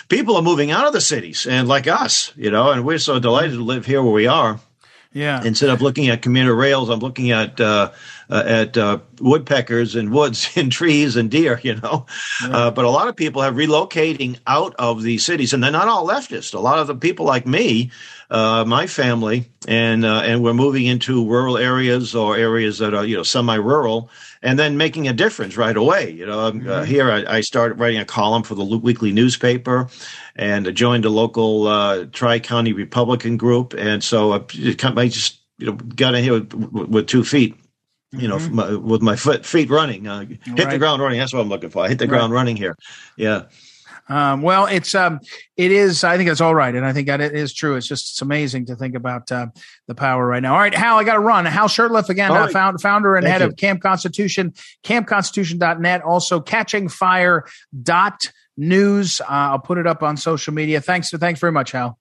People 0.09 0.35
are 0.35 0.41
moving 0.41 0.71
out 0.71 0.85
of 0.85 0.93
the 0.93 1.01
cities, 1.01 1.47
and 1.47 1.67
like 1.67 1.87
us, 1.87 2.33
you 2.35 2.51
know, 2.51 2.71
and 2.71 2.85
we're 2.85 2.99
so 2.99 3.17
delighted 3.17 3.53
to 3.53 3.63
live 3.63 3.85
here 3.85 4.03
where 4.03 4.11
we 4.11 4.27
are. 4.27 4.59
Yeah. 5.13 5.43
Instead 5.43 5.69
of 5.69 5.81
looking 5.81 6.09
at 6.09 6.21
commuter 6.21 6.53
rails, 6.53 6.89
I'm 6.89 6.99
looking 6.99 7.31
at 7.31 7.59
uh, 7.59 7.91
uh, 8.29 8.43
at 8.45 8.77
uh, 8.77 8.99
woodpeckers 9.19 9.95
and 9.95 10.11
woods 10.11 10.49
and 10.55 10.71
trees 10.71 11.15
and 11.15 11.29
deer. 11.31 11.59
You 11.63 11.75
know. 11.75 12.05
Uh, 12.43 12.71
but 12.71 12.85
a 12.85 12.89
lot 12.89 13.07
of 13.07 13.15
people 13.15 13.41
have 13.41 13.55
relocating 13.55 14.39
out 14.47 14.75
of 14.79 15.03
the 15.03 15.17
cities, 15.17 15.53
and 15.53 15.63
they're 15.63 15.71
not 15.71 15.87
all 15.87 16.07
leftists. 16.07 16.53
A 16.53 16.59
lot 16.59 16.79
of 16.79 16.87
the 16.87 16.95
people 16.95 17.25
like 17.25 17.45
me 17.45 17.91
uh, 18.31 18.63
my 18.65 18.85
family, 18.85 19.49
and 19.67 20.05
uh, 20.05 20.21
and 20.23 20.43
we're 20.43 20.53
moving 20.53 20.85
into 20.85 21.27
rural 21.27 21.57
areas 21.57 22.13
or 22.13 22.37
areas 22.37 22.77
that 22.77 22.93
are 22.93 23.05
you 23.05 23.15
know 23.15 23.23
semi-rural, 23.23 24.09
and 24.43 24.59
then 24.59 24.77
making 24.77 25.07
a 25.07 25.13
difference 25.13 25.57
right 25.57 25.75
away. 25.75 26.11
You 26.11 26.27
know, 26.27 26.39
uh, 26.39 26.51
mm-hmm. 26.51 26.69
uh, 26.69 26.83
here 26.83 27.11
I, 27.11 27.37
I, 27.37 27.41
started 27.41 27.79
writing 27.79 27.99
a 27.99 28.05
column 28.05 28.43
for 28.43 28.53
the 28.53 28.63
weekly 28.63 29.11
newspaper, 29.11 29.89
and 30.35 30.73
joined 30.75 31.05
a 31.05 31.09
local 31.09 31.67
uh, 31.67 32.05
Tri 32.11 32.39
County 32.39 32.71
Republican 32.71 33.35
group, 33.35 33.73
and 33.73 34.03
so 34.03 34.33
I 34.33 35.07
just 35.07 35.39
you 35.57 35.67
know 35.67 35.73
got 35.73 36.13
in 36.13 36.23
here 36.23 36.33
with, 36.33 36.53
with 36.53 37.07
two 37.07 37.23
feet 37.23 37.55
you 38.11 38.27
know, 38.27 38.37
mm-hmm. 38.37 38.55
my, 38.55 38.75
with 38.75 39.01
my 39.01 39.15
foot 39.15 39.45
feet 39.45 39.69
running, 39.69 40.07
uh, 40.07 40.25
hit 40.25 40.39
right. 40.47 40.69
the 40.69 40.79
ground 40.79 41.01
running. 41.01 41.19
That's 41.19 41.33
what 41.33 41.41
I'm 41.41 41.49
looking 41.49 41.69
for. 41.69 41.83
I 41.83 41.89
hit 41.89 41.99
the 41.99 42.05
right. 42.05 42.17
ground 42.17 42.33
running 42.33 42.55
here. 42.55 42.75
Yeah. 43.17 43.43
Um, 44.09 44.41
well, 44.41 44.65
it's 44.65 44.95
um, 44.95 45.19
it 45.55 45.71
is. 45.71 46.03
I 46.03 46.17
think 46.17 46.29
it's 46.29 46.41
all 46.41 46.55
right, 46.55 46.73
and 46.73 46.83
I 46.83 46.93
think 46.93 47.07
that 47.07 47.21
it 47.21 47.35
is 47.35 47.53
true. 47.53 47.75
It's 47.75 47.87
just 47.87 48.13
it's 48.13 48.21
amazing 48.23 48.65
to 48.65 48.75
think 48.75 48.95
about 48.95 49.31
uh, 49.31 49.47
the 49.87 49.93
power 49.93 50.25
right 50.25 50.41
now. 50.41 50.53
All 50.53 50.59
right, 50.59 50.73
Hal, 50.73 50.97
I 50.97 51.03
got 51.03 51.13
to 51.13 51.19
run. 51.19 51.45
Hal 51.45 51.67
Shurtleff 51.67 52.09
again, 52.09 52.31
uh, 52.31 52.47
found, 52.47 52.81
founder 52.81 53.15
and 53.15 53.23
Thank 53.23 53.33
head 53.33 53.41
you. 53.41 53.47
of 53.49 53.55
Camp 53.55 53.81
Constitution, 53.81 54.53
campconstitution.net, 54.83 56.01
also 56.01 56.39
catchingfire 56.39 57.41
dot 57.83 58.31
news. 58.57 59.21
Uh, 59.21 59.25
I'll 59.29 59.59
put 59.59 59.77
it 59.77 59.85
up 59.85 60.01
on 60.01 60.17
social 60.17 60.55
media. 60.55 60.81
Thanks. 60.81 61.11
Thanks 61.11 61.39
very 61.39 61.51
much, 61.51 61.71
Hal. 61.71 61.99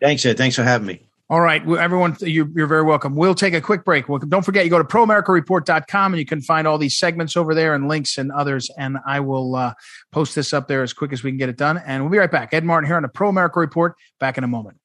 Thanks, 0.00 0.24
Ed. 0.24 0.38
Thanks 0.38 0.56
for 0.56 0.62
having 0.62 0.86
me. 0.86 1.06
All 1.30 1.40
right, 1.40 1.66
everyone, 1.66 2.18
you're, 2.20 2.48
you're, 2.54 2.66
very 2.66 2.82
welcome. 2.82 3.16
We'll 3.16 3.34
take 3.34 3.54
a 3.54 3.60
quick 3.62 3.82
break. 3.82 4.04
don't 4.28 4.44
forget, 4.44 4.64
you 4.64 4.70
go 4.70 4.76
to 4.76 4.84
proamericareport.com 4.84 6.12
and 6.12 6.18
you 6.18 6.26
can 6.26 6.42
find 6.42 6.66
all 6.68 6.76
these 6.76 6.98
segments 6.98 7.34
over 7.34 7.54
there 7.54 7.74
and 7.74 7.88
links 7.88 8.18
and 8.18 8.30
others. 8.30 8.70
And 8.76 8.98
I 9.06 9.20
will 9.20 9.56
uh, 9.56 9.72
post 10.12 10.34
this 10.34 10.52
up 10.52 10.68
there 10.68 10.82
as 10.82 10.92
quick 10.92 11.14
as 11.14 11.24
we 11.24 11.30
can 11.30 11.38
get 11.38 11.48
it 11.48 11.56
done. 11.56 11.78
And 11.78 12.02
we'll 12.02 12.12
be 12.12 12.18
right 12.18 12.30
back. 12.30 12.52
Ed 12.52 12.64
Martin 12.64 12.86
here 12.86 12.96
on 12.96 13.02
the 13.02 13.08
Pro 13.08 13.30
America 13.30 13.58
Report. 13.58 13.94
Back 14.20 14.36
in 14.36 14.44
a 14.44 14.48
moment. 14.48 14.76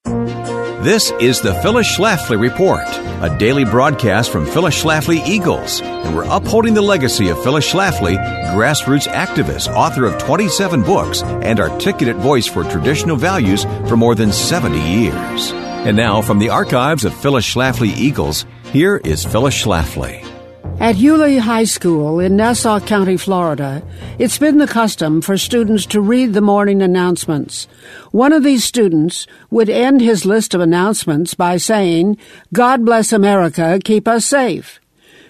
This 0.82 1.12
is 1.20 1.42
the 1.42 1.54
Phyllis 1.56 1.98
Schlafly 1.98 2.40
Report, 2.40 2.88
a 3.22 3.36
daily 3.38 3.66
broadcast 3.66 4.32
from 4.32 4.46
Phyllis 4.46 4.82
Schlafly 4.82 5.22
Eagles. 5.28 5.82
And 5.82 6.16
we're 6.16 6.24
upholding 6.24 6.74
the 6.74 6.82
legacy 6.82 7.28
of 7.28 7.44
Phyllis 7.44 7.70
Schlafly, 7.70 8.16
grassroots 8.54 9.10
activist, 9.10 9.68
author 9.76 10.06
of 10.06 10.18
27 10.20 10.84
books, 10.84 11.22
and 11.22 11.60
articulate 11.60 12.16
voice 12.16 12.48
for 12.48 12.64
traditional 12.64 13.18
values 13.18 13.66
for 13.90 13.98
more 13.98 14.16
than 14.16 14.32
70 14.32 14.80
years. 14.80 15.52
And 15.86 15.96
now, 15.96 16.22
from 16.22 16.40
the 16.40 16.50
archives 16.50 17.06
of 17.06 17.14
Phyllis 17.14 17.46
Schlafly 17.46 17.96
Eagles, 17.96 18.46
here 18.74 18.98
is 19.06 19.26
Phyllis 19.26 19.64
Schlafly. 19.64 20.26
At 20.82 20.98
Yulee 20.98 21.38
High 21.38 21.64
School 21.64 22.20
in 22.20 22.36
Nassau 22.36 22.82
County, 22.82 23.16
Florida, 23.16 23.82
it's 24.18 24.38
been 24.38 24.58
the 24.58 24.68
custom 24.68 25.22
for 25.22 25.38
students 25.38 25.86
to 25.88 26.02
read 26.02 26.34
the 26.34 26.42
morning 26.42 26.82
announcements. 26.82 27.68
One 28.12 28.34
of 28.34 28.44
these 28.44 28.66
students 28.66 29.26
would 29.50 29.70
end 29.70 30.02
his 30.02 30.26
list 30.26 30.54
of 30.54 30.60
announcements 30.60 31.34
by 31.34 31.56
saying, 31.56 32.18
God 32.54 32.86
bless 32.86 33.14
America, 33.14 33.80
keep 33.84 34.06
us 34.06 34.26
safe. 34.26 34.82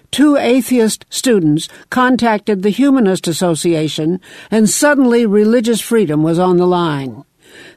Two 0.09 0.35
atheist 0.35 1.05
students 1.11 1.69
contacted 1.91 2.63
the 2.63 2.71
Humanist 2.71 3.27
Association, 3.27 4.19
and 4.49 4.67
suddenly 4.67 5.27
religious 5.27 5.79
freedom 5.79 6.23
was 6.23 6.39
on 6.39 6.57
the 6.57 6.65
line. 6.65 7.23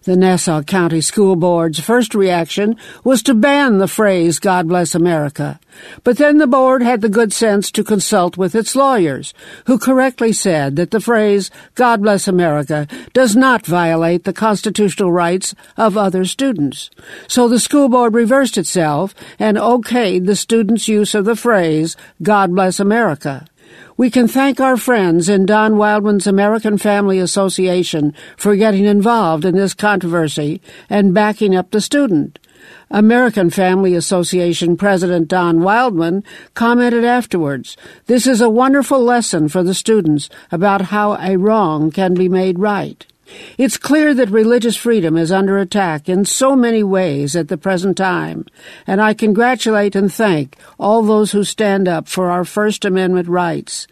The 0.05 0.17
Nassau 0.17 0.63
County 0.63 1.01
School 1.01 1.37
Board's 1.37 1.81
first 1.81 2.15
reaction 2.15 2.77
was 3.05 3.23
to 3.23 3.35
ban 3.35 3.79
the 3.79 3.89
phrase 3.89 4.39
God 4.39 4.69
bless 4.69 4.95
America. 4.95 5.61
But 6.05 6.19
then 6.19 6.39
the 6.39 6.47
board 6.47 6.83
had 6.83 7.01
the 7.01 7.09
good 7.09 7.33
sense 7.33 7.71
to 7.73 7.85
consult 7.85 8.37
with 8.37 8.55
its 8.55 8.77
lawyers, 8.77 9.33
who 9.67 9.79
correctly 9.79 10.33
said 10.33 10.77
that 10.77 10.91
the 10.91 11.01
phrase 11.01 11.51
God 11.75 12.03
bless 12.03 12.29
America 12.29 12.87
does 13.13 13.35
not 13.35 13.67
violate 13.67 14.25
the 14.25 14.33
constitutional 14.33 15.13
rights 15.13 15.55
of 15.77 15.97
other 15.97 16.25
students. 16.25 16.91
So 17.27 17.49
the 17.49 17.61
school 17.61 17.89
board 17.89 18.15
reversed 18.15 18.59
itself 18.59 19.15
and 19.39 19.57
okayed 19.57 20.27
the 20.27 20.37
students' 20.37 20.89
use 20.89 21.15
of 21.15 21.25
the 21.25 21.37
phrase 21.37 21.97
God 22.23 22.55
bless 22.55 22.79
America. 22.79 23.47
We 24.03 24.11
can 24.11 24.27
thank 24.27 24.59
our 24.59 24.77
friends 24.77 25.29
in 25.29 25.47
Don 25.47 25.75
Wildmon's 25.75 26.27
American 26.27 26.77
Family 26.77 27.21
Association 27.21 28.13
for 28.37 28.57
getting 28.57 28.85
involved 28.85 29.45
in 29.45 29.55
this 29.55 29.75
controversy 29.75 30.61
and 30.91 31.15
backing 31.15 31.55
up 31.55 31.71
the 31.71 31.81
student. 31.81 32.41
American 32.91 33.49
Family 33.49 33.95
Association 33.95 34.77
President 34.77 35.29
Don 35.29 35.59
Wildmon 35.59 36.25
commented 36.55 37.05
afterwards, 37.05 37.77
This 38.07 38.27
is 38.27 38.41
a 38.41 38.51
wonderful 38.51 39.01
lesson 39.01 39.49
for 39.49 39.63
the 39.63 39.73
students 39.73 40.29
about 40.51 40.87
how 40.87 41.15
a 41.15 41.37
wrong 41.37 41.93
can 41.93 42.13
be 42.15 42.29
made 42.29 42.59
right. 42.59 43.07
It's 43.57 43.77
clear 43.77 44.15
that 44.15 44.31
religious 44.31 44.77
freedom 44.77 45.17
is 45.17 45.31
under 45.31 45.59
attack 45.59 46.09
in 46.09 46.25
so 46.25 46.57
many 46.57 46.83
ways 46.83 47.37
at 47.37 47.49
the 47.49 47.57
present 47.57 47.97
time, 47.97 48.47
and 48.87 49.01
I 49.01 49.15
congratulate 49.15 49.95
and 49.95 50.13
thank 50.13 50.57
all 50.79 51.03
those 51.03 51.33
who 51.33 51.45
stand 51.45 51.89
up 51.89 52.09
for 52.09 52.31
our 52.31 52.45
First 52.45 52.85
Amendment 52.85 53.29
rights. 53.29 53.87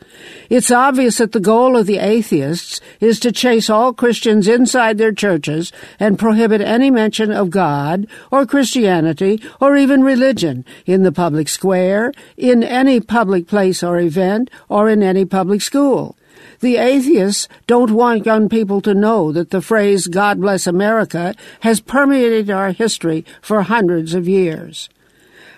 It's 0.49 0.71
obvious 0.71 1.19
that 1.19 1.33
the 1.33 1.41
goal 1.41 1.77
of 1.77 1.87
the 1.87 1.99
atheists 1.99 2.81
is 3.01 3.21
to 3.21 3.33
chase 3.33 3.71
all 3.71 3.93
Christians 3.93 4.49
inside 4.49 4.99
their 4.99 5.13
churches 5.13 5.73
and 5.99 6.19
prohibit 6.19 6.61
any 6.61 6.91
mention 6.91 7.31
of 7.31 7.51
God 7.51 8.07
or 8.31 8.47
Christianity 8.47 9.41
or 9.61 9.77
even 9.77 10.03
religion 10.03 10.65
in 10.87 11.03
the 11.03 11.13
public 11.13 11.49
square, 11.49 12.13
in 12.37 12.63
any 12.63 13.01
public 13.01 13.47
place 13.47 13.83
or 13.83 13.99
event, 13.99 14.51
or 14.69 14.89
in 14.89 15.03
any 15.03 15.25
public 15.25 15.63
school. 15.63 16.17
The 16.61 16.77
atheists 16.77 17.49
don't 17.67 17.91
want 17.91 18.27
young 18.27 18.51
people 18.51 18.83
to 18.83 18.93
know 18.93 19.33
that 19.33 19.49
the 19.49 19.63
phrase 19.63 20.07
God 20.07 20.41
bless 20.41 20.67
America 20.67 21.35
has 21.61 21.81
permeated 21.81 22.51
our 22.51 22.73
history 22.73 23.25
for 23.41 23.63
hundreds 23.63 24.13
of 24.13 24.29
years. 24.29 24.91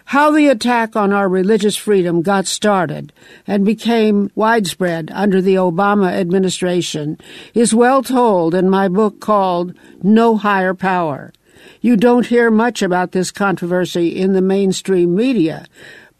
How 0.06 0.30
the 0.30 0.48
attack 0.48 0.94
on 0.94 1.12
our 1.12 1.28
religious 1.28 1.76
freedom 1.76 2.22
got 2.22 2.46
started 2.46 3.12
and 3.46 3.64
became 3.64 4.30
widespread 4.36 5.10
under 5.12 5.40
the 5.40 5.54
Obama 5.56 6.12
administration 6.12 7.18
is 7.54 7.74
well 7.74 8.02
told 8.02 8.54
in 8.54 8.70
my 8.70 8.88
book 8.88 9.20
called 9.20 9.74
No 10.02 10.36
Higher 10.36 10.74
Power. 10.74 11.32
You 11.80 11.96
don't 11.96 12.26
hear 12.26 12.50
much 12.50 12.82
about 12.82 13.12
this 13.12 13.30
controversy 13.30 14.08
in 14.08 14.34
the 14.34 14.42
mainstream 14.42 15.14
media, 15.14 15.66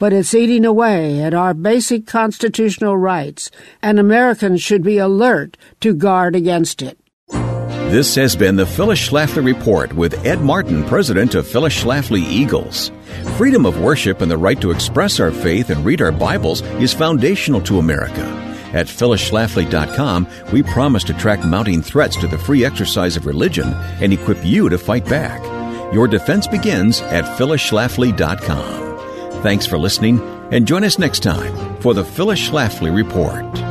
but 0.02 0.12
it's 0.12 0.34
eating 0.34 0.64
away 0.64 1.22
at 1.22 1.32
our 1.32 1.54
basic 1.54 2.08
constitutional 2.08 2.96
rights, 2.96 3.52
and 3.80 4.00
Americans 4.00 4.60
should 4.60 4.82
be 4.82 4.98
alert 4.98 5.56
to 5.78 5.94
guard 5.94 6.34
against 6.34 6.82
it. 6.82 6.98
This 7.30 8.16
has 8.16 8.34
been 8.34 8.56
the 8.56 8.66
Phyllis 8.66 8.98
Schlafly 8.98 9.44
Report 9.44 9.92
with 9.92 10.26
Ed 10.26 10.40
Martin, 10.40 10.82
president 10.86 11.36
of 11.36 11.46
Phyllis 11.46 11.84
Schlafly 11.84 12.20
Eagles. 12.20 12.90
Freedom 13.36 13.64
of 13.64 13.78
worship 13.78 14.22
and 14.22 14.28
the 14.28 14.36
right 14.36 14.60
to 14.60 14.72
express 14.72 15.20
our 15.20 15.30
faith 15.30 15.70
and 15.70 15.84
read 15.84 16.02
our 16.02 16.10
Bibles 16.10 16.62
is 16.80 16.92
foundational 16.92 17.60
to 17.60 17.78
America. 17.78 18.24
At 18.72 18.88
phyllisschlafly.com, 18.88 20.26
we 20.52 20.64
promise 20.64 21.04
to 21.04 21.14
track 21.14 21.44
mounting 21.44 21.80
threats 21.80 22.16
to 22.16 22.26
the 22.26 22.38
free 22.38 22.64
exercise 22.64 23.16
of 23.16 23.24
religion 23.24 23.72
and 24.00 24.12
equip 24.12 24.44
you 24.44 24.68
to 24.68 24.78
fight 24.78 25.04
back. 25.04 25.40
Your 25.94 26.08
defense 26.08 26.48
begins 26.48 27.00
at 27.02 27.24
phyllisschlafly.com. 27.38 28.91
Thanks 29.42 29.66
for 29.66 29.76
listening, 29.76 30.20
and 30.52 30.68
join 30.68 30.84
us 30.84 31.00
next 31.00 31.20
time 31.20 31.80
for 31.80 31.94
the 31.94 32.04
Phyllis 32.04 32.48
Schlafly 32.48 32.94
Report. 32.94 33.61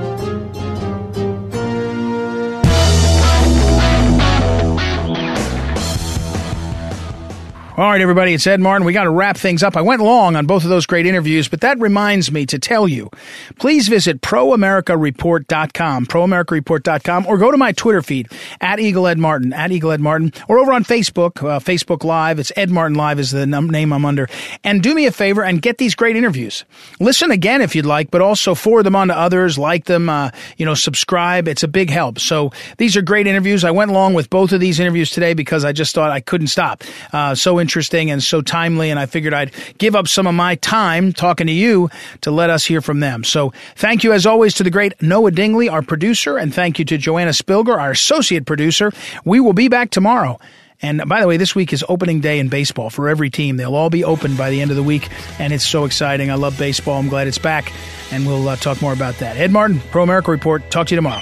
All 7.81 7.89
right, 7.89 7.99
everybody, 7.99 8.35
it's 8.35 8.45
Ed 8.45 8.59
Martin. 8.59 8.85
We 8.85 8.93
got 8.93 9.05
to 9.05 9.09
wrap 9.09 9.37
things 9.37 9.63
up. 9.63 9.75
I 9.75 9.81
went 9.81 10.03
long 10.03 10.35
on 10.35 10.45
both 10.45 10.63
of 10.63 10.69
those 10.69 10.85
great 10.85 11.07
interviews, 11.07 11.47
but 11.47 11.61
that 11.61 11.79
reminds 11.79 12.31
me 12.31 12.45
to 12.45 12.59
tell 12.59 12.87
you 12.87 13.09
please 13.57 13.87
visit 13.87 14.21
proamericareport.com, 14.21 16.05
proamericareport.com, 16.05 17.25
or 17.25 17.39
go 17.39 17.49
to 17.49 17.57
my 17.57 17.71
Twitter 17.71 18.03
feed 18.03 18.27
at 18.61 18.79
Eagle 18.79 19.07
Ed 19.07 19.17
Martin, 19.17 19.51
at 19.51 19.71
Eagle 19.71 19.93
Ed 19.93 19.99
Martin, 19.99 20.31
or 20.47 20.59
over 20.59 20.71
on 20.73 20.83
Facebook, 20.83 21.37
uh, 21.43 21.57
Facebook 21.57 22.03
Live. 22.03 22.37
It's 22.37 22.51
Ed 22.55 22.69
Martin 22.69 22.95
Live 22.95 23.17
is 23.17 23.31
the 23.31 23.47
num- 23.47 23.71
name 23.71 23.91
I'm 23.93 24.05
under. 24.05 24.29
And 24.63 24.83
do 24.83 24.93
me 24.93 25.07
a 25.07 25.11
favor 25.11 25.43
and 25.43 25.59
get 25.59 25.79
these 25.79 25.95
great 25.95 26.15
interviews. 26.15 26.65
Listen 26.99 27.31
again 27.31 27.61
if 27.61 27.75
you'd 27.75 27.87
like, 27.87 28.11
but 28.11 28.21
also 28.21 28.53
forward 28.53 28.83
them 28.83 28.95
on 28.95 29.07
to 29.07 29.17
others, 29.17 29.57
like 29.57 29.85
them, 29.85 30.07
uh, 30.07 30.29
you 30.55 30.67
know, 30.67 30.75
subscribe. 30.75 31.47
It's 31.47 31.63
a 31.63 31.67
big 31.67 31.89
help. 31.89 32.19
So 32.19 32.51
these 32.77 32.95
are 32.95 33.01
great 33.01 33.25
interviews. 33.25 33.63
I 33.63 33.71
went 33.71 33.91
long 33.91 34.13
with 34.13 34.29
both 34.29 34.51
of 34.51 34.59
these 34.59 34.79
interviews 34.79 35.09
today 35.09 35.33
because 35.33 35.65
I 35.65 35.71
just 35.71 35.95
thought 35.95 36.11
I 36.11 36.19
couldn't 36.19 36.49
stop. 36.49 36.83
Uh, 37.11 37.33
so 37.33 37.59
interesting 37.59 37.70
interesting 37.71 38.11
and 38.11 38.21
so 38.21 38.41
timely. 38.41 38.89
And 38.89 38.99
I 38.99 39.05
figured 39.05 39.33
I'd 39.33 39.53
give 39.77 39.95
up 39.95 40.09
some 40.09 40.27
of 40.27 40.35
my 40.35 40.55
time 40.55 41.13
talking 41.13 41.47
to 41.47 41.53
you 41.53 41.89
to 42.19 42.29
let 42.29 42.49
us 42.49 42.65
hear 42.65 42.81
from 42.81 42.99
them. 42.99 43.23
So 43.23 43.53
thank 43.75 44.03
you 44.03 44.11
as 44.11 44.25
always 44.25 44.53
to 44.55 44.63
the 44.63 44.69
great 44.69 45.01
Noah 45.01 45.31
Dingley, 45.31 45.69
our 45.69 45.81
producer, 45.81 46.37
and 46.37 46.53
thank 46.53 46.79
you 46.79 46.85
to 46.85 46.97
Joanna 46.97 47.31
Spilger, 47.31 47.77
our 47.77 47.91
associate 47.91 48.45
producer. 48.45 48.91
We 49.23 49.39
will 49.39 49.53
be 49.53 49.69
back 49.69 49.89
tomorrow. 49.89 50.37
And 50.81 51.07
by 51.07 51.21
the 51.21 51.27
way, 51.27 51.37
this 51.37 51.55
week 51.55 51.71
is 51.71 51.85
opening 51.87 52.19
day 52.19 52.39
in 52.39 52.49
baseball 52.49 52.89
for 52.89 53.07
every 53.07 53.29
team. 53.29 53.55
They'll 53.55 53.75
all 53.75 53.89
be 53.89 54.03
open 54.03 54.35
by 54.35 54.49
the 54.49 54.61
end 54.61 54.71
of 54.71 54.75
the 54.75 54.83
week, 54.83 55.07
and 55.39 55.53
it's 55.53 55.65
so 55.65 55.85
exciting. 55.85 56.29
I 56.29 56.33
love 56.33 56.57
baseball. 56.57 56.99
I'm 56.99 57.07
glad 57.07 57.27
it's 57.27 57.37
back, 57.37 57.71
and 58.11 58.25
we'll 58.27 58.49
uh, 58.49 58.57
talk 58.57 58.81
more 58.81 58.91
about 58.91 59.15
that. 59.19 59.37
Ed 59.37 59.51
Martin, 59.51 59.79
Pro 59.91 60.03
America 60.03 60.31
Report. 60.31 60.69
Talk 60.71 60.87
to 60.87 60.95
you 60.95 60.97
tomorrow. 60.97 61.21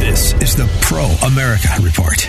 This 0.00 0.32
is 0.40 0.56
the 0.56 0.66
Pro 0.80 1.04
America 1.28 1.68
Report 1.82 2.28